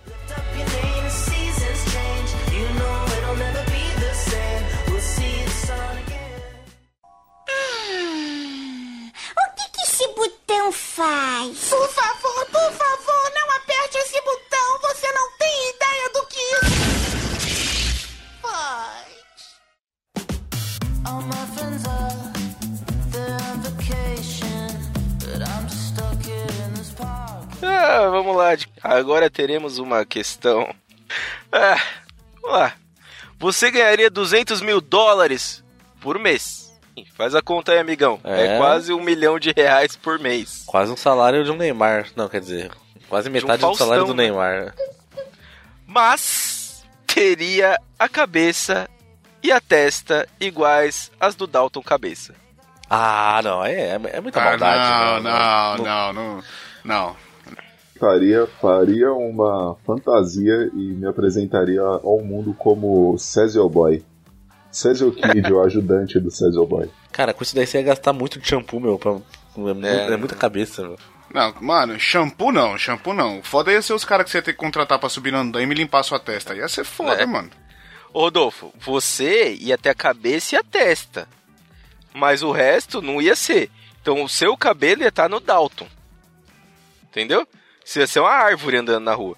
Teremos 29.33 29.77
uma 29.79 30.05
questão. 30.05 30.73
Ah, 31.51 31.81
Vamos 32.41 32.57
lá. 32.59 32.73
Você 33.39 33.69
ganharia 33.71 34.09
200 34.09 34.61
mil 34.61 34.79
dólares 34.79 35.63
por 35.99 36.17
mês. 36.19 36.71
Faz 37.15 37.33
a 37.35 37.41
conta 37.41 37.71
aí, 37.71 37.79
amigão. 37.79 38.19
É, 38.23 38.55
É. 38.55 38.57
quase 38.57 38.93
um 38.93 39.01
milhão 39.01 39.39
de 39.39 39.51
reais 39.55 39.95
por 39.95 40.19
mês. 40.19 40.63
Quase 40.65 40.91
um 40.91 40.97
salário 40.97 41.43
de 41.43 41.51
um 41.51 41.55
Neymar. 41.57 42.07
Não, 42.15 42.29
quer 42.29 42.39
dizer, 42.39 42.71
quase 43.09 43.29
metade 43.29 43.57
do 43.57 43.61
Faustão, 43.67 43.87
salário 43.87 44.05
do 44.05 44.13
né? 44.13 44.23
Neymar. 44.23 44.73
Mas 45.87 46.83
teria 47.07 47.79
a 47.97 48.07
cabeça 48.09 48.89
e 49.41 49.51
a 49.51 49.59
testa 49.59 50.27
iguais 50.39 51.11
às 51.19 51.35
do 51.35 51.45
Dalton 51.47 51.81
Cabeça. 51.81 52.33
Ah, 52.89 53.41
não, 53.43 53.65
é, 53.65 53.89
é 54.11 54.21
muita 54.21 54.39
Ah, 54.41 54.45
maldade. 54.45 55.23
não, 55.23 55.23
né? 55.23 55.31
não, 55.31 55.77
não, 55.77 56.13
não, 56.13 56.43
não. 56.83 57.15
Faria, 58.03 58.45
faria 58.61 59.13
uma 59.13 59.75
fantasia 59.85 60.69
e 60.73 60.91
me 60.91 61.05
apresentaria 61.07 61.81
ao 61.81 62.21
mundo 62.21 62.53
como 62.53 63.17
Cezio 63.17 63.69
Boy. 63.69 64.03
Cezio 64.69 65.11
Kid, 65.15 65.53
o 65.53 65.61
ajudante 65.61 66.19
do 66.19 66.29
Cezio 66.29 66.65
Boy. 66.65 66.89
Cara, 67.13 67.33
com 67.33 67.43
isso 67.43 67.55
daí 67.55 67.65
você 67.65 67.77
ia 67.77 67.83
gastar 67.85 68.11
muito 68.11 68.39
de 68.39 68.45
shampoo, 68.47 68.79
meu. 68.81 68.99
Pra, 68.99 69.11
é, 69.11 69.73
mu- 69.73 69.85
é 69.87 70.17
muita 70.17 70.35
cabeça, 70.35 70.81
meu. 70.81 70.97
Não, 71.33 71.53
mano, 71.61 71.97
shampoo 71.97 72.51
não, 72.51 72.77
shampoo 72.77 73.13
não. 73.13 73.41
Foda 73.41 73.71
ia 73.71 73.81
ser 73.81 73.93
os 73.93 74.03
caras 74.03 74.25
que 74.25 74.31
você 74.31 74.39
ia 74.39 74.41
ter 74.43 74.51
que 74.51 74.59
contratar 74.59 74.99
pra 74.99 75.07
subir 75.07 75.31
no 75.31 75.37
andaime 75.39 75.73
e 75.73 75.77
limpar 75.77 76.03
sua 76.03 76.19
testa. 76.19 76.53
Ia 76.53 76.67
ser 76.67 76.83
foda, 76.83 77.21
É. 77.21 77.25
mano. 77.25 77.49
Ô, 78.13 78.19
Rodolfo, 78.21 78.73
você 78.79 79.53
ia 79.53 79.77
ter 79.77 79.89
a 79.91 79.95
cabeça 79.95 80.55
e 80.55 80.57
a 80.57 80.63
testa. 80.63 81.25
Mas 82.13 82.43
o 82.43 82.51
resto 82.51 83.01
não 83.01 83.21
ia 83.21 83.35
ser. 83.35 83.71
Então 84.01 84.21
o 84.23 84.27
seu 84.29 84.57
cabelo 84.57 85.03
ia 85.03 85.07
estar 85.07 85.29
no 85.29 85.39
Dalton. 85.39 85.87
Entendeu? 87.09 87.47
Você 87.85 87.99
ia 87.99 88.07
ser 88.07 88.19
uma 88.19 88.29
árvore 88.31 88.77
andando 88.77 89.03
na 89.03 89.13
rua. 89.13 89.35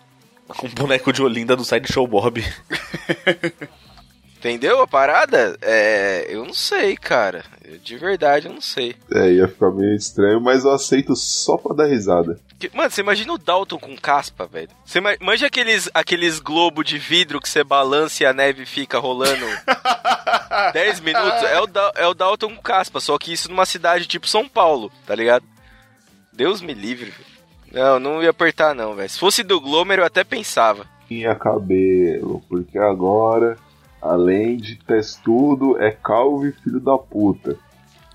Um 0.64 0.70
boneco 0.70 1.12
de 1.12 1.24
Olinda 1.24 1.56
do 1.56 1.66
Sideshow 1.66 2.06
Bob. 2.06 2.43
Entendeu 4.38 4.80
a 4.80 4.86
parada? 4.88 5.58
É. 5.62 6.28
Eu 6.30 6.46
não 6.46 6.54
sei, 6.54 6.96
cara. 6.96 7.43
Eu, 7.64 7.80
de 7.80 7.98
verdade, 7.98 8.46
eu 8.48 8.54
não 8.54 8.62
sei. 8.62 8.96
É, 9.12 9.32
ia 9.32 9.48
ficar 9.48 9.72
meio 9.72 9.96
estranho, 9.96 10.39
mas 10.39 10.64
eu 10.64 10.72
aceito 10.72 11.16
só 11.16 11.58
pra 11.58 11.74
dar 11.76 11.86
risada. 11.88 12.39
Que- 12.60 12.70
Mano, 12.76 12.91
você 12.91 13.02
imagina 13.02 13.34
o 13.34 13.39
Dalton 13.39 13.80
com 13.80 13.98
caspa, 13.98 14.46
velho. 14.46 14.70
Você 14.86 15.00
manja 15.20 15.48
aqueles, 15.48 15.89
aqueles 15.96 16.39
globo 16.39 16.84
de 16.84 17.00
vidro 17.00 17.41
que 17.41 17.50
você 17.50 17.64
balança 17.64 18.22
e 18.22 18.26
a 18.28 18.34
neve 18.34 18.68
fica 18.68 19.00
rolando 19.00 19.46
10 20.74 21.00
minutos? 21.00 21.41
É 21.41 21.60
o, 21.60 21.66
Da- 21.66 21.91
é 21.96 22.06
o 22.06 22.14
Dalton 22.14 22.56
com 22.56 22.62
caspa, 22.62 23.00
só 23.00 23.18
que 23.18 23.34
isso 23.34 23.50
numa 23.50 23.66
cidade 23.66 24.06
tipo 24.06 24.28
São 24.28 24.48
Paulo, 24.48 24.91
tá 25.08 25.16
ligado? 25.16 25.43
Deus 26.32 26.62
me 26.62 26.74
livre, 26.76 27.10
velho. 27.10 27.34
Não, 27.76 27.99
não 27.99 28.23
ia 28.23 28.30
apertar 28.30 28.73
não, 28.73 28.95
velho. 28.95 29.09
Se 29.09 29.19
fosse 29.19 29.43
do 29.43 29.59
Glomer 29.59 29.99
eu 29.99 30.05
até 30.05 30.23
pensava. 30.23 30.88
Tinha 31.09 31.36
cabelo, 31.36 32.41
porque 32.47 32.78
agora, 32.78 33.57
além 34.01 34.55
de 34.55 34.78
testudo, 34.78 35.78
é 35.84 35.91
calvo 35.91 36.47
e 36.47 36.53
filho 36.53 36.80
da 36.80 36.97
puta. 36.97 37.57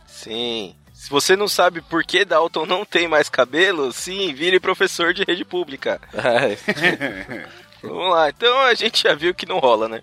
Sim. 0.07 0.75
Se 0.95 1.11
você 1.11 1.37
não 1.37 1.47
sabe 1.47 1.83
por 1.83 2.03
que 2.05 2.25
Dalton 2.25 2.65
não 2.65 2.87
tem 2.87 3.07
mais 3.07 3.29
cabelo, 3.29 3.93
sim, 3.93 4.33
vire 4.33 4.59
professor 4.59 5.13
de 5.13 5.25
rede 5.25 5.45
pública. 5.45 6.01
Vamos 7.83 8.11
lá, 8.11 8.31
então 8.31 8.61
a 8.61 8.73
gente 8.73 9.03
já 9.03 9.15
viu 9.15 9.35
que 9.35 9.47
não 9.47 9.59
rola, 9.59 9.89
né? 9.89 10.03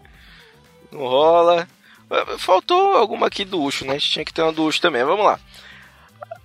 Não 0.92 1.02
rola. 1.02 1.68
Faltou 2.38 2.96
alguma 2.96 3.26
aqui 3.26 3.44
do 3.44 3.62
Ucho, 3.62 3.86
né? 3.86 3.94
A 3.94 3.98
gente 3.98 4.12
tinha 4.12 4.26
que 4.26 4.34
ter 4.34 4.44
uma 4.44 4.54
do 4.54 4.66
Ucho 4.66 4.80
também. 4.80 5.04
Vamos 5.04 5.26
lá. 5.26 5.40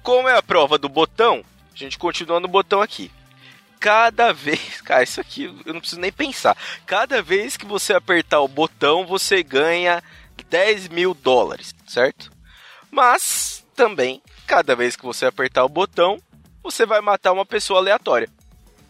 Como 0.03 0.29
é 0.29 0.37
a 0.37 0.43
prova 0.43 0.79
do 0.79 0.89
botão, 0.89 1.45
a 1.75 1.79
gente 1.79 1.99
continua 1.99 2.41
no 2.41 2.49
botão 2.49 2.81
aqui. 2.83 3.11
Cada 3.81 4.33
vez. 4.33 4.81
Cara, 4.83 5.03
isso 5.03 5.21
aqui 5.21 5.45
eu 5.65 5.73
não 5.75 5.81
preciso 5.81 6.01
nem 6.01 6.13
pensar. 6.13 6.57
Cada 6.87 7.21
vez 7.23 7.57
que 7.57 7.65
você 7.67 7.93
apertar 7.95 8.41
o 8.41 8.49
botão, 8.49 9.07
você 9.07 9.43
ganha 9.43 10.03
10 10.49 10.89
mil 10.89 11.15
dólares, 11.15 11.75
certo? 11.87 12.31
Mas 12.91 13.65
também, 13.75 14.23
cada 14.47 14.77
vez 14.77 14.95
que 14.97 15.05
você 15.05 15.27
apertar 15.27 15.65
o 15.65 15.69
botão, 15.69 16.19
você 16.63 16.85
vai 16.87 17.01
matar 17.01 17.33
uma 17.33 17.47
pessoa 17.47 17.81
aleatória. 17.81 18.29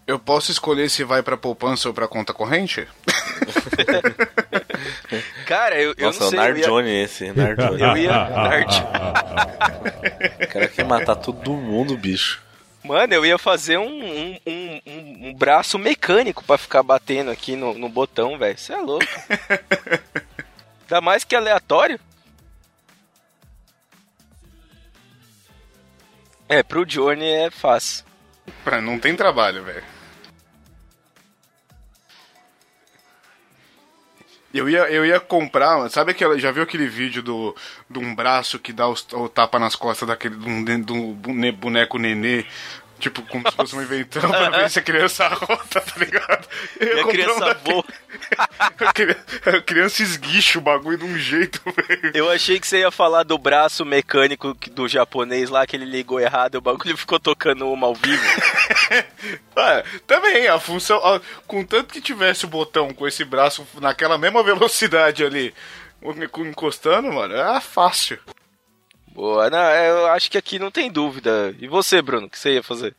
Eu 0.06 0.18
posso 0.18 0.50
escolher 0.50 0.90
se 0.90 1.04
vai 1.04 1.22
pra 1.22 1.36
poupança 1.36 1.88
ou 1.88 1.94
pra 1.94 2.08
conta 2.08 2.34
corrente? 2.34 2.86
Cara, 5.46 5.80
eu, 5.80 5.94
eu 5.96 6.06
Nossa, 6.06 6.20
não 6.20 6.26
o 6.26 6.30
sei. 6.30 6.38
ia- 6.38 6.44
Nardone 6.48 6.90
esse, 6.90 7.32
Nardone. 7.32 7.80
Eu 7.82 7.96
ia. 7.96 8.12
Nard. 8.30 8.74
O 10.42 10.48
cara 10.48 10.68
quer 10.68 10.84
matar 10.84 11.16
todo 11.16 11.52
mundo, 11.52 11.96
bicho. 11.96 12.42
Mano, 12.84 13.14
eu 13.14 13.24
ia 13.24 13.38
fazer 13.38 13.78
um, 13.78 14.04
um, 14.04 14.38
um, 14.46 14.80
um- 15.28 15.34
braço 15.34 15.78
mecânico 15.78 16.42
pra 16.44 16.58
ficar 16.58 16.82
batendo 16.82 17.30
aqui 17.30 17.54
no, 17.54 17.74
no 17.74 17.88
botão, 17.88 18.36
velho. 18.36 18.58
Você 18.58 18.72
é 18.72 18.78
louco. 18.78 19.06
Ainda 20.82 21.00
mais 21.00 21.22
que 21.24 21.36
aleatório. 21.36 21.98
É, 26.48 26.62
pro 26.62 26.84
Johnny 26.84 27.24
é 27.24 27.50
fácil. 27.50 28.04
Pra, 28.64 28.80
não 28.80 28.98
tem 28.98 29.14
trabalho, 29.16 29.64
velho. 29.64 29.84
Eu 34.52 34.68
ia, 34.68 34.80
eu 34.90 35.04
ia 35.06 35.18
comprar, 35.18 35.88
sabe 35.90 36.10
aquela. 36.10 36.38
Já 36.38 36.50
viu 36.50 36.62
aquele 36.62 36.86
vídeo 36.86 37.22
do, 37.22 37.56
de 37.88 37.98
um 37.98 38.14
braço 38.14 38.58
que 38.58 38.72
dá 38.72 38.86
o 38.88 39.28
tapa 39.28 39.58
nas 39.58 39.74
costas 39.74 40.06
daquele 40.08 40.34
um 40.36 40.62
bone- 41.14 41.52
boneco 41.52 41.98
nenê? 41.98 42.44
Tipo, 43.02 43.20
como 43.22 43.50
se 43.50 43.56
fosse 43.56 43.74
um 43.74 43.82
inventão 43.82 44.22
pra 44.30 44.48
ver 44.50 44.70
se 44.70 44.78
a 44.78 44.82
criança 44.82 45.26
rota, 45.26 45.80
tá 45.80 45.92
ligado? 45.96 46.46
Eu 46.78 46.98
E 46.98 47.00
a 47.00 47.04
criança 47.08 47.58
um 47.64 47.72
voa. 47.72 47.84
a 48.78 48.92
criança- 48.92 49.24
a 49.44 49.60
esguicha 50.04 50.56
o 50.56 50.62
bagulho 50.62 50.98
de 50.98 51.04
um 51.04 51.18
jeito, 51.18 51.60
velho. 51.66 52.12
Eu 52.14 52.30
achei 52.30 52.60
que 52.60 52.66
você 52.68 52.78
ia 52.78 52.92
falar 52.92 53.24
do 53.24 53.36
braço 53.36 53.84
mecânico 53.84 54.54
do 54.70 54.86
japonês 54.86 55.50
lá, 55.50 55.66
que 55.66 55.74
ele 55.74 55.84
ligou 55.84 56.20
errado 56.20 56.54
e 56.54 56.58
o 56.58 56.60
bagulho 56.60 56.96
ficou 56.96 57.18
tocando 57.18 57.68
uma 57.68 57.88
ao 57.88 57.94
vivo. 57.96 58.22
Ah, 59.56 59.82
também, 60.06 60.46
a 60.48 60.58
função. 60.58 60.98
ah, 61.04 61.20
Com 61.46 61.64
tanto 61.64 61.92
que 61.92 62.00
tivesse 62.00 62.44
o 62.44 62.48
botão 62.48 62.92
com 62.94 63.06
esse 63.06 63.24
braço 63.24 63.66
naquela 63.80 64.16
mesma 64.16 64.42
velocidade 64.42 65.22
ali, 65.24 65.52
encostando, 66.46 67.12
mano, 67.12 67.34
é 67.34 67.60
fácil. 67.60 68.18
Boa, 69.14 69.50
não, 69.50 69.58
eu 69.58 70.06
acho 70.08 70.30
que 70.30 70.38
aqui 70.38 70.58
não 70.58 70.70
tem 70.70 70.90
dúvida. 70.90 71.54
E 71.60 71.68
você, 71.68 72.00
Bruno, 72.00 72.26
o 72.26 72.30
que 72.30 72.38
você 72.38 72.54
ia 72.54 72.62
fazer? 72.62 72.94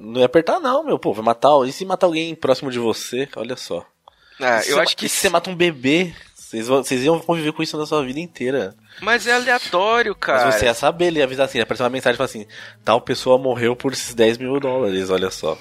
Não 0.00 0.20
ia 0.20 0.26
apertar, 0.26 0.60
não, 0.60 0.84
meu. 0.84 0.98
Vai 1.02 1.24
matar. 1.24 1.52
E 1.66 1.72
se 1.72 1.84
matar 1.84 2.06
alguém 2.06 2.34
próximo 2.34 2.70
de 2.70 2.78
você? 2.78 3.28
Olha 3.36 3.56
só. 3.56 3.84
Ah, 4.40 4.60
Se 4.60 4.70
eu 4.70 4.76
você 4.76 4.82
acho 4.82 4.96
que 4.96 5.06
e 5.06 5.08
se 5.08 5.16
você 5.20 5.28
mata 5.30 5.48
um 5.48 5.54
bebê, 5.54 6.12
vocês, 6.34 6.68
vão- 6.68 6.82
vocês 6.84 7.02
iam 7.02 7.18
conviver 7.20 7.52
com 7.52 7.62
isso 7.62 7.78
na 7.78 7.86
sua 7.86 8.04
vida 8.04 8.20
inteira. 8.20 8.74
Mas 9.00 9.26
é 9.26 9.32
aleatório, 9.32 10.14
cara. 10.14 10.46
Mas 10.46 10.56
você 10.56 10.66
ia 10.66 10.74
saber, 10.74 11.06
ele 11.06 11.18
ia 11.20 11.24
avisar 11.24 11.46
assim, 11.46 11.58
ia 11.58 11.64
aparecer 11.64 11.82
uma 11.84 11.88
mensagem 11.90 12.14
e 12.14 12.18
falar 12.18 12.26
assim: 12.26 12.46
tal 12.84 13.00
pessoa 13.00 13.38
morreu 13.38 13.74
por 13.74 13.92
esses 13.92 14.14
10 14.14 14.36
mil 14.38 14.58
dólares, 14.60 15.08
olha 15.08 15.30
só. 15.30 15.56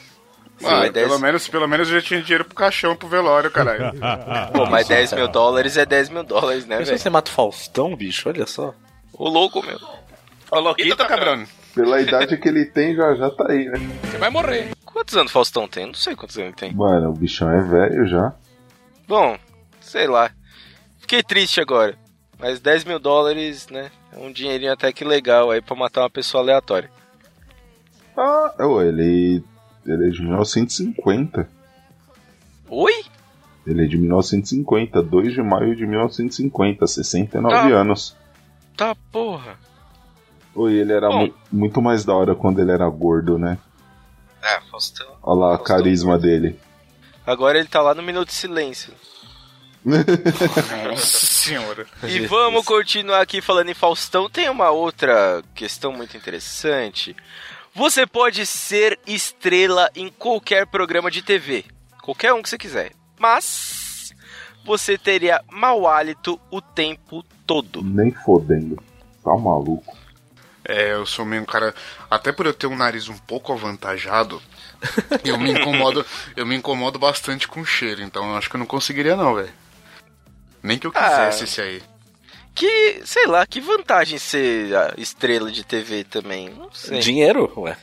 Ah, 0.63 0.89
pelo, 0.91 1.19
menos, 1.19 1.47
pelo 1.49 1.67
menos 1.67 1.89
eu 1.89 1.99
já 1.99 2.05
tinha 2.07 2.21
dinheiro 2.21 2.45
pro 2.45 2.55
caixão, 2.55 2.95
pro 2.95 3.07
velório, 3.09 3.51
caralho. 3.51 3.91
Pô, 4.53 4.65
mas 4.65 4.87
10 4.87 5.13
mil 5.13 5.27
dólares 5.27 5.75
é 5.77 5.85
10 5.85 6.09
mil 6.09 6.23
dólares, 6.23 6.65
né, 6.65 6.77
Mas 6.77 6.87
se 6.87 6.91
velho? 6.93 7.01
você 7.03 7.09
mata 7.09 7.29
o 7.29 7.33
Faustão, 7.33 7.95
bicho, 7.95 8.27
olha 8.29 8.45
só. 8.47 8.73
O 9.17 9.29
louco, 9.29 9.65
meu. 9.65 9.79
Ô, 10.51 10.59
louquinho, 10.59 10.89
Eita, 10.89 11.05
cabrão. 11.05 11.45
Pela 11.73 12.01
idade 12.01 12.37
que 12.37 12.47
ele 12.47 12.65
tem, 12.65 12.95
já 12.95 13.15
já 13.15 13.29
tá 13.29 13.51
aí, 13.51 13.65
né? 13.65 13.79
Você 14.03 14.17
vai 14.17 14.29
morrer. 14.29 14.71
Quantos 14.85 15.15
anos 15.17 15.31
o 15.31 15.33
Faustão 15.33 15.67
tem? 15.67 15.87
Não 15.87 15.93
sei 15.93 16.15
quantos 16.15 16.37
anos 16.37 16.47
ele 16.49 16.55
tem. 16.57 16.73
Mano, 16.73 17.09
o 17.09 17.13
bichão 17.13 17.49
é 17.51 17.61
velho 17.61 18.07
já. 18.07 18.33
Bom, 19.07 19.37
sei 19.81 20.07
lá. 20.07 20.31
Fiquei 20.99 21.21
triste 21.21 21.59
agora. 21.59 21.97
Mas 22.39 22.59
10 22.59 22.85
mil 22.85 22.99
dólares, 22.99 23.67
né? 23.69 23.91
É 24.13 24.17
um 24.19 24.31
dinheirinho 24.31 24.71
até 24.73 24.91
que 24.91 25.03
legal 25.03 25.51
aí 25.51 25.61
pra 25.61 25.75
matar 25.75 26.01
uma 26.01 26.09
pessoa 26.09 26.41
aleatória. 26.43 26.89
Ah, 28.17 28.53
ô, 28.59 28.81
ele. 28.81 29.43
Ele 29.85 30.07
é 30.07 30.09
de 30.09 30.21
1950. 30.21 31.47
Oi? 32.69 32.93
Ele 33.67 33.83
é 33.83 33.87
de 33.87 33.97
1950, 33.97 35.01
2 35.01 35.33
de 35.33 35.41
maio 35.43 35.75
de 35.75 35.85
1950, 35.85 36.87
69 36.87 37.55
Ah. 37.73 37.77
anos. 37.81 38.15
Tá 38.77 38.95
porra. 39.11 39.57
Oi, 40.53 40.73
ele 40.73 40.93
era 40.93 41.09
mu- 41.09 41.33
muito 41.51 41.81
mais 41.81 42.05
da 42.05 42.13
hora 42.13 42.35
quando 42.35 42.59
ele 42.61 42.71
era 42.71 42.87
gordo, 42.89 43.37
né? 43.37 43.57
Ah, 44.41 44.61
Faustão. 44.69 45.07
Olha 45.23 45.39
lá 45.39 45.47
a 45.53 45.57
Faustão. 45.57 45.77
carisma 45.77 46.17
dele. 46.17 46.59
Agora 47.25 47.57
ele 47.57 47.67
tá 47.67 47.81
lá 47.81 47.93
no 47.95 48.03
Minuto 48.03 48.27
de 48.29 48.35
Silêncio. 48.35 48.93
Nossa 49.83 51.25
senhora. 51.25 51.85
E 52.03 52.19
vamos 52.27 52.65
continuar 52.65 53.21
aqui 53.21 53.41
falando 53.41 53.69
em 53.69 53.73
Faustão. 53.73 54.29
Tem 54.29 54.49
uma 54.49 54.69
outra 54.71 55.43
questão 55.53 55.91
muito 55.91 56.17
interessante. 56.17 57.15
Você 57.73 58.05
pode 58.05 58.45
ser 58.45 58.99
estrela 59.05 59.89
em 59.95 60.09
qualquer 60.09 60.65
programa 60.65 61.11
de 61.11 61.21
TV, 61.21 61.65
qualquer 62.01 62.33
um 62.33 62.41
que 62.41 62.49
você 62.49 62.57
quiser, 62.57 62.93
mas 63.19 64.13
você 64.63 64.97
teria 64.97 65.43
mau 65.51 65.85
hálito 65.85 66.39
o 66.49 66.61
tempo 66.61 67.23
todo. 67.45 67.81
Nem 67.83 68.11
fodendo. 68.11 68.81
Tá 69.23 69.35
maluco. 69.35 69.97
É, 70.67 70.93
eu 70.93 71.05
sou 71.05 71.25
meio 71.25 71.43
um 71.43 71.45
cara. 71.45 71.73
Até 72.09 72.31
por 72.31 72.45
eu 72.45 72.53
ter 72.53 72.67
um 72.67 72.75
nariz 72.75 73.07
um 73.07 73.17
pouco 73.17 73.53
avantajado, 73.53 74.41
eu 75.23 75.37
me 75.37 75.51
incomodo, 75.51 76.05
eu 76.35 76.45
me 76.45 76.55
incomodo 76.55 76.97
bastante 76.97 77.47
com 77.47 77.63
cheiro, 77.63 78.01
então 78.01 78.31
eu 78.31 78.35
acho 78.37 78.49
que 78.49 78.55
eu 78.55 78.59
não 78.59 78.65
conseguiria 78.65 79.15
não, 79.15 79.35
velho. 79.35 79.53
Nem 80.63 80.79
que 80.79 80.87
eu 80.87 80.91
Ah. 80.95 81.03
quisesse 81.09 81.43
esse 81.43 81.61
aí. 81.61 81.83
Que, 82.55 83.01
sei 83.05 83.27
lá, 83.27 83.45
que 83.45 83.59
vantagem 83.59 84.17
ser 84.17 84.75
a 84.75 84.93
estrela 84.97 85.51
de 85.51 85.63
TV 85.63 86.03
também? 86.05 86.49
Não 86.49 86.71
sei. 86.71 86.99
Dinheiro, 86.99 87.51
ué. 87.57 87.77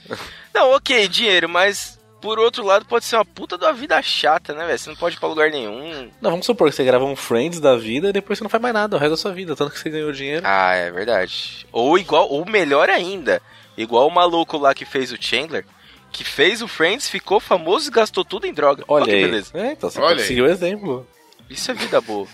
Não, 0.53 0.73
ok, 0.73 1.07
dinheiro, 1.09 1.49
mas 1.49 2.01
por 2.23 2.39
outro 2.39 2.65
lado 2.65 2.87
pode 2.87 3.05
ser 3.05 3.17
uma 3.17 3.25
puta 3.25 3.57
uma 3.57 3.73
vida 3.73 4.01
chata, 4.01 4.55
né, 4.55 4.65
velho? 4.65 4.79
Você 4.79 4.89
não 4.89 4.97
pode 4.97 5.17
ir 5.17 5.19
pra 5.19 5.29
lugar 5.29 5.51
nenhum. 5.51 6.09
Não, 6.21 6.31
vamos 6.31 6.47
supor 6.47 6.71
que 6.71 6.77
você 6.77 6.85
grava 6.85 7.05
um 7.05 7.17
Friends 7.17 7.61
da 7.61 7.77
vida 7.77 8.09
e 8.09 8.13
depois 8.13 8.39
você 8.39 8.45
não 8.45 8.49
faz 8.49 8.63
mais 8.63 8.73
nada 8.73 8.97
o 8.97 8.99
resto 8.99 9.11
da 9.11 9.17
sua 9.17 9.33
vida, 9.33 9.55
tanto 9.55 9.73
que 9.73 9.79
você 9.79 9.91
ganhou 9.91 10.13
dinheiro. 10.13 10.43
Ah, 10.47 10.73
é 10.75 10.91
verdade. 10.91 11.67
Ou 11.73 11.99
igual, 11.99 12.29
ou 12.31 12.47
melhor 12.47 12.89
ainda, 12.89 13.43
igual 13.77 14.07
o 14.07 14.11
maluco 14.15 14.57
lá 14.57 14.73
que 14.73 14.85
fez 14.85 15.13
o 15.13 15.17
Chandler, 15.21 15.67
que 16.13 16.25
fez 16.25 16.63
o 16.63 16.69
Friends, 16.69 17.09
ficou 17.09 17.41
famoso 17.41 17.89
e 17.89 17.93
gastou 17.93 18.25
tudo 18.25 18.47
em 18.47 18.55
droga. 18.55 18.85
Olha 18.87 19.05
que 19.05 19.11
aí. 19.11 19.25
beleza. 19.25 19.51
É, 19.55 19.73
então 19.73 19.91
você 19.91 20.01
Olha 20.01 20.25
seguir 20.25 20.43
o 20.43 20.47
exemplo. 20.47 21.07
Isso 21.51 21.71
é 21.71 21.75
vida 21.75 22.01
boa. 22.01 22.27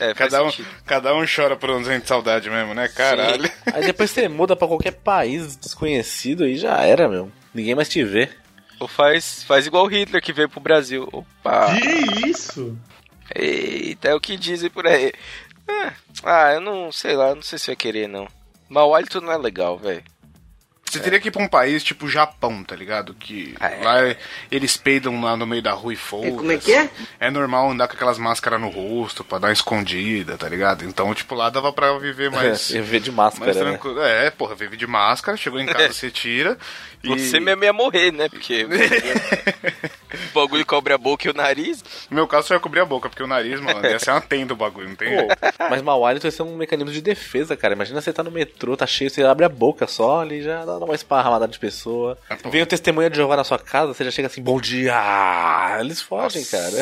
É, 0.00 0.12
Cada 0.12 0.42
um, 0.42 0.50
sentido. 0.50 0.68
cada 0.84 1.14
um 1.14 1.24
chora 1.24 1.56
por 1.56 1.70
um 1.70 1.78
desenho 1.78 2.00
de 2.00 2.08
saudade 2.08 2.50
mesmo, 2.50 2.74
né? 2.74 2.88
Caralho. 2.88 3.48
Aí 3.72 3.84
depois 3.86 4.10
você 4.10 4.28
muda 4.28 4.56
pra 4.56 4.66
qualquer 4.66 4.90
país 4.92 5.56
desconhecido 5.56 6.46
e 6.46 6.56
já 6.56 6.80
era, 6.82 7.08
meu. 7.08 7.30
Ninguém 7.54 7.74
mais 7.74 7.88
te 7.88 8.02
vê. 8.02 8.28
Ou 8.78 8.86
faz, 8.88 9.42
faz 9.44 9.66
igual 9.66 9.84
o 9.84 9.88
Hitler 9.88 10.22
que 10.22 10.32
veio 10.32 10.48
pro 10.48 10.60
Brasil. 10.60 11.08
Opa! 11.12 11.74
Que 11.80 12.28
isso? 12.28 12.76
Eita, 13.34 14.08
é 14.08 14.14
o 14.14 14.20
que 14.20 14.36
dizem 14.36 14.70
por 14.70 14.86
aí. 14.86 15.12
Ah, 15.68 15.92
Ah, 16.22 16.52
eu 16.54 16.60
não 16.60 16.92
sei 16.92 17.16
lá, 17.16 17.34
não 17.34 17.42
sei 17.42 17.58
se 17.58 17.70
ia 17.70 17.76
querer, 17.76 18.08
não. 18.08 18.28
Mau 18.68 18.94
hálito 18.94 19.20
não 19.20 19.32
é 19.32 19.36
legal, 19.38 19.78
velho. 19.78 20.02
Você 20.96 21.02
teria 21.02 21.20
que 21.20 21.28
ir 21.28 21.30
pra 21.30 21.42
um 21.42 21.48
país 21.48 21.82
tipo 21.82 22.08
Japão, 22.08 22.62
tá 22.64 22.74
ligado? 22.74 23.14
Que 23.14 23.54
lá 23.60 23.96
eles 24.50 24.76
peidam 24.76 25.20
lá 25.20 25.36
no 25.36 25.46
meio 25.46 25.62
da 25.62 25.72
rua 25.72 25.92
e 25.92 25.96
foda. 25.96 26.30
como 26.32 26.52
é 26.52 26.56
que 26.56 26.72
é? 26.72 26.90
É 27.20 27.30
normal 27.30 27.70
andar 27.70 27.88
com 27.88 27.94
aquelas 27.94 28.18
máscaras 28.18 28.60
no 28.60 28.68
rosto 28.68 29.22
pra 29.24 29.38
dar 29.38 29.48
uma 29.48 29.52
escondida, 29.52 30.36
tá 30.36 30.48
ligado? 30.48 30.84
Então, 30.84 31.12
tipo, 31.14 31.34
lá 31.34 31.50
dava 31.50 31.72
pra 31.72 31.96
viver 31.98 32.30
mais. 32.32 32.70
É, 32.70 32.80
viver 32.80 33.00
de 33.00 33.12
máscara, 33.12 33.46
mais 33.46 33.56
né? 33.56 33.62
tranquilo. 33.70 34.02
É, 34.02 34.30
porra, 34.30 34.54
vive 34.54 34.76
de 34.76 34.86
máscara, 34.86 35.36
chegou 35.36 35.60
em 35.60 35.66
casa, 35.72 35.92
você 35.92 36.10
tira. 36.10 36.56
E... 37.02 37.08
Você 37.08 37.38
mesmo 37.38 37.62
ia 37.64 37.72
morrer, 37.72 38.12
né? 38.12 38.28
Porque 38.28 38.66
o 40.14 40.34
bagulho 40.34 40.64
cobre 40.66 40.92
a 40.92 40.98
boca 40.98 41.26
e 41.26 41.30
o 41.30 41.34
nariz. 41.34 41.82
No 42.10 42.14
meu 42.16 42.26
caso, 42.28 42.48
só 42.48 42.54
ia 42.54 42.60
cobrir 42.60 42.80
a 42.80 42.84
boca, 42.84 43.08
porque 43.08 43.22
o 43.22 43.26
nariz, 43.26 43.60
mano, 43.60 43.84
ia 43.86 43.98
ser 43.98 44.10
uma 44.10 44.20
tenda 44.20 44.52
o 44.52 44.56
bagulho, 44.56 44.88
não 44.88 44.96
tem 44.96 45.08
Pô, 45.10 45.16
jeito. 45.16 45.36
mas 45.70 45.82
mau 45.82 46.04
hálito 46.06 46.22
vai 46.22 46.30
ser 46.30 46.42
um 46.42 46.56
mecanismo 46.56 46.92
de 46.92 47.00
defesa, 47.00 47.56
cara. 47.56 47.74
Imagina 47.74 48.00
você 48.00 48.12
tá 48.12 48.22
no 48.22 48.30
metrô, 48.30 48.76
tá 48.76 48.86
cheio, 48.86 49.10
você 49.10 49.22
abre 49.24 49.44
a 49.44 49.48
boca 49.48 49.86
só 49.86 50.20
ali, 50.20 50.42
já 50.42 50.64
dá 50.64 50.78
uma 50.78 50.94
esparramada 50.94 51.48
de 51.48 51.58
pessoa. 51.58 52.16
Vem 52.50 52.62
o 52.62 52.66
testemunha 52.66 53.10
de 53.10 53.16
Jeová 53.16 53.36
na 53.36 53.44
sua 53.44 53.58
casa, 53.58 53.92
você 53.94 54.04
já 54.04 54.10
chega 54.10 54.26
assim, 54.28 54.42
bom 54.42 54.60
dia! 54.60 54.92
Ah, 54.94 55.78
Eles 55.80 56.00
fogem, 56.02 56.44
cara. 56.44 56.76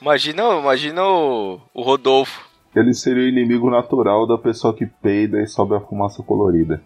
Imagina, 0.00 0.42
imagina 0.58 1.04
o, 1.04 1.60
o 1.74 1.82
Rodolfo. 1.82 2.48
Ele 2.74 2.94
seria 2.94 3.24
o 3.24 3.26
inimigo 3.26 3.68
natural 3.70 4.26
da 4.28 4.38
pessoa 4.38 4.72
que 4.74 4.86
peida 4.86 5.40
e 5.42 5.46
sobe 5.46 5.74
a 5.74 5.80
fumaça 5.80 6.22
colorida. 6.22 6.80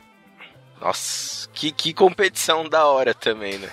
Nossa, 0.81 1.34
que, 1.55 1.71
que 1.71 1.95
competição 1.95 2.69
da 2.69 2.87
hora 2.87 3.15
também, 3.15 3.59
né? 3.59 3.71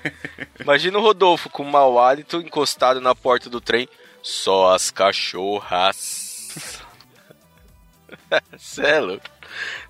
Imagina 0.60 0.98
o 0.98 1.02
Rodolfo 1.02 1.48
com 1.48 1.64
mau 1.64 1.98
hálito 1.98 2.36
encostado 2.36 3.00
na 3.00 3.14
porta 3.14 3.48
do 3.48 3.60
trem. 3.60 3.88
Só 4.22 4.72
as 4.72 4.90
cachorras. 4.90 6.54
Cê 8.56 8.82
é 8.82 9.00
louco. 9.00 9.24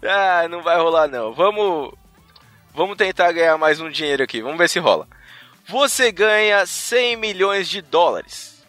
Ah, 0.03 0.49
não 0.49 0.63
vai 0.63 0.79
rolar 0.79 1.09
não. 1.09 1.33
Vamos, 1.35 1.93
vamos 2.73 2.97
tentar 2.97 3.33
ganhar 3.33 3.59
mais 3.59 3.81
um 3.81 3.91
dinheiro 3.91 4.23
aqui. 4.23 4.41
Vamos 4.41 4.59
ver 4.59 4.69
se 4.69 4.79
rola. 4.79 5.07
Você 5.67 6.11
ganha 6.11 6.65
100 6.65 7.17
milhões 7.17 7.69
de 7.69 7.83
dólares. 7.83 8.65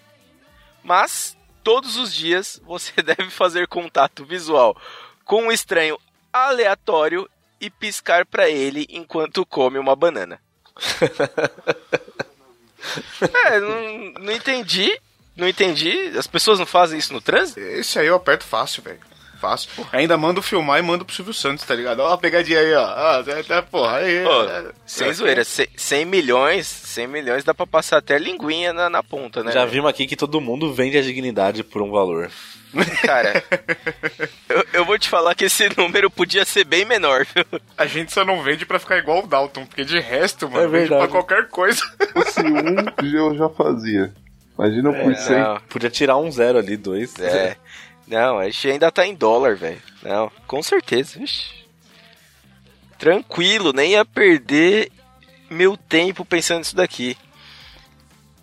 Mas 0.83 1.37
todos 1.63 1.95
os 1.95 2.13
dias 2.13 2.59
você 2.65 2.91
deve 3.01 3.29
fazer 3.29 3.67
contato 3.67 4.25
visual 4.25 4.75
com 5.23 5.43
um 5.43 5.51
estranho 5.51 5.97
aleatório 6.31 7.29
e 7.63 7.69
piscar 7.69 8.25
pra 8.25 8.49
ele 8.49 8.85
enquanto 8.89 9.45
come 9.45 9.79
uma 9.79 9.95
banana. 9.95 10.37
é, 13.45 13.59
não, 13.59 14.25
não 14.25 14.33
entendi. 14.33 14.99
Não 15.33 15.47
entendi. 15.47 16.11
As 16.17 16.27
pessoas 16.27 16.59
não 16.59 16.65
fazem 16.65 16.99
isso 16.99 17.13
no 17.13 17.21
trânsito? 17.21 17.61
Esse 17.61 17.99
aí 17.99 18.07
eu 18.07 18.15
aperto 18.15 18.43
fácil, 18.43 18.83
velho. 18.83 18.99
Fácil. 19.43 19.69
Ainda 19.91 20.15
mando 20.15 20.41
filmar 20.41 20.79
e 20.79 20.81
mando 20.81 21.03
pro 21.03 21.13
Silvio 21.13 21.33
Santos, 21.33 21.65
tá 21.65 21.75
ligado? 21.75 21.99
Ó, 21.99 22.13
a 22.13 22.17
pegadinha 22.17 22.59
aí, 22.59 22.73
ó. 22.73 22.85
Ah, 22.85 23.23
tá, 23.45 23.61
porra, 23.61 23.97
aí. 23.97 24.23
Pô, 24.23 24.43
é, 24.43 24.71
sem 24.85 25.09
é, 25.09 25.13
zoeira, 25.13 25.43
ce- 25.43 25.69
100 25.75 26.05
milhões, 26.05 26.65
100 26.65 27.07
milhões 27.07 27.43
dá 27.43 27.53
pra 27.53 27.67
passar 27.67 27.97
até 27.97 28.17
linguinha 28.17 28.71
na, 28.71 28.89
na 28.89 29.03
ponta, 29.03 29.43
né? 29.43 29.51
Já 29.51 29.65
vimos 29.65 29.89
aqui 29.89 30.07
que 30.07 30.15
todo 30.15 30.39
mundo 30.39 30.73
vende 30.73 30.97
a 30.97 31.01
dignidade 31.01 31.61
por 31.61 31.81
um 31.81 31.91
valor. 31.91 32.31
Cara, 33.05 33.43
eu, 34.49 34.65
eu 34.73 34.85
vou 34.85 34.97
te 34.97 35.07
falar 35.09 35.35
que 35.35 35.45
esse 35.45 35.69
número 35.77 36.09
podia 36.09 36.43
ser 36.45 36.63
bem 36.63 36.85
menor, 36.85 37.25
viu? 37.35 37.45
A 37.77 37.85
gente 37.85 38.11
só 38.13 38.23
não 38.25 38.41
vende 38.41 38.65
pra 38.65 38.79
ficar 38.79 38.97
igual 38.97 39.23
o 39.23 39.27
Dalton, 39.27 39.65
porque 39.65 39.83
de 39.83 39.99
resto, 39.99 40.49
mano, 40.49 40.63
É 40.63 40.67
vende 40.67 40.87
pra 40.87 41.07
qualquer 41.07 41.49
coisa. 41.49 41.81
Se 42.31 42.41
um 42.41 43.15
eu 43.15 43.35
já 43.35 43.49
fazia. 43.49 44.11
Imagina 44.57 44.91
por 44.93 45.11
É, 45.11 45.15
100. 45.15 45.39
não. 45.39 45.59
Podia 45.69 45.89
tirar 45.89 46.17
um 46.17 46.31
zero 46.31 46.57
ali, 46.59 46.77
dois. 46.77 47.17
É. 47.19 47.57
Não, 48.13 48.37
a 48.37 48.45
gente 48.45 48.69
ainda 48.69 48.91
tá 48.91 49.07
em 49.07 49.15
dólar, 49.15 49.55
velho. 49.55 49.81
Não, 50.03 50.31
com 50.45 50.61
certeza. 50.61 51.17
Vixe. 51.17 51.65
Tranquilo, 52.99 53.73
nem 53.73 53.93
ia 53.93 54.05
perder 54.05 54.91
meu 55.49 55.75
tempo 55.75 56.23
pensando 56.23 56.59
nisso 56.59 56.75
daqui. 56.75 57.17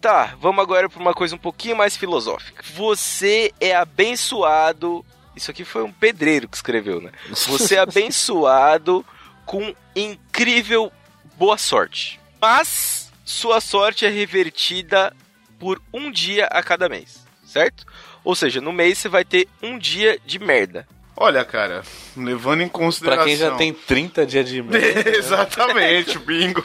Tá, 0.01 0.35
vamos 0.41 0.61
agora 0.61 0.89
pra 0.89 1.01
uma 1.01 1.15
coisa 1.15 1.37
um 1.37 1.39
pouquinho 1.39 1.77
mais 1.77 1.97
filosófica. 1.97 2.65
Você 2.75 3.53
é 3.61 3.77
abençoado. 3.77 5.05
Isso 5.37 5.53
aqui 5.53 5.65
foi 5.65 5.85
um 5.85 5.93
pedreiro 5.93 6.49
que 6.49 6.57
escreveu, 6.57 7.01
né? 7.01 7.13
Você 7.29 7.77
é 7.77 7.79
abençoado 7.81 9.07
com 9.47 9.73
incrível 9.95 10.91
boa 11.37 11.57
sorte. 11.57 12.19
Mas 12.41 13.13
sua 13.25 13.61
sorte 13.61 14.05
é 14.05 14.09
revertida 14.09 15.15
por 15.61 15.81
um 15.95 16.11
dia 16.11 16.47
a 16.47 16.61
cada 16.61 16.89
mês, 16.89 17.25
certo? 17.45 17.87
Ou 18.25 18.35
seja, 18.35 18.61
no 18.61 18.73
mês 18.73 18.99
você 18.99 19.09
vai 19.09 19.25
ter 19.25 19.49
um 19.63 19.79
dia 19.79 20.19
de 20.25 20.39
merda. 20.39 20.87
Olha, 21.17 21.45
cara, 21.45 21.83
levando 22.17 22.63
em 22.63 22.69
Pra 22.69 22.79
consideração. 22.79 23.25
quem 23.27 23.37
já 23.37 23.55
tem 23.57 23.73
30 23.75 24.25
dias 24.27 24.49
de 24.49 24.63
merda. 24.63 25.11
Exatamente, 25.17 26.19
bingo. 26.21 26.65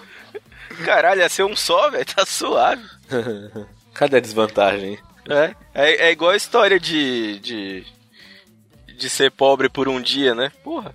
Caralho, 0.83 1.21
ia 1.21 1.29
ser 1.29 1.43
um 1.43 1.55
só, 1.55 1.89
velho, 1.89 2.05
tá 2.05 2.25
suave. 2.25 2.83
Cadê 3.93 4.17
a 4.17 4.21
desvantagem? 4.21 4.97
É, 5.29 5.55
é, 5.73 6.07
é 6.07 6.11
igual 6.11 6.31
a 6.31 6.35
história 6.35 6.79
de, 6.79 7.39
de. 7.39 7.85
de 8.97 9.09
ser 9.09 9.31
pobre 9.31 9.69
por 9.69 9.87
um 9.87 10.01
dia, 10.01 10.35
né? 10.35 10.51
Porra. 10.63 10.93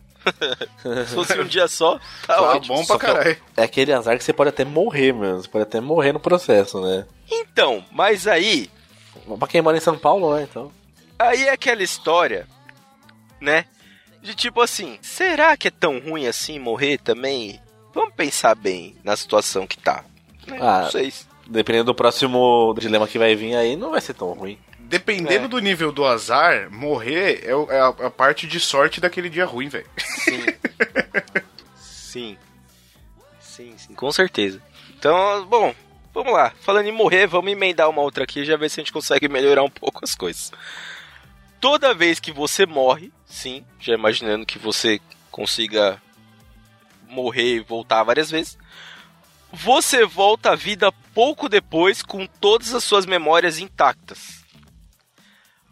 Se 1.08 1.14
fosse 1.14 1.38
um 1.40 1.46
dia 1.46 1.66
só, 1.66 1.98
tá 2.26 2.34
Tá 2.34 2.42
ótimo. 2.42 2.76
bom 2.76 2.84
pra 2.84 2.94
é 2.94 2.96
o- 2.96 2.98
caralho. 3.00 3.36
É 3.56 3.62
aquele 3.62 3.92
azar 3.92 4.16
que 4.18 4.22
você 4.24 4.32
pode 4.34 4.50
até 4.50 4.64
morrer, 4.66 5.12
mesmo. 5.14 5.42
Você 5.42 5.48
pode 5.48 5.62
até 5.64 5.80
morrer 5.80 6.12
no 6.12 6.20
processo, 6.20 6.80
né? 6.80 7.06
Então, 7.30 7.82
mas 7.90 8.26
aí. 8.26 8.70
Pra 9.38 9.48
quem 9.48 9.62
mora 9.62 9.76
em 9.76 9.80
São 9.80 9.98
Paulo, 9.98 10.34
né? 10.34 10.46
Então. 10.48 10.70
Aí 11.18 11.44
é 11.48 11.52
aquela 11.52 11.82
história, 11.82 12.46
né? 13.40 13.64
De 14.22 14.34
tipo 14.34 14.60
assim, 14.60 14.98
será 15.02 15.56
que 15.56 15.68
é 15.68 15.70
tão 15.70 15.98
ruim 15.98 16.26
assim 16.26 16.58
morrer 16.58 16.98
também? 16.98 17.60
Vamos 17.94 18.14
pensar 18.14 18.54
bem 18.54 18.94
na 19.02 19.16
situação 19.16 19.66
que 19.66 19.78
tá. 19.78 20.04
Né? 20.46 20.58
Ah. 20.60 20.82
Não 20.82 20.90
sei. 20.90 21.12
Dependendo 21.46 21.86
do 21.86 21.94
próximo 21.94 22.74
dilema 22.78 23.08
que 23.08 23.18
vai 23.18 23.34
vir 23.34 23.56
aí, 23.56 23.76
não 23.76 23.90
vai 23.90 24.00
ser 24.00 24.14
tão 24.14 24.32
ruim. 24.32 24.58
Dependendo 24.78 25.46
É. 25.46 25.48
do 25.48 25.58
nível 25.58 25.90
do 25.92 26.04
azar, 26.04 26.70
morrer 26.70 27.44
é, 27.44 27.74
é 27.74 27.80
a, 27.80 27.88
a 27.88 28.10
parte 28.10 28.46
de 28.46 28.60
sorte 28.60 29.00
daquele 29.00 29.28
dia 29.28 29.44
ruim, 29.44 29.68
velho. 29.68 29.86
Sim. 29.98 30.44
sim. 31.76 32.38
Sim, 33.40 33.74
sim, 33.76 33.94
com 33.94 34.10
certeza. 34.12 34.60
Então, 34.96 35.44
bom, 35.46 35.74
vamos 36.12 36.32
lá. 36.32 36.52
Falando 36.60 36.86
em 36.86 36.92
morrer, 36.92 37.26
vamos 37.26 37.52
emendar 37.52 37.88
uma 37.88 38.02
outra 38.02 38.24
aqui 38.24 38.40
e 38.40 38.44
já 38.44 38.56
ver 38.56 38.68
se 38.68 38.80
a 38.80 38.82
gente 38.82 38.92
consegue 38.92 39.28
melhorar 39.28 39.62
um 39.62 39.70
pouco 39.70 40.04
as 40.04 40.14
coisas. 40.14 40.52
Toda 41.60 41.94
vez 41.94 42.18
que 42.18 42.32
você 42.32 42.64
morre, 42.64 43.12
sim, 43.26 43.64
já 43.78 43.94
imaginando 43.94 44.46
que 44.46 44.58
você 44.58 45.00
consiga 45.30 46.00
morrer 47.08 47.56
e 47.56 47.60
voltar 47.60 48.02
várias 48.02 48.30
vezes, 48.30 48.56
você 49.52 50.04
volta 50.04 50.52
à 50.52 50.54
vida 50.54 50.92
pouco 51.14 51.48
depois 51.48 52.02
com 52.02 52.26
todas 52.26 52.74
as 52.74 52.84
suas 52.84 53.04
memórias 53.04 53.58
intactas. 53.58 54.44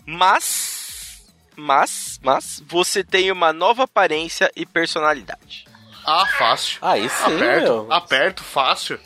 Mas, 0.04 1.32
mas, 1.56 2.18
mas, 2.22 2.62
você 2.66 3.04
tem 3.04 3.30
uma 3.30 3.52
nova 3.52 3.84
aparência 3.84 4.50
e 4.56 4.66
personalidade. 4.66 5.66
Ah, 6.04 6.26
fácil. 6.38 6.78
Aí 6.80 7.08
sim, 7.08 7.36
aperto, 7.36 7.62
meu. 7.62 7.92
aperto, 7.92 8.42
fácil. 8.42 8.98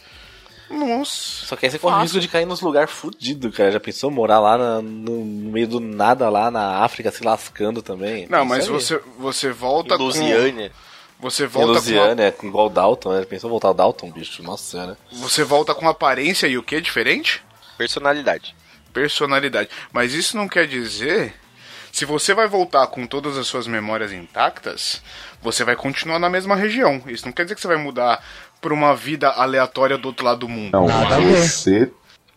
Nossa. 0.72 1.46
Só 1.46 1.56
que 1.56 1.66
aí 1.66 1.70
você 1.72 1.78
corre 1.78 1.96
o 1.96 2.00
risco 2.02 2.18
de 2.20 2.28
cair 2.28 2.46
nos 2.46 2.60
lugares 2.60 2.90
fudidos, 2.90 3.54
cara. 3.56 3.70
Já 3.70 3.78
pensou 3.80 4.10
morar 4.10 4.40
lá 4.40 4.56
na- 4.56 4.82
no 4.82 5.24
meio 5.24 5.68
do 5.68 5.80
nada, 5.80 6.28
lá 6.30 6.50
na 6.50 6.78
África, 6.78 7.10
se 7.10 7.22
lascando 7.22 7.82
também? 7.82 8.26
Não, 8.30 8.44
mas 8.44 8.64
aí. 8.64 8.70
você, 8.70 9.00
você 9.18 9.50
volta 9.50 9.94
Em 9.94 9.98
Lusiânia. 9.98 10.70
com... 10.70 11.28
Você 11.28 11.44
Em 11.44 11.46
volta 11.46 11.68
com... 11.68 11.72
Lusiana, 11.74 12.22
é 12.24 12.34
igual 12.42 12.66
o 12.66 12.70
Dalton, 12.70 13.12
né? 13.12 13.20
Já 13.20 13.26
Pensou 13.26 13.48
voltar 13.50 13.70
o 13.70 13.74
Dalton, 13.74 14.10
bicho? 14.10 14.42
Nossa 14.42 14.64
senhora. 14.70 14.98
Você 15.12 15.44
volta 15.44 15.72
com 15.74 15.88
aparência 15.88 16.46
e 16.48 16.58
o 16.58 16.62
que 16.62 16.80
diferente? 16.80 17.42
Personalidade. 17.78 18.56
Personalidade. 18.92 19.68
Mas 19.92 20.14
isso 20.14 20.36
não 20.36 20.48
quer 20.48 20.66
dizer 20.66 21.34
Se 21.92 22.04
você 22.06 22.32
vai 22.32 22.48
voltar 22.48 22.86
com 22.86 23.06
todas 23.06 23.36
as 23.36 23.46
suas 23.46 23.66
memórias 23.66 24.12
intactas, 24.12 25.02
você 25.42 25.62
vai 25.62 25.76
continuar 25.76 26.18
na 26.18 26.30
mesma 26.30 26.56
região. 26.56 27.02
Isso 27.06 27.26
não 27.26 27.32
quer 27.32 27.42
dizer 27.42 27.54
que 27.54 27.60
você 27.60 27.68
vai 27.68 27.76
mudar 27.76 28.24
pra 28.62 28.72
uma 28.72 28.94
vida 28.94 29.28
aleatória 29.28 29.98
do 29.98 30.06
outro 30.08 30.24
lado 30.24 30.38
do 30.40 30.48
mundo. 30.48 30.70
Não, 30.72 30.86
você. 30.86 31.90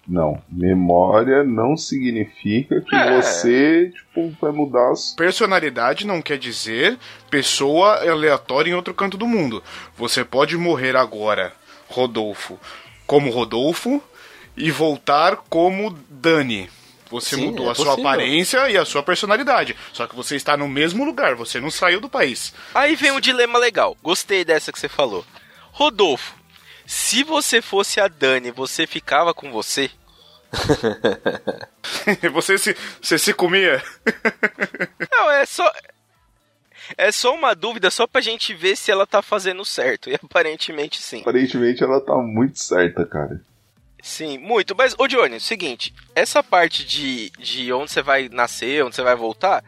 Não, 0.08 0.40
memória 0.52 1.44
não 1.44 1.76
significa 1.78 2.80
que 2.82 2.96
É. 2.96 3.22
você, 3.22 3.92
tipo, 3.96 4.36
vai 4.42 4.52
mudar 4.52 4.92
as. 4.92 5.14
Personalidade 5.16 6.06
não 6.06 6.22
quer 6.22 6.38
dizer 6.38 6.98
pessoa 7.30 7.96
aleatória 8.08 8.70
em 8.70 8.74
outro 8.76 8.94
canto 8.94 9.18
do 9.18 9.26
mundo. 9.28 9.64
Você 9.98 10.24
pode 10.24 10.58
morrer 10.58 10.96
agora, 10.96 11.54
Rodolfo, 11.88 12.60
como 13.08 13.32
Rodolfo 13.32 14.02
e 14.58 14.70
voltar 14.70 15.38
como 15.50 15.98
Dani. 16.10 16.70
Você 17.10 17.36
Sim, 17.36 17.48
mudou 17.48 17.68
é 17.68 17.72
a 17.72 17.76
sua 17.76 17.86
possível. 17.86 18.10
aparência 18.10 18.70
e 18.70 18.78
a 18.78 18.86
sua 18.86 19.02
personalidade. 19.04 19.76
Só 19.94 20.06
que 20.08 20.16
você 20.16 20.36
está 20.36 20.58
no 20.58 20.68
mesmo 20.68 21.04
lugar, 21.06 21.34
você 21.36 21.60
não 21.60 21.70
saiu 21.72 22.00
do 22.02 22.10
país. 22.10 22.54
Aí 22.74 22.96
vem 22.96 23.12
um 23.12 23.20
dilema 23.20 23.58
legal. 23.60 23.96
Gostei 24.04 24.44
dessa 24.46 24.72
que 24.72 24.80
você 24.80 24.88
falou. 24.90 25.24
Rodolfo, 25.76 26.34
se 26.86 27.22
você 27.22 27.62
fosse 27.62 28.00
a 28.00 28.08
Dani, 28.08 28.50
você 28.50 28.88
ficava 28.88 29.34
com 29.34 29.52
você? 29.52 29.92
você, 32.32 32.58
se, 32.58 32.78
você 33.02 33.18
se 33.18 33.34
comia? 33.34 33.84
Não, 35.12 35.30
é 35.30 35.46
só. 35.46 35.70
É 36.98 37.12
só 37.12 37.36
uma 37.36 37.54
dúvida, 37.54 37.92
só 37.92 38.08
pra 38.08 38.22
gente 38.22 38.54
ver 38.54 38.78
se 38.78 38.90
ela 38.90 39.06
tá 39.06 39.22
fazendo 39.22 39.66
certo. 39.66 40.10
E 40.10 40.16
aparentemente 40.16 41.02
sim. 41.02 41.20
Aparentemente 41.20 41.84
ela 41.84 42.00
tá 42.00 42.16
muito 42.20 42.58
certa, 42.58 43.06
cara. 43.06 43.42
Sim, 44.02 44.38
muito. 44.38 44.74
Mas, 44.78 44.96
ô 44.98 45.10
Johnny, 45.10 45.34
é 45.34 45.38
o 45.38 45.42
seguinte: 45.42 45.94
essa 46.16 46.42
parte 46.42 46.86
de, 46.86 47.32
de 47.32 47.74
onde 47.74 47.92
você 47.92 48.02
vai 48.02 48.30
nascer, 48.30 48.82
onde 48.86 48.96
você 48.96 49.04
vai 49.04 49.16
voltar, 49.18 49.62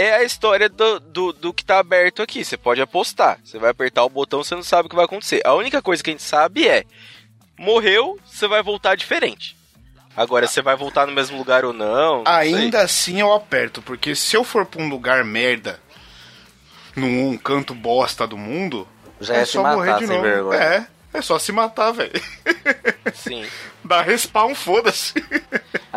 é 0.00 0.14
a 0.16 0.22
história 0.24 0.68
do, 0.68 1.00
do, 1.00 1.32
do 1.32 1.52
que 1.54 1.64
tá 1.64 1.78
aberto 1.78 2.22
aqui. 2.22 2.44
Você 2.44 2.56
pode 2.56 2.80
apostar. 2.80 3.38
Você 3.44 3.58
vai 3.58 3.70
apertar 3.70 4.04
o 4.04 4.08
botão, 4.08 4.42
você 4.44 4.54
não 4.54 4.62
sabe 4.62 4.86
o 4.86 4.88
que 4.88 4.96
vai 4.96 5.04
acontecer. 5.04 5.40
A 5.44 5.54
única 5.54 5.82
coisa 5.82 6.02
que 6.02 6.10
a 6.10 6.12
gente 6.12 6.22
sabe 6.22 6.66
é: 6.68 6.84
morreu, 7.58 8.18
você 8.24 8.46
vai 8.46 8.62
voltar 8.62 8.96
diferente. 8.96 9.56
Agora, 10.16 10.46
você 10.48 10.60
vai 10.60 10.74
voltar 10.76 11.06
no 11.06 11.12
mesmo 11.12 11.38
lugar 11.38 11.64
ou 11.64 11.72
não? 11.72 12.24
não 12.24 12.24
sei. 12.24 12.54
Ainda 12.54 12.80
assim 12.82 13.20
eu 13.20 13.32
aperto, 13.32 13.80
porque 13.82 14.14
se 14.16 14.36
eu 14.36 14.42
for 14.42 14.66
pra 14.66 14.82
um 14.82 14.88
lugar 14.88 15.24
merda, 15.24 15.80
num 16.96 17.36
canto 17.38 17.72
bosta 17.74 18.26
do 18.26 18.36
mundo, 18.36 18.86
Já 19.20 19.36
é 19.36 19.40
é 19.42 19.44
se 19.44 19.52
só 19.52 19.62
matar, 19.62 19.76
morrer 19.76 19.92
de 19.94 20.06
sem 20.06 20.16
novo. 20.16 20.22
vergonha. 20.22 20.60
É, 20.60 20.86
é 21.18 21.22
só 21.22 21.38
se 21.38 21.52
matar, 21.52 21.92
velho. 21.92 22.20
Sim. 23.14 23.46
Dá 23.84 24.02
respawn, 24.02 24.54
foda-se. 24.56 25.14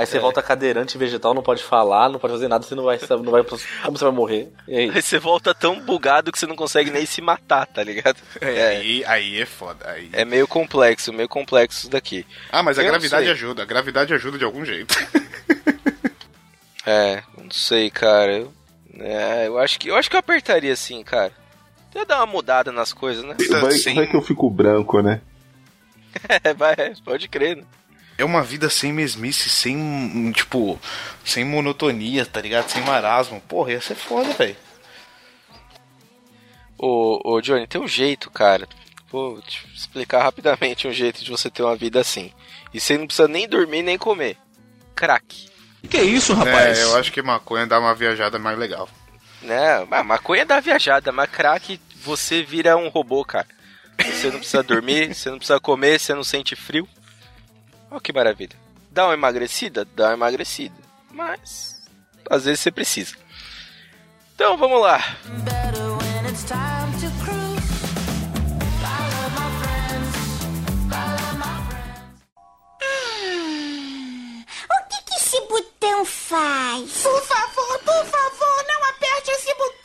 Aí 0.01 0.07
você 0.07 0.19
volta 0.19 0.41
cadeirante 0.41 0.97
vegetal, 0.97 1.33
não 1.33 1.43
pode 1.43 1.63
falar, 1.63 2.09
não 2.09 2.19
pode 2.19 2.33
fazer 2.33 2.47
nada, 2.47 2.63
você 2.63 2.75
não 2.75 2.83
vai, 2.83 2.99
não 3.09 3.31
vai. 3.31 3.43
Como 3.43 3.97
você 3.97 4.03
vai 4.03 4.13
morrer? 4.13 4.51
E 4.67 4.75
aí? 4.75 4.89
Aí 4.89 5.01
você 5.01 5.19
volta 5.19 5.53
tão 5.53 5.79
bugado 5.79 6.31
que 6.31 6.39
você 6.39 6.47
não 6.47 6.55
consegue 6.55 6.89
nem 6.89 7.05
se 7.05 7.21
matar, 7.21 7.67
tá 7.67 7.83
ligado? 7.83 8.17
É, 8.39 8.67
Aí, 8.77 9.05
aí 9.05 9.41
é 9.41 9.45
foda. 9.45 9.89
Aí... 9.89 10.09
É 10.11 10.25
meio 10.25 10.47
complexo, 10.47 11.13
meio 11.13 11.29
complexo 11.29 11.79
isso 11.81 11.89
daqui. 11.89 12.25
Ah, 12.51 12.63
mas 12.63 12.77
a 12.77 12.81
Eu 12.81 12.85
não 12.85 12.91
gravidade 12.91 13.29
ajuda. 13.29 13.61
A 13.63 13.65
gravidade 13.65 14.13
ajuda 14.13 14.37
de 14.37 14.43
algum 14.43 14.65
jeito. 14.65 14.95
É, 16.83 17.21
não 17.37 17.51
sei, 17.51 17.91
cara. 17.91 18.39
Eu, 18.39 18.53
é, 18.99 19.47
eu 19.47 19.59
acho 19.59 19.79
que 19.79 19.87
eu 19.87 19.95
acho 19.95 20.09
que 20.09 20.15
eu 20.15 20.19
apertaria 20.19 20.75
sim, 20.75 21.03
cara. 21.03 21.31
Ia 21.93 22.05
dar 22.05 22.17
uma 22.17 22.25
mudada 22.25 22.71
nas 22.71 22.93
coisas, 22.93 23.23
né? 23.23 23.35
Vai, 23.61 23.71
Sim. 23.73 23.95
vai 23.95 24.07
que 24.07 24.15
eu 24.15 24.21
fico 24.21 24.49
branco, 24.49 25.01
né? 25.01 25.21
É, 26.43 26.53
vai, 26.53 26.75
pode 27.05 27.29
crer, 27.29 27.57
né? 27.57 27.63
É 28.17 28.25
uma 28.25 28.43
vida 28.43 28.69
sem 28.69 28.93
mesmice, 28.93 29.49
sem, 29.49 30.31
tipo, 30.31 30.79
sem 31.25 31.43
monotonia, 31.43 32.25
tá 32.25 32.39
ligado? 32.39 32.69
Sem 32.69 32.83
marasmo. 32.83 33.41
Porra, 33.41 33.71
ia 33.71 33.81
ser 33.81 33.95
foda, 33.95 34.31
velho. 34.33 34.55
Ô, 36.77 37.19
ô, 37.23 37.41
Johnny, 37.41 37.67
tem 37.67 37.81
um 37.81 37.87
jeito, 37.87 38.29
cara. 38.29 38.67
Vou 39.11 39.41
te 39.41 39.67
explicar 39.75 40.23
rapidamente 40.23 40.87
um 40.87 40.91
jeito 40.91 41.23
de 41.23 41.31
você 41.31 41.49
ter 41.49 41.63
uma 41.63 41.75
vida 41.75 41.99
assim. 41.99 42.31
E 42.73 42.79
você 42.79 42.97
não 42.97 43.05
precisa 43.05 43.27
nem 43.27 43.47
dormir 43.47 43.81
nem 43.81 43.97
comer. 43.97 44.37
Crack. 44.95 45.49
Que 45.89 46.01
isso, 46.01 46.33
É, 46.47 46.83
eu 46.83 46.95
acho 46.95 47.11
que 47.11 47.21
maconha 47.21 47.65
dá 47.65 47.79
uma 47.79 47.95
viajada 47.95 48.37
mais 48.37 48.57
legal. 48.57 48.87
Né? 49.41 49.85
Mas 49.89 50.05
maconha 50.05 50.45
dá 50.45 50.59
viajada, 50.59 51.11
mas 51.11 51.29
crack 51.29 51.79
você 51.95 52.43
vira 52.43 52.77
um 52.77 52.87
robô, 52.87 53.23
cara. 53.25 53.47
Você 53.99 54.29
não 54.29 54.39
precisa 54.39 54.63
dormir, 54.63 55.13
você 55.15 55.29
não 55.29 55.37
precisa 55.37 55.59
comer, 55.59 55.99
você 55.99 56.13
não 56.13 56.23
sente 56.23 56.55
frio. 56.55 56.87
Olha 57.91 57.99
que 58.01 58.13
maravilha. 58.13 58.55
Dá 58.89 59.05
uma 59.05 59.13
emagrecida? 59.13 59.85
Dá 59.95 60.07
uma 60.07 60.13
emagrecida. 60.13 60.75
Mas 61.11 61.81
às 62.29 62.45
vezes 62.45 62.61
você 62.61 62.71
precisa. 62.71 63.15
Então 64.33 64.57
vamos 64.57 64.81
lá. 64.81 64.99
O 74.69 74.87
que, 74.89 75.03
que 75.03 75.15
esse 75.15 75.39
botão 75.47 76.05
faz? 76.05 77.03
Por 77.03 77.21
favor, 77.23 77.79
por 77.79 78.05
favor, 78.05 78.65
não 78.67 78.89
aperte 78.89 79.31
esse 79.31 79.53
botão. 79.55 79.80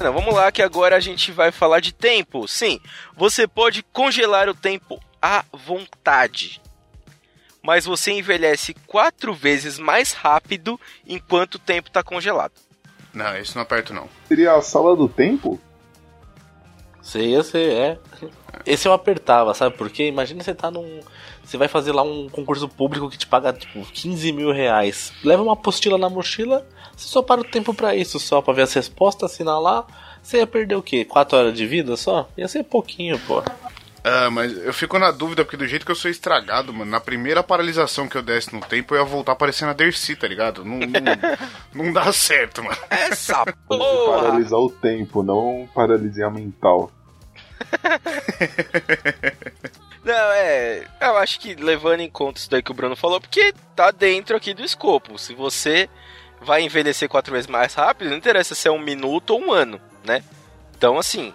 Não, 0.00 0.12
vamos 0.12 0.32
lá 0.32 0.52
que 0.52 0.62
agora 0.62 0.96
a 0.96 1.00
gente 1.00 1.32
vai 1.32 1.50
falar 1.50 1.80
de 1.80 1.92
tempo. 1.92 2.46
Sim, 2.46 2.80
você 3.16 3.48
pode 3.48 3.82
congelar 3.82 4.48
o 4.48 4.54
tempo 4.54 5.00
à 5.20 5.44
vontade. 5.52 6.62
Mas 7.60 7.84
você 7.84 8.12
envelhece 8.12 8.74
quatro 8.86 9.34
vezes 9.34 9.76
mais 9.78 10.12
rápido 10.12 10.80
enquanto 11.06 11.56
o 11.56 11.58
tempo 11.58 11.88
está 11.88 12.02
congelado. 12.02 12.52
Não, 13.12 13.36
isso 13.36 13.56
não 13.56 13.62
aperto 13.62 13.92
não. 13.92 14.08
Seria 14.28 14.52
a 14.54 14.62
sala 14.62 14.94
do 14.94 15.08
tempo? 15.08 15.60
Sei, 17.08 17.34
eu 17.34 17.42
sei, 17.42 17.72
é. 17.72 17.98
Esse 18.66 18.86
eu 18.86 18.92
apertava, 18.92 19.54
sabe 19.54 19.74
por 19.74 19.88
quê? 19.88 20.08
Imagina 20.08 20.44
você 20.44 20.54
tá 20.54 20.70
num. 20.70 21.00
Você 21.42 21.56
vai 21.56 21.66
fazer 21.66 21.90
lá 21.90 22.02
um 22.02 22.28
concurso 22.28 22.68
público 22.68 23.08
que 23.08 23.16
te 23.16 23.26
paga, 23.26 23.50
tipo, 23.50 23.80
15 23.80 24.30
mil 24.30 24.52
reais. 24.52 25.10
Leva 25.24 25.42
uma 25.42 25.54
apostila 25.54 25.96
na 25.96 26.10
mochila, 26.10 26.66
você 26.94 27.08
só 27.08 27.22
para 27.22 27.40
o 27.40 27.44
tempo 27.44 27.72
pra 27.72 27.96
isso, 27.96 28.20
só 28.20 28.42
pra 28.42 28.52
ver 28.52 28.62
as 28.62 28.74
respostas, 28.74 29.32
assinar 29.32 29.58
lá. 29.58 29.86
Você 30.22 30.36
ia 30.36 30.46
perder 30.46 30.74
o 30.74 30.82
quê? 30.82 31.02
4 31.02 31.38
horas 31.38 31.54
de 31.54 31.66
vida 31.66 31.96
só? 31.96 32.28
Ia 32.36 32.46
ser 32.46 32.62
pouquinho, 32.64 33.18
pô. 33.20 33.42
Ah, 34.04 34.30
mas 34.30 34.52
eu 34.58 34.74
fico 34.74 34.98
na 34.98 35.10
dúvida, 35.10 35.46
porque 35.46 35.56
do 35.56 35.66
jeito 35.66 35.86
que 35.86 35.92
eu 35.92 35.96
sou 35.96 36.10
estragado, 36.10 36.74
mano, 36.74 36.90
na 36.90 37.00
primeira 37.00 37.42
paralisação 37.42 38.06
que 38.06 38.18
eu 38.18 38.22
desse 38.22 38.54
no 38.54 38.60
tempo, 38.60 38.94
eu 38.94 38.98
ia 38.98 39.04
voltar 39.04 39.34
parecendo 39.34 39.70
a 39.70 39.74
Dercy, 39.74 40.14
tá 40.14 40.28
ligado? 40.28 40.62
Não, 40.62 40.78
não, 40.78 40.86
não 41.86 41.92
dá 41.92 42.12
certo, 42.12 42.62
mano. 42.62 42.76
Essa 42.90 43.46
porra! 43.66 44.22
paralisar 44.22 44.58
o 44.58 44.70
tempo, 44.70 45.22
não 45.22 45.66
paralisia 45.74 46.28
mental. 46.28 46.92
Não, 50.04 50.32
é. 50.32 50.86
Eu 51.00 51.16
acho 51.18 51.38
que 51.40 51.54
levando 51.54 52.00
em 52.00 52.10
conta 52.10 52.38
isso 52.38 52.50
daí 52.50 52.62
que 52.62 52.70
o 52.70 52.74
Bruno 52.74 52.96
falou, 52.96 53.20
porque 53.20 53.52
tá 53.76 53.90
dentro 53.90 54.36
aqui 54.36 54.54
do 54.54 54.64
escopo. 54.64 55.18
Se 55.18 55.34
você 55.34 55.88
vai 56.40 56.62
envelhecer 56.62 57.08
quatro 57.08 57.32
vezes 57.32 57.46
mais 57.46 57.74
rápido, 57.74 58.10
não 58.10 58.16
interessa 58.16 58.54
se 58.54 58.68
é 58.68 58.70
um 58.70 58.78
minuto 58.78 59.30
ou 59.30 59.40
um 59.40 59.52
ano, 59.52 59.80
né? 60.04 60.22
Então, 60.76 60.98
assim, 60.98 61.34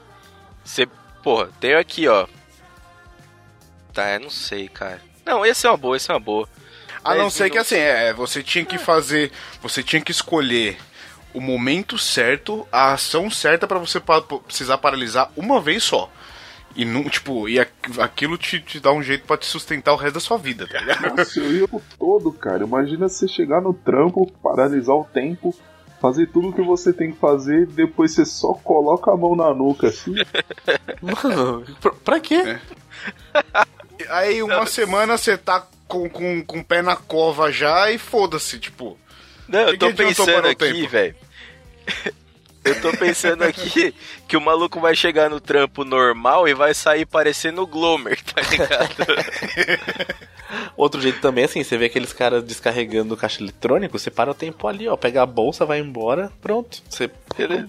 você. 0.64 0.88
Porra, 1.22 1.50
tem 1.60 1.76
aqui, 1.76 2.08
ó. 2.08 2.28
Tá, 3.94 4.14
eu 4.14 4.22
não 4.22 4.30
sei, 4.30 4.68
cara. 4.68 5.02
Não, 5.26 5.46
esse 5.46 5.66
é 5.66 5.70
uma 5.70 5.78
boa, 5.78 5.96
esse 5.96 6.10
é 6.10 6.14
uma 6.14 6.20
boa. 6.20 6.50
A 7.04 7.16
não 7.16 7.30
ser 7.30 7.50
que 7.50 7.58
assim, 7.58 7.76
é, 7.76 8.14
você 8.14 8.42
tinha 8.42 8.64
que 8.64 8.78
fazer, 8.78 9.32
você 9.62 9.84
tinha 9.84 10.02
que 10.02 10.12
escolher 10.12 10.78
o 11.34 11.42
momento 11.42 11.98
certo, 11.98 12.68
a 12.72 12.94
ação 12.94 13.30
certa 13.30 13.68
pra 13.68 13.80
você 13.80 14.00
pa- 14.00 14.22
precisar 14.22 14.78
paralisar 14.78 15.32
uma 15.36 15.60
vez 15.60 15.84
só. 15.84 16.10
E 16.76 16.86
não, 16.86 17.04
tipo, 17.04 17.48
e 17.48 17.60
aqu- 17.60 18.00
aquilo 18.02 18.38
te, 18.38 18.60
te 18.60 18.80
dá 18.80 18.92
um 18.92 19.04
jeito 19.04 19.26
pra 19.26 19.38
te 19.38 19.46
sustentar 19.46 19.94
o 19.94 19.96
resto 19.96 20.16
da 20.16 20.20
sua 20.20 20.38
vida, 20.38 20.68
tá 20.68 20.80
ligado? 20.80 21.14
Nossa, 21.18 21.40
eu 21.40 21.52
ia 21.56 21.66
o 21.72 21.82
todo, 22.00 22.32
cara. 22.32 22.64
Imagina 22.64 23.08
você 23.08 23.28
chegar 23.28 23.62
no 23.62 23.74
trampo, 23.74 24.32
paralisar 24.42 24.96
o 24.96 25.04
tempo, 25.04 25.56
fazer 26.02 26.26
tudo 26.28 26.50
o 26.50 26.54
que 26.54 26.62
você 26.64 26.92
tem 26.92 27.12
que 27.12 27.20
fazer, 27.20 27.68
depois 27.68 28.12
você 28.12 28.26
só 28.26 28.54
coloca 28.54 29.12
a 29.12 29.16
mão 29.18 29.36
na 29.36 29.54
nuca 29.54 29.88
assim. 29.88 30.16
Mano, 31.02 31.64
pra, 31.80 31.92
pra 31.92 32.20
quê? 32.20 32.58
Aí 34.10 34.42
uma 34.44 34.66
semana 34.66 35.18
você 35.18 35.38
tá 35.38 35.66
com, 35.88 36.10
com, 36.10 36.44
com 36.44 36.60
o 36.60 36.64
pé 36.66 36.82
na 36.82 36.96
cova 36.96 37.52
já 37.52 37.92
e 37.92 37.98
foda-se, 37.98 38.58
tipo. 38.60 38.98
Não, 39.48 39.60
eu 39.62 39.78
tô 39.78 39.94
pensando 39.94 40.48
aqui, 40.48 40.88
velho. 40.88 41.16
Eu 42.66 42.80
tô 42.82 42.96
pensando 42.96 43.44
aqui 43.44 43.94
que 44.26 44.38
o 44.38 44.42
maluco 44.42 44.80
vai 44.80 44.96
chegar 44.96 45.30
no 45.30 45.42
trampo 45.42 45.84
normal 45.84 46.48
e 46.48 46.54
vai 46.54 46.74
sair 46.74 47.06
parecendo 47.06 47.62
o 47.62 47.68
Glomer, 47.68 48.18
tá 48.24 48.42
ligado? 48.42 49.06
Outro 50.78 51.02
jeito 51.02 51.20
também, 51.20 51.44
assim, 51.44 51.62
você 51.62 51.78
vê 51.78 51.86
aqueles 51.88 52.14
caras 52.14 52.42
descarregando 52.42 53.16
o 53.16 53.18
caixa 53.18 53.42
eletrônico, 53.44 54.00
você 54.00 54.10
para 54.10 54.32
o 54.32 54.34
tempo 54.34 54.66
ali, 54.66 54.88
ó, 54.88 54.96
pega 54.96 55.24
a 55.24 55.26
bolsa, 55.26 55.66
vai 55.66 55.80
embora, 55.80 56.32
pronto. 56.42 56.82
Você 56.90 57.10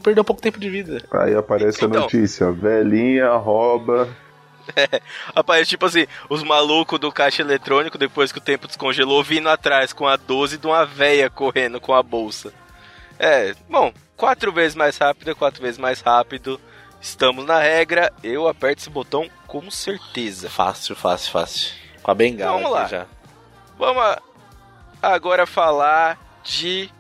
perdeu 0.01 0.23
pouco 0.23 0.41
tempo 0.41 0.61
de 0.61 0.71
vida. 0.71 1.03
Aí 1.11 1.35
aparece 1.35 1.85
a 1.85 1.89
Então. 1.89 2.03
notícia: 2.03 2.53
velhinha 2.53 3.31
rouba. 3.35 4.09
Aparece 5.35 5.71
tipo 5.71 5.87
assim, 5.87 6.07
os 6.29 6.43
malucos 6.43 6.99
do 6.99 7.13
caixa 7.13 7.43
eletrônico, 7.43 7.99
depois 7.99 8.33
que 8.33 8.39
o 8.39 8.43
tempo 8.43 8.67
descongelou, 8.67 9.23
vindo 9.23 9.49
atrás 9.49 9.93
com 9.93 10.07
a 10.07 10.17
12 10.17 10.59
de 10.59 10.67
uma 10.67 10.85
véia 10.85 11.29
correndo 11.31 11.81
com 11.81 11.95
a 11.95 12.03
bolsa. 12.03 12.53
É, 13.19 13.55
bom, 13.69 13.93
quatro 14.17 14.53
vezes 14.53 14.75
mais 14.75 14.97
rápido 14.99 15.31
é 15.31 15.35
quatro 15.35 15.63
vezes 15.63 15.79
mais 15.79 16.01
rápido. 16.01 16.61
Estamos 17.01 17.45
na 17.45 17.59
regra, 17.59 18.13
eu 18.23 18.49
aperto 18.49 18.81
esse 18.81 18.91
botão 18.91 19.29
com 19.47 19.71
certeza. 19.71 20.49
Fácil, 20.49 20.97
fácil, 20.97 21.31
fácil. 21.31 21.73
Com 22.03 22.11
a 22.11 22.15
bengala 22.15 22.57
Vamos 22.59 22.71
lá. 22.73 22.87
já. 22.87 23.07
Vamos 23.79 24.17
agora 25.03 25.47
falar 25.47 26.19
de 26.43 26.91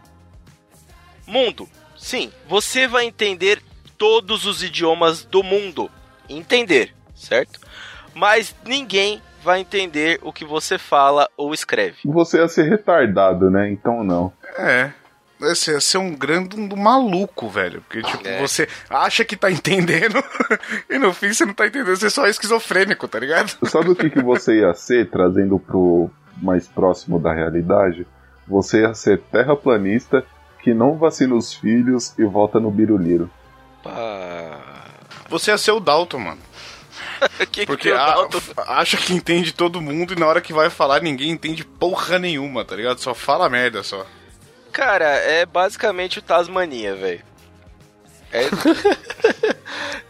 mundo. 1.27 1.69
Sim, 1.97 2.31
você 2.47 2.87
vai 2.87 3.07
entender 3.07 3.63
todos 3.97 4.45
os 4.45 4.63
idiomas 4.63 5.25
do 5.25 5.43
mundo. 5.43 5.91
Entender, 6.29 6.95
certo? 7.25 7.61
Mas 8.15 8.55
ninguém 8.65 9.21
vai 9.43 9.61
entender 9.61 10.19
o 10.23 10.33
que 10.33 10.45
você 10.45 10.79
fala 10.79 11.29
ou 11.37 11.53
escreve. 11.53 11.99
Você 12.05 12.39
ia 12.39 12.49
ser 12.49 12.69
retardado, 12.69 13.51
né? 13.51 13.71
Então 13.71 14.03
não. 14.05 14.33
É. 14.57 14.91
Esse 15.43 15.73
ia 15.73 15.81
ser 15.81 15.99
um 15.99 16.15
grande 16.15 16.57
um 16.59 16.77
maluco, 16.77 17.49
velho. 17.49 17.83
Porque, 17.83 18.03
tipo, 18.03 18.27
É. 18.27 18.41
você 18.41 18.69
acha 18.89 19.25
que 19.25 19.37
tá 19.37 19.51
entendendo 19.51 20.23
e 20.89 20.99
no 20.99 21.13
fim 21.13 21.33
você 21.33 21.45
não 21.45 21.53
tá 21.53 21.67
entendendo. 21.67 21.95
Você 21.95 22.09
só 22.09 22.25
é 22.27 22.31
esquizofrênico, 22.31 23.07
tá 23.09 23.19
ligado? 23.19 23.55
Sabe 23.67 23.91
o 23.91 23.97
que, 23.97 24.09
que 24.09 24.23
você 24.23 24.61
ia 24.61 24.73
ser, 24.73 25.11
trazendo 25.11 25.59
pro 25.59 26.09
mais 26.41 26.67
próximo 26.69 27.19
da 27.19 27.35
realidade? 27.35 28.07
Você 28.47 28.83
ia 28.83 28.95
ser 28.95 29.21
terraplanista 29.21 30.25
que 30.63 30.73
não 30.73 30.97
vacina 30.97 31.35
os 31.35 31.53
filhos 31.53 32.15
e 32.19 32.25
volta 32.25 32.59
no 32.59 32.71
biruliro. 32.71 33.29
Pá. 33.83 34.85
Você 35.29 35.51
ia 35.51 35.59
ser 35.59 35.73
o 35.73 35.81
Dalton, 35.81 36.19
mano. 36.21 36.41
Que 37.29 37.47
que 37.61 37.67
Porque 37.67 37.91
o 37.91 37.97
a- 37.97 38.29
acha 38.81 38.97
que 38.97 39.13
entende 39.13 39.53
todo 39.53 39.81
mundo 39.81 40.13
e 40.13 40.19
na 40.19 40.27
hora 40.27 40.41
que 40.41 40.53
vai 40.53 40.71
falar 40.71 41.01
ninguém 41.03 41.31
entende 41.31 41.65
porra 41.65 42.19
nenhuma, 42.19 42.65
tá 42.65 42.75
ligado? 42.77 42.99
Só 42.99 43.15
fala 43.15 43.49
merda 43.49 43.83
só. 43.83 44.07
Cara, 44.73 45.05
é 45.07 45.47
basicamente 45.47 46.19
o 46.19 46.23
Tasmania, 46.23 46.95
velho. 46.97 47.23
É, 48.33 48.49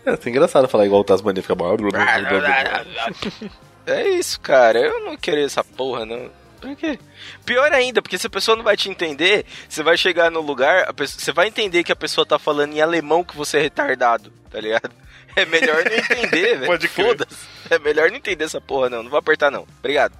É, 0.06 0.10
é 0.10 0.28
engraçado 0.28 0.68
falar 0.68 0.86
igual 0.86 1.00
o 1.00 1.04
Tasmania, 1.04 1.42
fica... 1.42 1.54
blá. 1.54 1.70
é 3.86 4.08
isso, 4.10 4.40
cara. 4.40 4.78
Eu 4.78 5.04
não 5.04 5.16
queria 5.16 5.44
essa 5.44 5.64
porra, 5.64 6.04
não. 6.04 6.30
Por 6.60 6.74
quê? 6.76 6.98
Pior 7.44 7.72
ainda, 7.72 8.00
porque 8.00 8.16
se 8.18 8.26
a 8.26 8.30
pessoa 8.30 8.56
não 8.56 8.64
vai 8.64 8.76
te 8.76 8.88
entender, 8.88 9.44
você 9.68 9.82
vai 9.82 9.96
chegar 9.98 10.30
no 10.30 10.40
lugar, 10.40 10.88
a 10.88 10.92
pessoa- 10.94 11.20
você 11.20 11.32
vai 11.32 11.48
entender 11.48 11.84
que 11.84 11.92
a 11.92 11.96
pessoa 11.96 12.24
tá 12.26 12.38
falando 12.38 12.72
em 12.74 12.80
alemão 12.80 13.22
que 13.24 13.36
você 13.36 13.58
é 13.58 13.62
retardado, 13.62 14.32
tá 14.50 14.60
ligado? 14.60 14.90
É 15.37 15.45
melhor 15.47 15.85
não 15.85 15.93
entender, 15.97 16.59
velho. 16.59 16.66
Pode 16.66 16.89
crer. 16.89 17.07
Foda-se. 17.07 17.37
É 17.68 17.78
melhor 17.78 18.09
não 18.11 18.16
entender 18.16 18.45
essa 18.45 18.61
porra, 18.61 18.89
não. 18.89 19.03
Não 19.03 19.11
vou 19.11 19.18
apertar, 19.18 19.51
não. 19.51 19.66
Obrigado. 19.78 20.16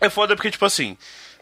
É 0.00 0.10
foda 0.10 0.36
porque, 0.36 0.50
tipo 0.50 0.64
assim, 0.64 0.96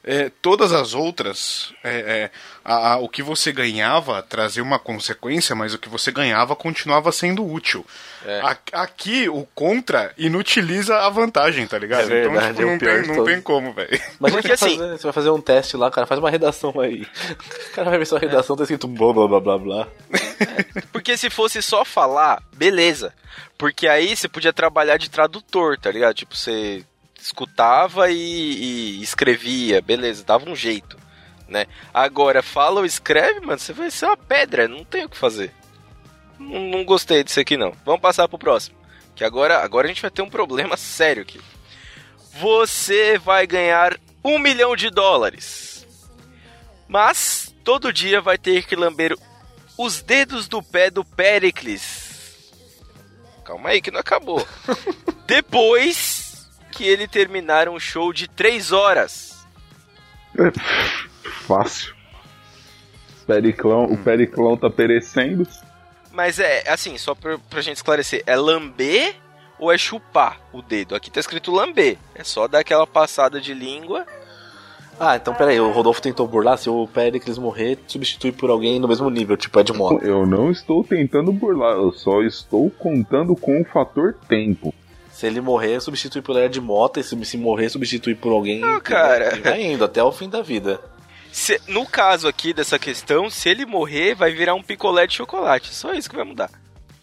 é, 0.07 0.31
todas 0.41 0.73
as 0.73 0.95
outras, 0.95 1.73
é, 1.83 1.91
é, 1.99 2.31
a- 2.65 2.93
a- 2.93 2.97
o 2.99 3.09
que 3.09 3.23
você 3.23 3.51
ganhava 3.53 4.23
trazia 4.23 4.63
uma 4.63 4.79
consequência, 4.79 5.55
mas 5.57 5.75
o 5.75 5.79
que 5.79 5.89
você 5.89 6.13
ganhava 6.13 6.55
continuava 6.55 7.11
sendo 7.11 7.45
útil. 7.45 7.85
É. 8.25 8.41
A- 8.41 8.57
Aqui, 8.83 9.29
o 9.29 9.47
contra 9.55 10.13
inutiliza 10.17 10.97
a 10.99 11.09
vantagem, 11.11 11.67
tá 11.67 11.79
ligado? 11.79 12.03
É 12.03 12.07
verdade, 12.07 12.53
então, 12.53 12.53
tipo, 12.53 12.63
é 12.63 12.65
o 12.65 12.71
não, 12.71 12.79
pior 12.79 13.03
tem, 13.05 13.17
não 13.17 13.25
tem 13.25 13.41
como, 13.41 13.73
velho. 13.73 13.89
Imagina 14.21 14.43
Porque 14.43 14.43
você, 14.43 14.49
vai 14.49 14.55
assim- 14.71 14.79
fazer, 14.79 14.97
você 14.99 15.03
vai 15.05 15.13
fazer 15.13 15.31
um 15.31 15.41
teste 15.41 15.77
lá, 15.77 15.91
cara, 15.91 16.07
faz 16.07 16.19
uma 16.21 16.31
redação 16.31 16.73
aí. 16.81 17.03
O 17.03 17.73
cara 17.75 17.91
vai 17.91 17.99
ver 17.99 18.07
sua 18.07 18.19
redação, 18.19 18.57
tá 18.57 18.63
escrito 18.63 18.87
blá 18.89 19.13
blá 19.13 19.27
blá 19.29 19.41
blá 19.41 19.59
blá. 19.59 19.89
Porque 20.93 21.17
se 21.17 21.29
fosse 21.31 21.61
só 21.63 21.85
falar, 21.85 22.43
beleza. 22.55 23.13
Porque 23.59 23.87
aí 23.89 24.17
você 24.17 24.29
podia 24.29 24.53
trabalhar 24.53 24.97
de 24.99 25.11
tradutor, 25.11 25.79
tá 25.79 25.91
ligado? 25.91 26.15
Tipo, 26.15 26.37
você 26.37 26.85
escutava 27.27 28.09
e, 28.09 28.17
e 28.17 29.03
escrevia, 29.03 29.83
beleza, 29.83 30.25
dava 30.25 30.49
um 30.49 30.55
jeito, 30.55 30.97
né? 31.49 31.67
Agora, 31.93 32.43
fala 32.43 32.81
ou 32.81 32.87
escreve, 32.87 33.41
mano, 33.41 33.59
você 33.59 33.73
vai 33.73 33.91
ser 33.91 34.07
uma 34.07 34.17
pedra, 34.17 34.69
não 34.69 34.85
tem 34.85 35.05
o 35.05 35.09
que 35.09 35.17
fazer. 35.17 35.53
Não, 36.39 36.61
não 36.61 36.85
gostei 36.85 37.25
disso 37.25 37.41
aqui, 37.41 37.57
não. 37.57 37.73
Vamos 37.85 38.01
passar 38.01 38.29
pro 38.29 38.39
próximo. 38.39 38.77
Que 39.15 39.25
agora, 39.25 39.59
agora 39.59 39.87
a 39.87 39.89
gente 39.89 40.03
vai 40.03 40.11
ter 40.11 40.23
um 40.23 40.31
problema 40.31 40.77
sério 40.77 41.23
aqui. 41.23 41.41
Você 42.35 43.19
vai 43.19 43.47
ganhar 43.47 43.99
um 44.23 44.39
milhão 44.39 44.77
de 44.77 44.91
dólares. 44.91 45.87
Mas 46.87 47.53
todo 47.65 47.93
dia 47.93 48.21
vai 48.21 48.39
ter 48.39 48.65
que 48.67 48.77
lamber 48.77 49.17
os 49.77 50.01
dedos 50.01 50.47
do 50.47 50.63
pé 50.63 50.91
do 50.91 51.05
Pericles. 51.05 52.53
Calma 53.45 53.71
aí 53.71 53.81
que 53.81 53.91
não 53.91 54.01
acabou. 54.01 54.47
Depois 55.27 56.16
que 56.77 56.87
ele 56.87 57.09
terminar 57.09 57.69
um 57.69 57.81
show 57.81 58.13
de 58.13 58.29
3 58.29 58.71
horas. 58.71 59.47
Fácil. 61.47 61.95
Periclão, 63.27 63.85
o 63.85 63.97
Periclão 63.97 64.57
tá 64.57 64.69
perecendo. 64.69 65.49
Mas 66.13 66.39
é, 66.39 66.69
assim, 66.69 66.97
só 66.99 67.15
pra, 67.15 67.39
pra 67.51 67.63
gente 67.63 67.77
esclarecer, 67.77 68.23
é 68.27 68.37
lamber 68.37 69.15
ou 69.59 69.73
é 69.73 69.79
chupar 69.79 70.41
o 70.53 70.61
dedo? 70.61 70.95
Aqui 70.95 71.11
tá 71.11 71.19
escrito 71.19 71.51
lamber. 71.51 71.97
É 72.15 72.23
só 72.23 72.47
dar 72.47 72.61
aquela 72.61 72.87
passada 72.87 73.41
de 73.41 73.55
língua. 73.55 74.07
Ah, 74.99 75.17
então 75.17 75.35
peraí, 75.35 75.61
o 75.61 75.71
Rodolfo 75.71 76.01
tentou 76.01 76.27
burlar, 76.27 76.57
se 76.57 76.71
o 76.71 76.87
Pericles 76.87 77.37
morrer, 77.37 77.79
substitui 77.87 78.33
por 78.33 78.49
alguém 78.49 78.81
no 78.81 78.89
mesmo 78.89 79.11
nível, 79.11 79.37
tipo 79.37 79.61
Ed 79.61 79.71
Mota. 79.75 80.07
Eu 80.07 80.25
não 80.25 80.51
estou 80.51 80.83
tentando 80.83 81.33
burlar, 81.33 81.77
eu 81.77 81.93
só 81.93 82.23
estou 82.23 82.71
contando 82.71 83.37
com 83.37 83.61
o 83.61 83.65
fator 83.65 84.15
tempo. 84.27 84.73
Se 85.17 85.27
ele 85.27 85.41
morrer, 85.41 85.81
substitui 85.81 86.21
por 86.21 86.37
Ed 86.37 86.61
Mota, 86.61 87.01
e 87.01 87.03
se, 87.03 87.25
se 87.25 87.39
morrer, 87.39 87.71
substitui 87.71 88.15
por 88.15 88.33
alguém. 88.33 88.63
Ah, 88.63 88.79
cara. 88.83 89.41
Vai 89.43 89.63
indo 89.63 89.83
até 89.83 90.03
o 90.03 90.13
fim 90.13 90.29
da 90.29 90.43
vida. 90.43 90.79
Se- 91.33 91.59
no 91.69 91.87
caso 91.87 92.29
aqui 92.29 92.53
dessa 92.53 92.79
questão, 92.79 93.31
se 93.31 93.49
ele 93.49 93.65
morrer, 93.65 94.15
vai 94.15 94.31
virar 94.33 94.55
um 94.55 94.63
picolé 94.63 95.07
de 95.07 95.15
chocolate. 95.15 95.75
Só 95.75 95.95
isso 95.95 96.11
que 96.11 96.17
vai 96.17 96.25
mudar. 96.27 96.51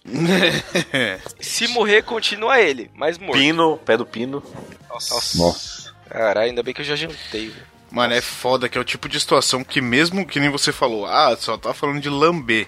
Se 1.39 1.67
morrer, 1.69 2.03
continua 2.03 2.59
ele, 2.59 2.91
mas 2.95 3.17
morto. 3.17 3.39
Pino, 3.39 3.77
pé 3.77 3.97
do 3.97 4.05
pino. 4.05 4.43
Nossa. 4.89 5.37
Nossa. 5.37 5.93
Caralho, 6.09 6.49
ainda 6.49 6.61
bem 6.61 6.73
que 6.73 6.81
eu 6.81 6.85
já 6.85 6.95
jantei, 6.95 7.47
velho. 7.49 7.65
Mano, 7.89 8.13
é 8.13 8.21
foda 8.21 8.67
que 8.69 8.77
é 8.77 8.81
o 8.81 8.83
tipo 8.83 9.07
de 9.09 9.19
situação 9.19 9.63
que 9.63 9.79
mesmo 9.81 10.25
que 10.25 10.39
nem 10.39 10.49
você 10.49 10.71
falou, 10.71 11.05
ah, 11.05 11.35
só 11.39 11.57
tá 11.57 11.73
falando 11.73 11.99
de 12.01 12.09
lamber. 12.09 12.67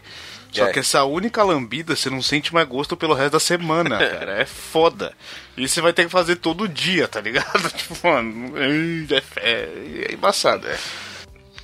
Só 0.56 0.68
É. 0.68 0.72
que 0.72 0.80
essa 0.80 1.04
única 1.04 1.44
lambida 1.44 1.96
você 1.96 2.10
não 2.10 2.22
sente 2.22 2.54
mais 2.54 2.68
gosto 2.68 2.96
pelo 2.96 3.14
resto 3.14 3.34
da 3.34 3.40
semana, 3.40 3.98
cara. 4.10 4.42
É 4.42 4.46
foda. 4.46 5.14
E 5.58 5.68
você 5.68 5.82
vai 5.82 5.94
ter 5.94 6.06
que 6.06 6.12
fazer 6.12 6.38
todo 6.38 6.68
dia, 6.68 7.08
tá 7.08 7.20
ligado? 7.22 7.70
Tipo, 7.76 8.08
mano, 8.08 8.54
é, 8.58 9.22
é, 9.38 9.70
é 10.10 10.14
embaçado. 10.14 10.68
É. 10.68 10.78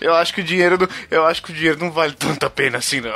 Eu 0.02 0.16
acho 0.16 0.34
que 0.34 0.41
o 0.41 0.43
dinheiro 0.43 0.78
não, 0.80 0.88
eu 1.12 1.26
acho 1.26 1.43
que 1.43 1.52
o 1.52 1.54
dinheiro 1.54 1.78
não 1.80 1.91
vale 1.91 2.14
tanta 2.14 2.49
pena 2.49 2.80
assim, 2.80 2.99
não. 3.02 3.14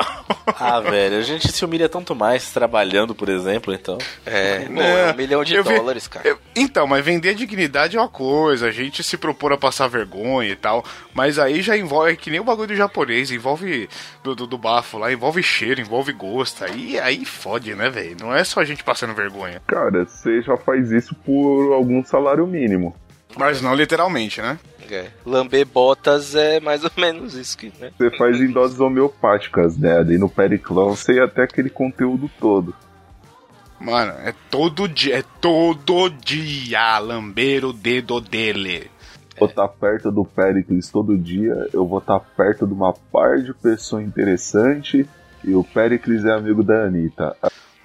Ah, 0.60 0.80
velho, 0.80 1.18
a 1.18 1.22
gente 1.22 1.52
se 1.52 1.66
humilha 1.66 1.90
tanto 1.90 2.14
mais 2.16 2.52
trabalhando, 2.52 3.16
por 3.16 3.28
exemplo, 3.28 3.74
então. 3.74 3.98
É, 4.26 4.60
pô, 4.60 4.82
é 4.82 5.12
um 5.12 5.16
milhão 5.16 5.44
de 5.44 5.62
dólares, 5.64 6.08
cara. 6.08 6.28
eu- 6.28 6.38
então, 6.56 6.86
mas 6.86 7.04
vender 7.04 7.30
a 7.30 7.34
dignidade 7.34 7.98
é 7.98 8.00
uma 8.00 8.08
coisa, 8.08 8.68
a 8.68 8.72
gente 8.72 9.04
se 9.04 9.18
propor 9.18 9.52
a 9.52 9.58
passar 9.58 9.88
vergonha 9.88 10.52
e 10.52 10.56
tal, 10.56 10.86
mas 11.14 11.40
aí 11.40 11.62
já 11.62 11.76
envolve, 11.76 12.12
é 12.12 12.16
que 12.16 12.30
nem 12.30 12.40
o 12.40 12.44
bagulho 12.44 12.68
do 12.68 12.76
japonês, 12.76 13.32
envolve 13.32 13.90
do, 14.24 14.36
do, 14.36 14.46
do 14.48 14.58
bafo 14.58 14.98
lá, 15.00 15.12
envolve 15.12 15.42
cheiro, 15.42 15.82
envolve 15.82 16.14
gosto, 16.14 16.64
aí, 16.64 17.00
aí 17.00 17.26
fode, 17.26 17.74
né, 17.74 17.90
velho? 17.90 18.16
Não 18.22 18.34
é 18.36 18.44
só 18.44 18.60
a 18.60 18.66
gente 18.66 18.84
passando 18.84 19.14
vergonha. 19.16 19.62
Cara, 19.66 20.06
você 20.06 20.42
já 20.42 20.56
faz 20.56 20.92
isso 20.92 21.16
por 21.26 21.74
algum 21.74 22.06
salário 22.06 22.46
mínimo. 22.46 22.96
Mas 23.38 23.62
não 23.62 23.74
literalmente, 23.76 24.42
né? 24.42 24.58
É. 24.90 25.08
Lamber 25.26 25.66
botas 25.66 26.36
é 26.36 26.60
mais 26.60 26.84
ou 26.84 26.92
menos 26.98 27.34
isso 27.34 27.58
que, 27.58 27.72
né? 27.80 27.92
Você 27.98 28.16
faz 28.18 28.40
em 28.40 28.52
doses 28.52 28.80
homeopáticas, 28.80 29.78
né? 29.78 29.98
Ali 29.98 30.18
no 30.18 30.30
Periclão 30.30 30.96
você 30.96 31.14
ia 31.14 31.26
até 31.26 31.44
aquele 31.44 31.70
conteúdo 31.70 32.30
todo. 32.40 32.74
Mano, 33.80 34.14
é 34.24 34.34
todo 34.50 34.88
dia, 34.88 35.20
é 35.20 35.24
todo 35.42 36.10
dia 36.10 36.98
lamber 37.00 37.66
o 37.66 37.74
dedo 37.74 38.22
dele. 38.22 38.90
Vou 39.38 39.50
estar 39.50 39.68
perto 39.68 40.12
do 40.12 40.24
Pericles 40.24 40.90
todo 40.90 41.18
dia, 41.18 41.68
eu 41.74 41.86
vou 41.86 42.00
estar 42.00 42.20
perto 42.20 42.66
de 42.66 42.74
uma 42.74 42.94
par 42.94 43.38
de 43.40 43.54
pessoa 43.54 44.02
interessante 44.02 45.06
e 45.44 45.54
o 45.54 45.64
Pericles 45.64 46.24
é 46.24 46.32
amigo 46.32 46.64
da 46.64 46.86
Anitta. 46.86 47.36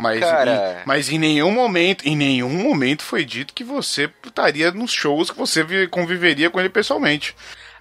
Mas, 0.00 0.20
Cara. 0.20 0.80
em, 0.82 0.86
mas 0.86 1.10
em 1.10 1.18
nenhum 1.18 1.50
momento, 1.50 2.04
em 2.06 2.16
nenhum 2.16 2.48
momento 2.50 3.02
foi 3.02 3.24
dito 3.24 3.52
que 3.54 3.62
você 3.64 4.10
estaria 4.24 4.70
nos 4.70 4.90
shows 4.92 5.30
que 5.30 5.36
você 5.38 5.62
vi- 5.62 5.86
conviveria 5.88 6.48
com 6.50 6.58
ele 6.58 6.68
pessoalmente. 6.70 7.34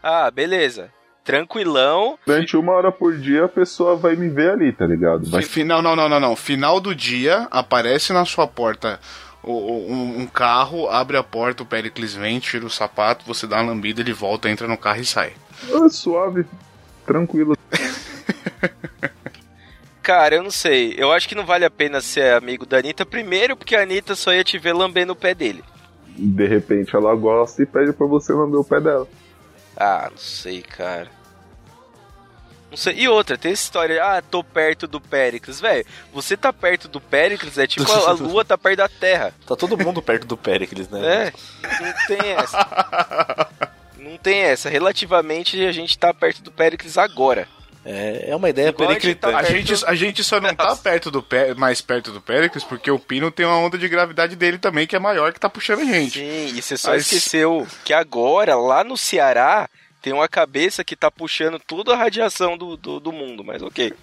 Ah, 0.04 0.30
beleza. 0.30 0.92
Tranquilão. 1.24 2.18
Durante 2.26 2.58
uma 2.58 2.74
hora 2.74 2.92
por 2.92 3.16
dia 3.18 3.46
a 3.46 3.50
pessoa 3.50 3.96
vai 3.96 4.16
me 4.16 4.30
ver 4.30 4.52
ali, 4.52 4.72
tá 4.72 4.86
ligado? 4.86 5.30
Vai 5.30 5.44
Final, 5.44 5.82
não, 5.82 5.96
não, 5.96 6.10
não, 6.10 6.20
não. 6.20 6.36
Final 6.36 6.80
do 6.80 6.96
dia, 6.96 7.48
aparece 7.52 8.12
na 8.14 8.26
sua 8.26 8.48
porta 8.48 9.00
um, 9.44 10.22
um 10.22 10.28
carro, 10.28 10.90
abre 10.90 11.18
a 11.18 11.24
porta, 11.24 11.64
o 11.64 11.66
Pericles 11.66 12.14
vem, 12.16 12.40
tira 12.40 12.66
o 12.66 12.70
sapato, 12.70 13.26
você 13.26 13.46
dá 13.48 13.58
uma 13.62 13.72
lambida, 13.72 14.02
ele 14.02 14.12
volta, 14.14 14.50
entra 14.50 14.68
no 14.68 14.78
carro 14.78 15.02
e 15.02 15.06
sai. 15.06 15.34
Ah, 15.72 15.88
suave, 15.90 16.46
tranquilo. 17.06 17.56
Cara, 20.10 20.34
eu 20.34 20.42
não 20.42 20.50
sei. 20.50 20.96
Eu 20.98 21.12
acho 21.12 21.30
que 21.30 21.36
não 21.36 21.46
vale 21.46 21.64
a 21.64 21.70
pena 21.70 22.02
ser 22.02 22.34
amigo 22.34 22.66
da 22.66 22.80
Anitta. 22.80 23.06
Primeiro, 23.06 23.56
porque 23.56 23.76
a 23.76 23.84
Anitta 23.84 24.16
só 24.16 24.34
ia 24.34 24.44
te 24.44 24.58
ver 24.58 24.74
lambendo 24.74 25.14
o 25.14 25.16
pé 25.16 25.36
dele. 25.36 25.64
De 26.18 26.48
repente 26.48 26.96
ela 26.96 27.14
gosta 27.14 27.62
e 27.62 27.66
pede 27.68 27.94
pra 27.94 28.08
você 28.08 28.34
lamber 28.34 28.60
o 28.60 28.64
pé 28.64 28.82
dela. 28.82 29.08
Ah, 29.78 30.08
não 30.10 30.18
sei, 30.18 30.64
cara. 30.64 31.12
Não 32.72 32.76
sei. 32.76 32.96
E 32.96 33.08
outra, 33.08 33.38
tem 33.38 33.52
essa 33.52 33.62
história, 33.62 34.04
ah, 34.04 34.20
tô 34.20 34.44
perto 34.44 34.88
do 34.88 35.00
Péricles. 35.00 35.62
Velho, 35.62 35.86
você 36.12 36.36
tá 36.36 36.52
perto 36.52 36.88
do 36.88 37.00
Péricles 37.00 37.60
é 37.60 37.68
tipo 37.68 37.92
a, 37.92 38.10
a 38.10 38.14
lua 38.14 38.44
tá 38.44 38.58
perto 38.58 38.78
da 38.78 38.90
Terra. 38.90 39.32
Tá 39.46 39.56
todo 39.56 39.78
mundo 39.78 40.02
perto 40.02 40.26
do 40.26 40.36
Pericles, 40.36 40.90
né? 40.90 41.28
É, 41.28 41.34
não 41.84 41.94
tem 42.08 42.32
essa. 42.32 43.48
Não 44.00 44.18
tem 44.18 44.40
essa. 44.40 44.70
Relativamente, 44.70 45.64
a 45.64 45.72
gente 45.72 46.00
tá 46.00 46.12
perto 46.12 46.42
do 46.42 46.52
Péricles 46.52 46.98
agora. 46.98 47.48
É, 47.86 48.26
é 48.32 48.36
uma 48.36 48.50
ideia 48.50 48.68
gente 48.68 48.78
tá 48.78 48.88
periclitante. 48.88 49.36
A 49.36 49.44
gente, 49.44 49.86
a 49.86 49.96
gente 49.96 50.24
só 50.24 50.40
não 50.42 50.54
tá 50.54 50.76
perto 50.76 51.10
do 51.10 51.24
Pé- 51.24 51.54
mais 51.54 51.80
perto 51.82 52.12
do 52.12 52.20
Pericles 52.22 52.64
porque 52.64 52.92
o 52.92 53.00
Pino 53.00 53.32
tem 53.32 53.46
uma 53.46 53.58
onda 53.58 53.78
de 53.78 53.88
gravidade 53.88 54.36
dele 54.36 54.58
também 54.58 54.86
que 54.86 54.96
é 54.96 55.00
maior 55.00 55.32
que 55.34 55.40
tá 55.40 55.50
puxando 55.50 55.80
a 55.82 55.86
gente. 55.86 56.20
Sim, 56.20 56.58
e 56.58 56.62
você 56.62 56.78
só 56.78 56.92
Mas- 56.92 57.04
esqueceu 57.04 57.66
que 57.86 57.94
agora, 57.94 58.56
lá 58.56 58.84
no 58.84 58.98
Ceará, 58.98 59.70
tem 60.02 60.12
uma 60.14 60.28
cabeça 60.28 60.84
que 60.84 60.96
tá 60.96 61.10
puxando 61.10 61.60
toda 61.60 61.94
a 61.94 61.98
radiação 61.98 62.58
do, 62.58 62.76
do, 62.76 63.00
do 63.00 63.12
mundo, 63.12 63.44
mas 63.44 63.62
ok. 63.62 63.94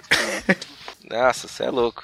Nossa, 1.08 1.46
você 1.46 1.64
é 1.64 1.70
louco. 1.70 2.02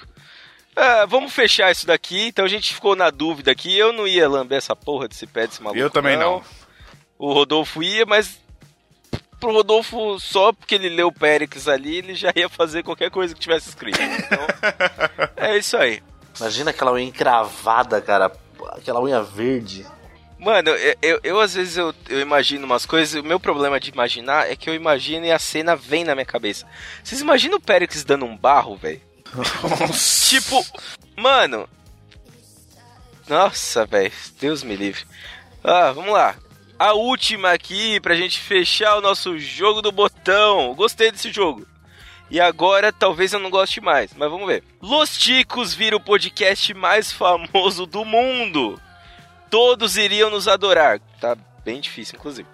Ah, 0.74 1.04
vamos 1.06 1.32
fechar 1.32 1.70
isso 1.70 1.86
daqui, 1.86 2.28
então 2.28 2.44
a 2.44 2.48
gente 2.48 2.72
ficou 2.74 2.96
na 2.96 3.10
dúvida 3.10 3.50
aqui. 3.50 3.76
Eu 3.76 3.92
não 3.92 4.06
ia 4.06 4.28
lamber 4.28 4.58
essa 4.58 4.74
porra 4.76 5.08
desse 5.08 5.26
pé 5.26 5.46
desse 5.46 5.62
maluco. 5.62 5.78
Eu 5.80 5.90
também 5.90 6.16
não. 6.16 6.42
O 7.18 7.32
Rodolfo 7.32 7.82
ia, 7.82 8.06
mas 8.06 8.40
pro 9.42 9.52
Rodolfo, 9.52 10.20
só 10.20 10.52
porque 10.52 10.76
ele 10.76 10.88
leu 10.88 11.08
o 11.08 11.12
Péricles 11.12 11.66
ali, 11.66 11.96
ele 11.96 12.14
já 12.14 12.32
ia 12.36 12.48
fazer 12.48 12.84
qualquer 12.84 13.10
coisa 13.10 13.34
que 13.34 13.40
tivesse 13.40 13.70
escrito. 13.70 14.00
Então, 14.00 14.46
é 15.36 15.58
isso 15.58 15.76
aí. 15.76 16.00
Imagina 16.38 16.70
aquela 16.70 16.92
unha 16.92 17.04
encravada, 17.04 18.00
cara. 18.00 18.30
Aquela 18.68 19.02
unha 19.02 19.20
verde. 19.20 19.84
Mano, 20.38 20.70
eu, 20.70 20.96
eu, 21.02 21.20
eu, 21.24 21.40
às 21.40 21.54
vezes 21.54 21.76
eu, 21.76 21.92
eu 22.08 22.20
imagino 22.20 22.64
umas 22.64 22.86
coisas, 22.86 23.20
o 23.20 23.26
meu 23.26 23.40
problema 23.40 23.80
de 23.80 23.90
imaginar 23.90 24.48
é 24.48 24.54
que 24.54 24.70
eu 24.70 24.74
imagino 24.74 25.26
e 25.26 25.32
a 25.32 25.38
cena 25.40 25.74
vem 25.74 26.04
na 26.04 26.14
minha 26.14 26.24
cabeça. 26.24 26.64
Vocês 27.02 27.20
imaginam 27.20 27.58
o 27.58 27.60
Péricles 27.60 28.04
dando 28.04 28.24
um 28.24 28.36
barro, 28.36 28.76
velho? 28.76 29.00
Tipo, 30.28 30.64
mano. 31.16 31.68
Nossa, 33.28 33.86
velho, 33.86 34.12
Deus 34.40 34.62
me 34.62 34.76
livre. 34.76 35.04
Ah, 35.64 35.90
vamos 35.90 36.12
lá. 36.12 36.36
A 36.82 36.94
última 36.94 37.52
aqui 37.52 38.00
pra 38.00 38.16
gente 38.16 38.40
fechar 38.40 38.96
o 38.96 39.00
nosso 39.00 39.38
jogo 39.38 39.80
do 39.80 39.92
botão. 39.92 40.74
Gostei 40.74 41.12
desse 41.12 41.30
jogo. 41.30 41.64
E 42.28 42.40
agora 42.40 42.92
talvez 42.92 43.32
eu 43.32 43.38
não 43.38 43.50
goste 43.50 43.80
mais, 43.80 44.12
mas 44.14 44.30
vamos 44.30 44.48
ver. 44.48 44.64
Los 44.80 45.16
Ticos 45.16 45.72
vira 45.74 45.94
o 45.94 46.00
podcast 46.00 46.74
mais 46.74 47.12
famoso 47.12 47.86
do 47.86 48.04
mundo 48.04 48.80
todos 49.52 49.98
iriam 49.98 50.30
nos 50.30 50.48
adorar. 50.48 50.98
Tá 51.20 51.36
bem 51.62 51.78
difícil, 51.78 52.16
inclusive. 52.18 52.48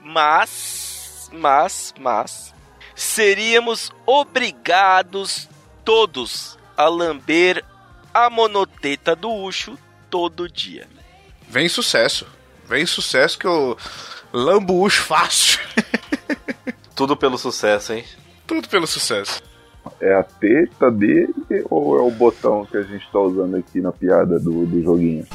Mas, 0.00 1.28
mas, 1.32 1.92
mas, 1.98 2.54
seríamos 2.94 3.90
obrigados 4.06 5.48
todos 5.84 6.56
a 6.76 6.88
lamber 6.88 7.62
a 8.14 8.30
monoteta 8.30 9.16
do 9.16 9.30
Ucho 9.30 9.76
todo 10.08 10.48
dia. 10.48 10.88
Vem 11.48 11.68
sucesso. 11.68 12.24
Vem 12.68 12.86
sucesso 12.86 13.38
que 13.38 13.46
eu 13.46 13.76
lambo 14.32 14.74
o 14.74 14.82
Ucho 14.82 15.02
fácil. 15.02 15.60
Tudo 16.94 17.16
pelo 17.16 17.36
sucesso, 17.36 17.92
hein? 17.92 18.04
Tudo 18.46 18.68
pelo 18.68 18.86
sucesso. 18.86 19.42
É 20.00 20.14
a 20.14 20.22
teta 20.22 20.90
dele 20.90 21.34
ou 21.68 21.98
é 21.98 22.00
o 22.00 22.10
botão 22.10 22.64
que 22.64 22.76
a 22.76 22.82
gente 22.82 23.06
tá 23.10 23.18
usando 23.18 23.56
aqui 23.56 23.80
na 23.80 23.92
piada 23.92 24.38
do, 24.38 24.64
do 24.64 24.82
joguinho? 24.82 25.26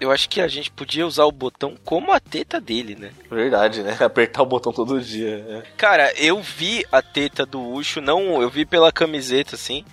Eu 0.00 0.10
acho 0.10 0.28
que 0.28 0.40
a 0.40 0.48
gente 0.48 0.70
podia 0.70 1.06
usar 1.06 1.24
o 1.24 1.32
botão 1.32 1.76
como 1.84 2.12
a 2.12 2.20
teta 2.20 2.60
dele, 2.60 2.94
né? 2.94 3.10
Verdade, 3.30 3.82
né? 3.82 3.96
Apertar 4.00 4.42
o 4.42 4.46
botão 4.46 4.72
todo 4.72 5.00
dia. 5.00 5.44
é. 5.48 5.62
Cara, 5.76 6.12
eu 6.16 6.40
vi 6.40 6.84
a 6.90 7.02
teta 7.02 7.44
do 7.44 7.60
Ucho, 7.60 8.00
não, 8.00 8.40
eu 8.40 8.48
vi 8.48 8.64
pela 8.64 8.92
camiseta 8.92 9.54
assim. 9.56 9.84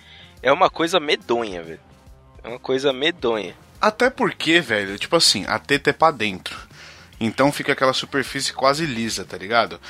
É 0.42 0.52
uma 0.52 0.70
coisa 0.70 1.00
medonha, 1.00 1.62
velho. 1.62 1.80
É 2.44 2.48
uma 2.48 2.58
coisa 2.58 2.92
medonha. 2.92 3.54
Até 3.86 4.10
porque, 4.10 4.60
velho, 4.60 4.98
tipo 4.98 5.14
assim, 5.14 5.44
a 5.46 5.58
teta 5.58 5.90
é 5.90 5.92
pra 5.92 6.10
dentro. 6.10 6.56
Então 7.20 7.52
fica 7.52 7.72
aquela 7.72 7.92
superfície 7.92 8.52
quase 8.52 8.84
lisa, 8.84 9.24
tá 9.24 9.36
ligado? 9.38 9.80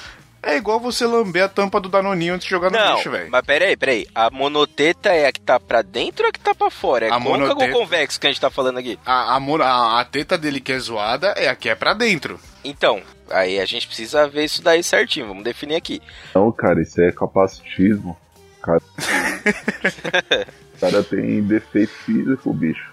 É 0.42 0.56
igual 0.56 0.78
você 0.78 1.06
lamber 1.06 1.42
a 1.44 1.48
tampa 1.48 1.80
do 1.80 1.88
Danoninho 1.88 2.34
antes 2.34 2.44
de 2.46 2.50
jogar 2.50 2.70
no 2.70 2.76
Não, 2.78 2.94
lixo, 2.96 3.10
velho. 3.10 3.30
mas 3.30 3.44
peraí, 3.44 3.76
peraí. 3.76 4.06
A 4.14 4.30
monoteta 4.30 5.08
é 5.08 5.26
a 5.26 5.32
que 5.32 5.40
tá 5.40 5.58
pra 5.58 5.80
dentro 5.82 6.22
ou 6.24 6.28
a 6.28 6.32
que 6.32 6.38
tá 6.38 6.54
pra 6.54 6.70
fora? 6.70 7.06
É 7.06 7.08
A 7.08 7.14
côncavo 7.14 7.30
monoteta- 7.38 7.72
ou 7.72 7.80
convexo 7.80 8.20
que 8.20 8.26
a 8.26 8.30
gente 8.30 8.40
tá 8.40 8.50
falando 8.50 8.78
aqui? 8.78 8.96
A, 9.04 9.34
a, 9.36 10.00
a 10.00 10.04
teta 10.04 10.36
dele 10.38 10.60
que 10.60 10.72
é 10.72 10.78
zoada 10.78 11.28
é 11.36 11.48
a 11.48 11.56
que 11.56 11.68
é 11.68 11.74
pra 11.74 11.94
dentro. 11.94 12.38
Então, 12.62 13.02
aí 13.30 13.58
a 13.58 13.64
gente 13.64 13.86
precisa 13.88 14.28
ver 14.28 14.44
isso 14.44 14.62
daí 14.62 14.82
certinho. 14.84 15.26
Vamos 15.26 15.42
definir 15.42 15.74
aqui. 15.74 16.00
Não, 16.34 16.52
cara, 16.52 16.80
isso 16.82 17.00
é 17.00 17.10
capacitismo. 17.10 18.16
Cara, 18.62 18.82
o 20.76 20.80
cara 20.80 21.02
tem 21.02 21.42
defeito 21.42 21.92
físico, 22.04 22.52
bicho. 22.52 22.92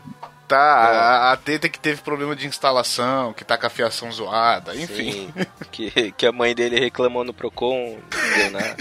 Tá, 0.54 0.60
a, 0.60 1.32
a 1.32 1.38
teta 1.38 1.68
que 1.68 1.80
teve 1.80 2.04
problema 2.04 2.36
de 2.36 2.46
instalação, 2.46 3.34
que 3.34 3.44
tá 3.44 3.58
com 3.58 3.66
a 3.66 3.70
fiação 3.72 4.12
zoada, 4.12 4.76
enfim. 4.76 5.12
Sim, 5.12 5.34
que, 5.72 6.12
que 6.12 6.28
a 6.28 6.32
mãe 6.32 6.54
dele 6.54 6.80
reclamou 6.80 7.24
no 7.24 7.34
Procon, 7.34 7.98
não 7.98 8.38
deu 8.38 8.52
nada. 8.52 8.78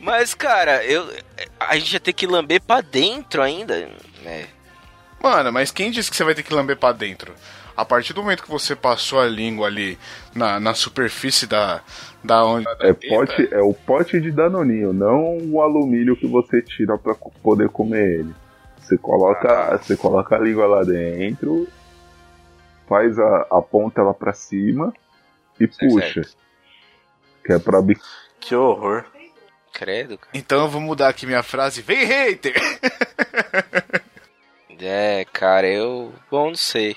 Mas, 0.00 0.34
cara, 0.34 0.84
eu, 0.84 1.08
a 1.60 1.78
gente 1.78 1.92
ia 1.92 2.00
ter 2.00 2.12
que 2.12 2.26
lamber 2.26 2.60
pra 2.60 2.80
dentro 2.80 3.42
ainda. 3.42 3.88
É. 4.26 4.46
Mano, 5.22 5.52
mas 5.52 5.70
quem 5.70 5.92
disse 5.92 6.10
que 6.10 6.16
você 6.16 6.24
vai 6.24 6.34
ter 6.34 6.42
que 6.42 6.52
lamber 6.52 6.76
pra 6.76 6.90
dentro? 6.90 7.32
A 7.76 7.84
partir 7.84 8.12
do 8.12 8.20
momento 8.20 8.42
que 8.42 8.50
você 8.50 8.74
passou 8.74 9.20
a 9.20 9.26
língua 9.26 9.68
ali 9.68 9.96
na, 10.34 10.58
na 10.58 10.74
superfície 10.74 11.46
da, 11.46 11.80
da 12.24 12.44
onde. 12.44 12.64
da 12.64 12.72
É, 12.80 12.92
teta, 12.92 13.14
pote, 13.14 13.48
é 13.52 13.60
o 13.60 13.72
pote 13.72 14.20
de 14.20 14.32
danoninho, 14.32 14.92
não 14.92 15.38
o 15.38 15.62
alumínio 15.62 16.16
que 16.16 16.26
você 16.26 16.60
tira 16.60 16.98
pra 16.98 17.14
poder 17.14 17.68
comer 17.68 18.18
ele. 18.18 18.34
Você 18.90 18.98
coloca, 18.98 19.78
você 19.78 19.96
coloca 19.96 20.34
a 20.34 20.38
língua 20.40 20.66
lá 20.66 20.82
dentro, 20.82 21.68
faz 22.88 23.16
a, 23.20 23.46
aponta 23.48 24.00
ela 24.00 24.12
pra 24.12 24.32
cima 24.32 24.92
e 25.60 25.68
puxa. 25.68 26.22
Que 27.44 27.52
é 27.52 27.58
pra 27.60 27.78
Que 28.40 28.56
horror. 28.56 29.04
Credo, 29.72 30.18
cara. 30.18 30.30
Então 30.34 30.62
eu 30.62 30.68
vou 30.68 30.80
mudar 30.80 31.08
aqui 31.08 31.24
minha 31.24 31.44
frase. 31.44 31.82
Vem, 31.82 32.04
hater! 32.04 32.54
É, 34.82 35.26
cara, 35.26 35.68
eu. 35.68 36.10
Bom, 36.30 36.48
não 36.48 36.54
sei. 36.54 36.96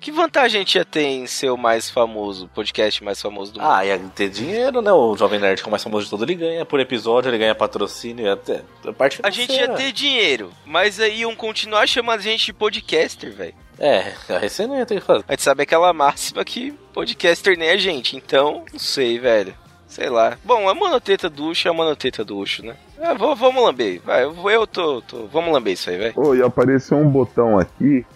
Que 0.00 0.10
vantagem 0.10 0.58
a 0.58 0.64
gente 0.64 0.76
ia 0.76 0.84
ter 0.84 1.02
em 1.02 1.26
ser 1.26 1.50
o 1.50 1.58
mais 1.58 1.90
famoso, 1.90 2.46
o 2.46 2.48
podcast 2.48 3.04
mais 3.04 3.20
famoso 3.20 3.52
do 3.52 3.60
mundo? 3.60 3.70
Ah, 3.70 3.84
ia 3.84 3.98
ter 3.98 4.30
dinheiro, 4.30 4.80
né? 4.80 4.90
O 4.90 5.14
Jovem 5.14 5.38
Nerd, 5.38 5.60
que 5.62 5.66
é 5.66 5.68
o 5.68 5.70
mais 5.70 5.82
famoso 5.84 6.04
de 6.04 6.10
todo, 6.10 6.24
ele 6.24 6.34
ganha 6.34 6.64
por 6.64 6.80
episódio, 6.80 7.28
ele 7.28 7.36
ganha 7.36 7.54
patrocínio, 7.54 8.24
ia 8.24 8.36
ter 8.36 8.64
a 8.86 8.92
parte 8.94 9.20
a 9.22 9.28
gente 9.28 9.52
ia 9.52 9.68
ter 9.68 9.92
dinheiro, 9.92 10.50
mas 10.64 10.98
aí 10.98 11.20
iam 11.20 11.36
continuar 11.36 11.86
chamando 11.86 12.20
a 12.20 12.22
gente 12.22 12.46
de 12.46 12.52
podcaster, 12.54 13.30
velho. 13.30 13.54
É, 13.78 14.12
a 14.28 14.38
Recém 14.38 14.66
não 14.66 14.78
ia 14.78 14.86
ter 14.86 15.00
que 15.00 15.06
fazer. 15.06 15.24
A 15.28 15.32
gente 15.32 15.42
sabe 15.42 15.62
aquela 15.64 15.92
máxima 15.92 16.42
que 16.44 16.72
podcaster 16.94 17.58
nem 17.58 17.70
a 17.70 17.76
gente, 17.76 18.16
então, 18.16 18.64
não 18.72 18.78
sei, 18.78 19.18
velho. 19.18 19.54
Sei 19.86 20.08
lá. 20.08 20.38
Bom, 20.44 20.68
a 20.68 20.74
monoteta 20.74 21.28
do 21.28 21.46
Ucho 21.48 21.66
é 21.66 21.70
a 21.70 21.74
monoteta 21.74 22.24
do 22.24 22.38
Ucho, 22.38 22.64
né? 22.64 22.76
Ah, 23.02 23.12
vou- 23.12 23.34
vamos 23.34 23.62
lamber, 23.62 24.00
vai. 24.04 24.22
Eu, 24.24 24.66
tô, 24.66 25.02
tô. 25.02 25.26
Vamos 25.26 25.52
lamber 25.52 25.72
isso 25.72 25.90
aí, 25.90 25.98
velho. 25.98 26.14
Oh, 26.16 26.34
e 26.34 26.42
apareceu 26.42 26.96
um 26.96 27.08
botão 27.08 27.58
aqui 27.58 28.06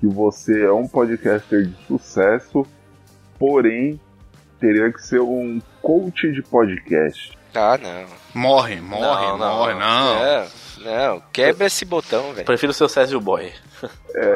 que 0.00 0.06
você 0.06 0.64
é 0.64 0.72
um 0.72 0.86
podcaster 0.86 1.66
de 1.66 1.86
sucesso, 1.86 2.66
porém 3.38 4.00
teria 4.60 4.92
que 4.92 5.02
ser 5.02 5.20
um 5.20 5.60
coach 5.82 6.30
de 6.32 6.42
podcast. 6.42 7.36
Ah, 7.54 7.78
não. 7.78 8.06
Morre, 8.34 8.76
morre, 8.80 9.26
Não, 9.26 9.38
não, 9.38 9.56
morre, 9.56 9.74
não. 9.74 10.14
Não, 10.14 10.46
não. 10.84 11.22
Quebra 11.32 11.66
esse 11.66 11.84
botão, 11.84 12.34
velho. 12.34 12.44
Prefiro 12.44 12.72
ser 12.72 12.84
o 12.84 12.88
Césio 12.88 13.20
Boy. 13.20 13.52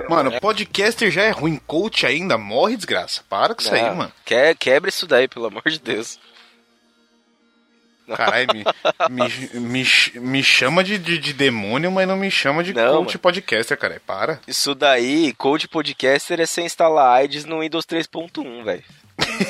Mano, 0.09 0.41
podcaster 0.41 1.11
já 1.11 1.23
é 1.23 1.31
ruim, 1.31 1.61
coach 1.67 2.07
ainda 2.07 2.39
morre, 2.39 2.77
desgraça. 2.77 3.23
Para 3.29 3.55
com 3.55 3.61
isso 3.61 3.75
aí, 3.75 3.83
Não, 3.83 3.95
mano. 3.95 4.13
Que, 4.25 4.55
quebra 4.55 4.89
isso 4.89 5.07
daí, 5.07 5.29
pelo 5.29 5.47
amor 5.47 5.63
de 5.67 5.79
Deus. 5.79 6.19
Caralho, 8.17 8.49
me, 8.53 8.65
me, 9.11 9.61
me, 9.61 9.87
me 10.21 10.43
chama 10.43 10.83
de, 10.85 10.99
de, 10.99 11.19
de 11.19 11.33
demônio, 11.33 11.91
mas 11.91 12.07
não 12.07 12.17
me 12.17 12.31
chama 12.31 12.63
de 12.63 12.73
Não, 12.73 12.99
coach 12.99 13.09
mano. 13.15 13.19
podcaster, 13.21 13.79
cara. 13.79 14.01
Para. 14.07 14.41
Isso 14.47 14.75
daí, 14.75 15.33
Code 15.35 15.69
Podcaster 15.69 16.41
é 16.41 16.47
sem 16.47 16.67
instalar 16.67 17.17
AIDS 17.17 17.45
no 17.45 17.61
Windows 17.61 17.85
3.1, 17.85 18.65
velho. 18.65 18.85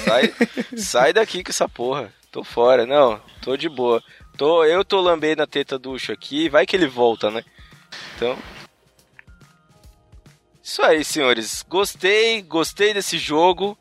Sai, 0.04 0.34
sai 0.76 1.12
daqui 1.12 1.44
com 1.44 1.50
essa 1.50 1.68
porra. 1.68 2.12
Tô 2.30 2.44
fora, 2.44 2.86
não, 2.86 3.20
tô 3.42 3.56
de 3.56 3.68
boa. 3.68 4.02
Tô, 4.36 4.64
eu 4.64 4.84
tô 4.84 5.00
lambendo 5.00 5.42
a 5.42 5.46
teta 5.46 5.78
do 5.78 5.92
Ucho 5.92 6.12
aqui, 6.12 6.48
vai 6.48 6.64
que 6.64 6.74
ele 6.76 6.86
volta, 6.86 7.30
né? 7.30 7.42
Então. 8.16 8.38
Isso 10.62 10.82
aí, 10.82 11.04
senhores. 11.04 11.64
Gostei, 11.68 12.40
gostei 12.42 12.94
desse 12.94 13.18
jogo. 13.18 13.76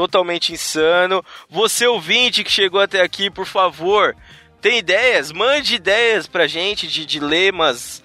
Totalmente 0.00 0.50
insano. 0.54 1.22
Você 1.50 1.86
ouvinte 1.86 2.42
que 2.42 2.50
chegou 2.50 2.80
até 2.80 3.02
aqui, 3.02 3.28
por 3.28 3.44
favor, 3.44 4.16
tem 4.58 4.78
ideias? 4.78 5.30
Mande 5.30 5.74
ideias 5.74 6.26
pra 6.26 6.46
gente 6.46 6.86
de 6.86 7.04
dilemas 7.04 8.02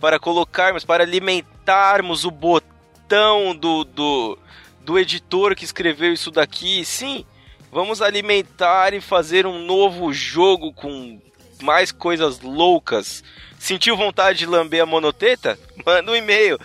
para 0.00 0.18
colocarmos, 0.18 0.84
para 0.84 1.04
alimentarmos 1.04 2.24
o 2.24 2.32
botão 2.32 3.54
do, 3.54 3.84
do, 3.84 4.36
do 4.80 4.98
editor 4.98 5.54
que 5.54 5.64
escreveu 5.64 6.12
isso 6.12 6.32
daqui. 6.32 6.84
Sim, 6.84 7.24
vamos 7.70 8.02
alimentar 8.02 8.92
e 8.92 9.00
fazer 9.00 9.46
um 9.46 9.64
novo 9.64 10.12
jogo 10.12 10.72
com 10.72 11.22
mais 11.62 11.92
coisas 11.92 12.40
loucas. 12.40 13.22
Sentiu 13.56 13.96
vontade 13.96 14.40
de 14.40 14.46
lamber 14.46 14.82
a 14.82 14.86
monoteta? 14.86 15.56
Manda 15.86 16.10
um 16.10 16.16
e-mail. 16.16 16.58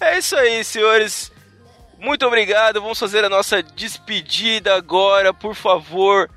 É 0.00 0.16
isso 0.16 0.34
aí, 0.34 0.64
senhores. 0.64 1.30
Muito 2.04 2.26
obrigado. 2.26 2.82
Vamos 2.82 2.98
fazer 2.98 3.24
a 3.24 3.30
nossa 3.30 3.62
despedida 3.62 4.74
agora, 4.74 5.32
por 5.32 5.54
favor. 5.54 6.28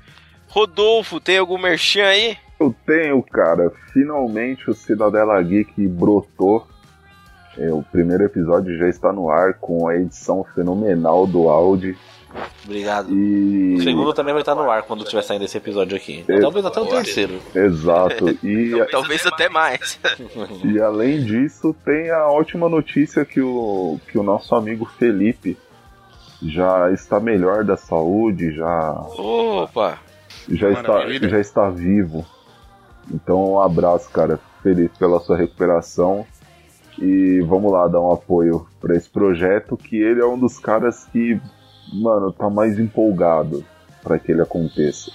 Rodolfo, 0.48 1.20
tem 1.20 1.36
algum 1.36 1.58
merchan 1.58 2.06
aí? 2.06 2.38
Eu 2.58 2.74
tenho, 2.86 3.22
cara. 3.22 3.70
Finalmente 3.92 4.70
o 4.70 4.74
Cidadela 4.74 5.40
Geek 5.42 5.86
brotou. 5.86 6.66
É, 7.58 7.70
o 7.70 7.82
primeiro 7.82 8.24
episódio 8.24 8.78
já 8.78 8.88
está 8.88 9.12
no 9.12 9.28
ar 9.28 9.54
com 9.54 9.86
a 9.86 9.96
edição 9.96 10.42
fenomenal 10.54 11.26
do 11.26 11.50
Audi. 11.50 11.98
Obrigado. 12.68 13.10
E. 13.10 13.76
O 13.76 13.82
segundo 13.82 14.12
também 14.12 14.34
vai 14.34 14.42
estar 14.42 14.54
no 14.54 14.70
ar 14.70 14.82
quando 14.82 15.02
estiver 15.02 15.22
saindo 15.22 15.46
esse 15.46 15.56
episódio 15.56 15.96
aqui. 15.96 16.22
É. 16.28 16.38
Talvez 16.38 16.66
até 16.66 16.78
o 16.78 16.86
terceiro. 16.86 17.40
Exato. 17.54 18.28
E, 18.44 18.72
Talvez 18.90 19.24
até 19.26 19.48
mais. 19.48 19.98
e 20.64 20.78
além 20.80 21.24
disso, 21.24 21.74
tem 21.84 22.10
a 22.10 22.26
ótima 22.26 22.68
notícia 22.68 23.24
que 23.24 23.40
o, 23.40 23.98
que 24.10 24.18
o 24.18 24.22
nosso 24.22 24.54
amigo 24.54 24.84
Felipe 24.84 25.56
já 26.42 26.90
está 26.92 27.18
melhor 27.18 27.64
da 27.64 27.76
saúde, 27.76 28.52
já, 28.52 28.92
Opa! 29.16 29.98
já, 30.48 30.70
está, 30.70 31.08
já 31.08 31.40
está 31.40 31.70
vivo. 31.70 32.24
Então, 33.12 33.52
um 33.52 33.60
abraço, 33.60 34.10
cara. 34.10 34.38
Feliz 34.62 34.90
pela 34.98 35.20
sua 35.20 35.36
recuperação. 35.36 36.26
E 37.00 37.40
vamos 37.42 37.72
lá 37.72 37.86
dar 37.86 38.00
um 38.00 38.12
apoio 38.12 38.66
para 38.80 38.96
esse 38.96 39.08
projeto, 39.08 39.76
que 39.76 39.96
ele 39.96 40.20
é 40.20 40.26
um 40.26 40.38
dos 40.38 40.58
caras 40.58 41.06
que, 41.12 41.40
mano, 41.92 42.32
tá 42.32 42.48
mais 42.48 42.78
empolgado 42.78 43.64
para 44.02 44.18
que 44.18 44.32
ele 44.32 44.42
aconteça. 44.42 45.10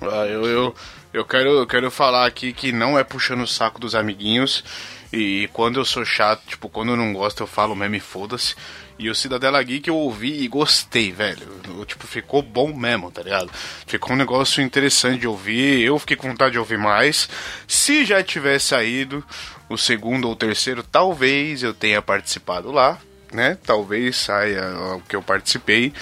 Ah, 0.00 0.26
eu, 0.26 0.46
eu, 0.46 0.74
eu, 1.12 1.24
quero, 1.24 1.50
eu 1.50 1.66
quero 1.66 1.90
falar 1.90 2.26
aqui 2.26 2.52
que 2.52 2.72
não 2.72 2.98
é 2.98 3.04
puxando 3.04 3.42
o 3.42 3.46
saco 3.46 3.80
dos 3.80 3.94
amiguinhos. 3.94 4.64
E 5.12 5.48
quando 5.52 5.80
eu 5.80 5.84
sou 5.84 6.04
chato, 6.04 6.42
tipo, 6.46 6.68
quando 6.68 6.90
eu 6.90 6.96
não 6.96 7.12
gosto, 7.12 7.42
eu 7.42 7.46
falo 7.46 7.74
mesmo 7.74 7.96
e 7.96 8.00
foda-se. 8.00 8.54
E 8.96 9.10
o 9.10 9.14
Cidadela 9.14 9.62
Geek 9.62 9.88
eu 9.88 9.96
ouvi 9.96 10.42
e 10.42 10.46
gostei, 10.48 11.10
velho. 11.10 11.48
Eu, 11.66 11.84
tipo, 11.84 12.06
ficou 12.06 12.42
bom 12.42 12.72
mesmo, 12.72 13.10
tá 13.10 13.22
ligado? 13.22 13.50
Ficou 13.86 14.12
um 14.12 14.18
negócio 14.18 14.62
interessante 14.62 15.20
de 15.20 15.26
ouvir. 15.26 15.80
Eu 15.80 15.98
fiquei 15.98 16.16
com 16.16 16.28
vontade 16.28 16.52
de 16.52 16.58
ouvir 16.58 16.78
mais. 16.78 17.28
Se 17.66 18.04
já 18.04 18.22
tivesse 18.22 18.68
saído 18.68 19.24
o 19.68 19.76
segundo 19.76 20.28
ou 20.28 20.36
terceiro, 20.36 20.82
talvez 20.82 21.62
eu 21.62 21.74
tenha 21.74 22.00
participado 22.00 22.70
lá, 22.70 22.98
né? 23.32 23.56
Talvez 23.64 24.16
saia 24.16 24.62
o 24.96 25.00
que 25.02 25.14
eu 25.16 25.22
participei. 25.22 25.92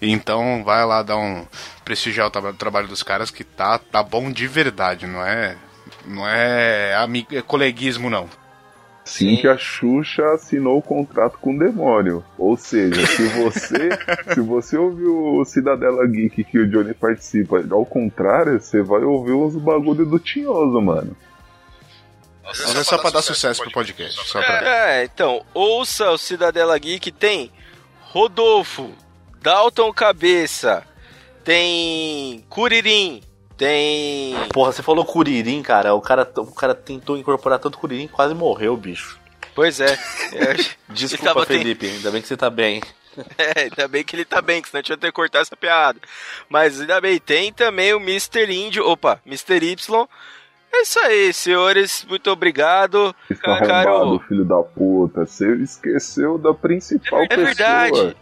Então 0.00 0.62
vai 0.64 0.84
lá 0.84 1.02
dar 1.02 1.16
um 1.16 1.46
prestigiar 1.84 2.26
o 2.26 2.30
tra- 2.30 2.52
trabalho 2.52 2.88
dos 2.88 3.02
caras 3.02 3.30
que 3.30 3.44
tá 3.44 3.78
tá 3.78 4.02
bom 4.02 4.30
de 4.30 4.46
verdade, 4.46 5.06
não 5.06 5.24
é 5.24 5.56
não 6.04 6.28
é, 6.28 6.94
ami- 6.96 7.26
é 7.30 7.40
coleguismo 7.42 8.10
não. 8.10 8.28
Sim, 9.04 9.36
que 9.36 9.48
a 9.48 9.58
Xuxa 9.58 10.32
assinou 10.32 10.78
o 10.78 10.82
contrato 10.82 11.36
com 11.38 11.54
o 11.54 11.58
demônio. 11.58 12.24
Ou 12.38 12.56
seja, 12.56 13.04
se 13.04 13.24
você 13.28 13.90
se 14.32 14.40
você 14.40 14.76
ouviu 14.76 15.34
o 15.36 15.44
Cidadela 15.44 16.06
Geek 16.06 16.44
que 16.44 16.58
o 16.58 16.68
Johnny 16.70 16.94
participa, 16.94 17.64
ao 17.70 17.84
contrário, 17.84 18.60
você 18.60 18.80
vai 18.80 19.02
ouvir 19.02 19.32
uns 19.32 19.56
bagulho 19.56 20.06
do 20.06 20.20
Tinhoso, 20.20 20.80
mano. 20.80 21.16
Mas 22.44 22.76
é 22.76 22.84
só 22.84 22.98
pra 22.98 23.10
dar 23.10 23.22
sucesso 23.22 23.62
pro 23.62 23.70
podcast, 23.70 24.28
só 24.28 24.40
pra... 24.42 24.90
É, 24.90 25.04
então, 25.04 25.44
ouça 25.54 26.10
o 26.10 26.18
Cidadela 26.18 26.76
Geek, 26.78 27.12
tem 27.12 27.52
Rodolfo, 28.00 28.92
Dalton 29.40 29.92
Cabeça, 29.92 30.84
tem 31.44 32.44
Curirim, 32.48 33.22
tem. 33.56 34.34
Porra, 34.52 34.72
você 34.72 34.82
falou 34.82 35.04
Curirim, 35.04 35.62
cara. 35.62 35.94
O 35.94 36.00
cara, 36.00 36.28
o 36.36 36.52
cara 36.52 36.74
tentou 36.74 37.16
incorporar 37.16 37.58
tanto 37.58 37.78
Curirim 37.78 38.04
e 38.04 38.08
quase 38.08 38.34
morreu, 38.34 38.76
bicho. 38.76 39.20
Pois 39.54 39.80
é. 39.80 39.96
Desculpa, 40.88 41.46
Felipe. 41.46 41.86
Ainda 41.86 42.10
bem 42.10 42.20
que 42.20 42.28
você 42.28 42.36
tá 42.36 42.50
bem. 42.50 42.82
É, 43.36 43.64
ainda 43.64 43.86
bem 43.88 44.02
que 44.02 44.16
ele 44.16 44.24
tá 44.24 44.40
bem, 44.40 44.62
que 44.62 44.70
senão 44.70 44.78
a 44.78 44.82
gente 44.82 44.88
ia 44.88 44.96
ter 44.96 45.08
que 45.08 45.12
cortar 45.12 45.40
essa 45.40 45.54
piada. 45.54 46.00
Mas 46.48 46.80
ainda 46.80 46.98
bem, 46.98 47.18
tem 47.18 47.52
também 47.52 47.92
o 47.92 48.00
Mr. 48.00 48.50
Índio, 48.50 48.88
opa, 48.88 49.20
Mr. 49.26 49.62
Y. 49.62 50.08
É 50.74 50.82
isso 50.82 50.98
aí, 51.00 51.32
senhores, 51.34 52.04
muito 52.08 52.30
obrigado. 52.30 53.14
Está 53.28 53.60
Caro- 53.60 54.18
filho 54.26 54.44
da 54.44 54.62
puta. 54.62 55.26
Você 55.26 55.54
esqueceu 55.56 56.38
da 56.38 56.54
principal 56.54 57.22
É 57.22 57.28
pessoa. 57.28 57.44
verdade. 57.46 58.16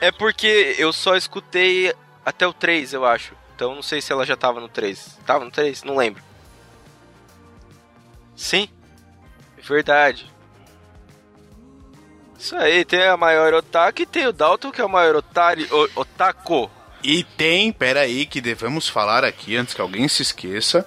É 0.00 0.12
porque 0.12 0.76
eu 0.78 0.92
só 0.92 1.16
escutei 1.16 1.92
até 2.24 2.46
o 2.46 2.52
3, 2.52 2.92
eu 2.92 3.04
acho. 3.04 3.34
Então 3.56 3.74
não 3.74 3.82
sei 3.82 4.00
se 4.00 4.12
ela 4.12 4.24
já 4.24 4.36
tava 4.36 4.60
no 4.60 4.68
3. 4.68 5.18
Tava 5.26 5.44
no 5.44 5.50
3? 5.50 5.82
Não 5.82 5.96
lembro. 5.96 6.22
Sim? 8.36 8.68
É 9.58 9.62
verdade. 9.62 10.30
Isso 12.38 12.56
aí, 12.56 12.84
tem 12.84 13.04
a 13.06 13.16
maior 13.16 13.54
otaku 13.54 14.02
e 14.02 14.06
tem 14.06 14.26
o 14.26 14.32
Dalton, 14.32 14.72
que 14.72 14.80
é 14.80 14.84
o 14.84 14.88
maior 14.88 15.14
otari, 15.16 15.64
o, 15.70 16.00
otaku. 16.00 16.68
E 17.02 17.22
tem, 17.24 17.72
pera 17.72 18.00
aí 18.00 18.26
que 18.26 18.40
devemos 18.40 18.88
falar 18.88 19.24
aqui 19.24 19.56
antes 19.56 19.74
que 19.74 19.80
alguém 19.80 20.08
se 20.08 20.22
esqueça, 20.22 20.84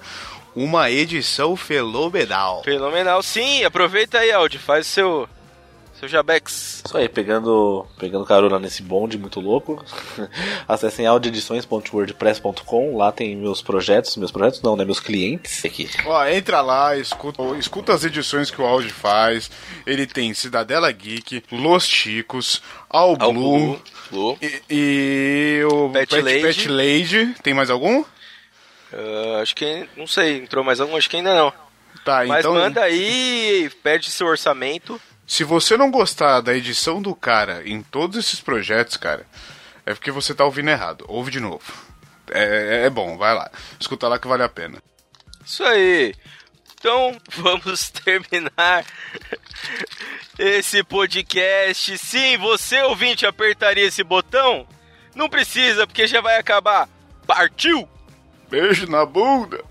uma 0.56 0.90
edição 0.90 1.54
fenomenal. 1.54 2.64
Fenomenal. 2.64 3.22
Sim, 3.22 3.62
aproveita 3.62 4.18
aí, 4.18 4.32
Audi, 4.32 4.58
faz 4.58 4.86
seu 4.86 5.28
seu 5.98 6.08
jabex. 6.08 6.82
Isso 6.84 6.96
aí, 6.96 7.08
pegando, 7.08 7.86
pegando 7.98 8.26
carona 8.26 8.58
nesse 8.58 8.82
bonde 8.82 9.16
muito 9.16 9.40
louco. 9.40 9.82
Acessem 10.68 11.06
audioedições.wordpress.com. 11.06 12.96
Lá 12.96 13.10
tem 13.10 13.34
meus 13.34 13.62
projetos. 13.62 14.14
Meus 14.16 14.30
projetos 14.30 14.60
não, 14.60 14.76
né? 14.76 14.84
Meus 14.84 15.00
clientes. 15.00 15.64
Aqui. 15.64 15.88
Ó, 16.04 16.26
entra 16.26 16.60
lá, 16.60 16.94
escuta, 16.98 17.42
escuta 17.58 17.94
as 17.94 18.04
edições 18.04 18.50
que 18.50 18.60
o 18.60 18.66
Audi 18.66 18.90
faz. 18.90 19.50
Ele 19.86 20.06
tem 20.06 20.34
Cidadela 20.34 20.92
Geek, 20.92 21.42
Los 21.50 21.86
Chicos, 21.86 22.60
Blue, 22.92 23.16
Blue, 23.32 23.80
Blue. 24.10 24.36
E, 24.42 24.62
e 24.68 25.64
o 25.64 25.88
Pet 25.88 26.10
Pet, 26.10 26.22
Lady. 26.22 26.42
Pet 26.42 26.68
Lady. 26.68 27.34
Tem 27.42 27.54
mais 27.54 27.70
algum? 27.70 28.04
Ah, 28.96 29.42
acho 29.42 29.54
que 29.54 29.86
não 29.96 30.06
sei, 30.06 30.38
entrou 30.38 30.64
mais 30.64 30.80
algum, 30.80 30.96
acho 30.96 31.10
que 31.10 31.16
ainda 31.16 31.34
não. 31.34 31.52
Tá, 32.04 32.24
Mas 32.24 32.40
então. 32.40 32.54
manda 32.54 32.82
aí, 32.82 33.70
perde 33.82 34.10
seu 34.10 34.26
orçamento. 34.26 35.00
Se 35.26 35.42
você 35.44 35.76
não 35.76 35.90
gostar 35.90 36.40
da 36.40 36.54
edição 36.54 37.02
do 37.02 37.14
cara 37.14 37.62
em 37.66 37.82
todos 37.82 38.16
esses 38.16 38.40
projetos, 38.40 38.96
cara, 38.96 39.26
é 39.84 39.92
porque 39.92 40.10
você 40.10 40.32
tá 40.34 40.44
ouvindo 40.44 40.70
errado. 40.70 41.04
Ouve 41.08 41.30
de 41.32 41.40
novo. 41.40 41.64
É, 42.30 42.84
é 42.86 42.90
bom, 42.90 43.18
vai 43.18 43.34
lá. 43.34 43.50
Escuta 43.78 44.08
lá 44.08 44.18
que 44.18 44.28
vale 44.28 44.44
a 44.44 44.48
pena. 44.48 44.78
Isso 45.44 45.64
aí. 45.64 46.14
Então, 46.74 47.20
vamos 47.30 47.90
terminar 47.90 48.84
esse 50.38 50.84
podcast. 50.84 51.98
Sim, 51.98 52.36
você 52.38 52.82
ouvinte 52.82 53.26
apertaria 53.26 53.84
esse 53.84 54.04
botão? 54.04 54.66
Não 55.14 55.28
precisa, 55.28 55.86
porque 55.86 56.06
já 56.06 56.20
vai 56.20 56.38
acabar. 56.38 56.88
Partiu! 57.26 57.88
Beijo 58.48 58.86
na 58.88 59.04
bunda! 59.04 59.62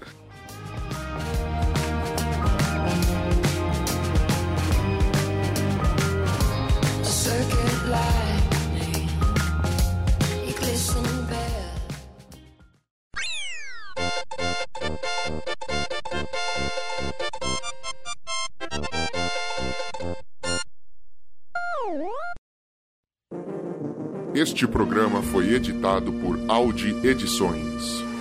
Este 24.34 24.68
programa 24.68 25.22
foi 25.22 25.54
editado 25.54 26.12
por 26.12 26.38
Audi 26.50 26.90
Edições. 27.08 28.15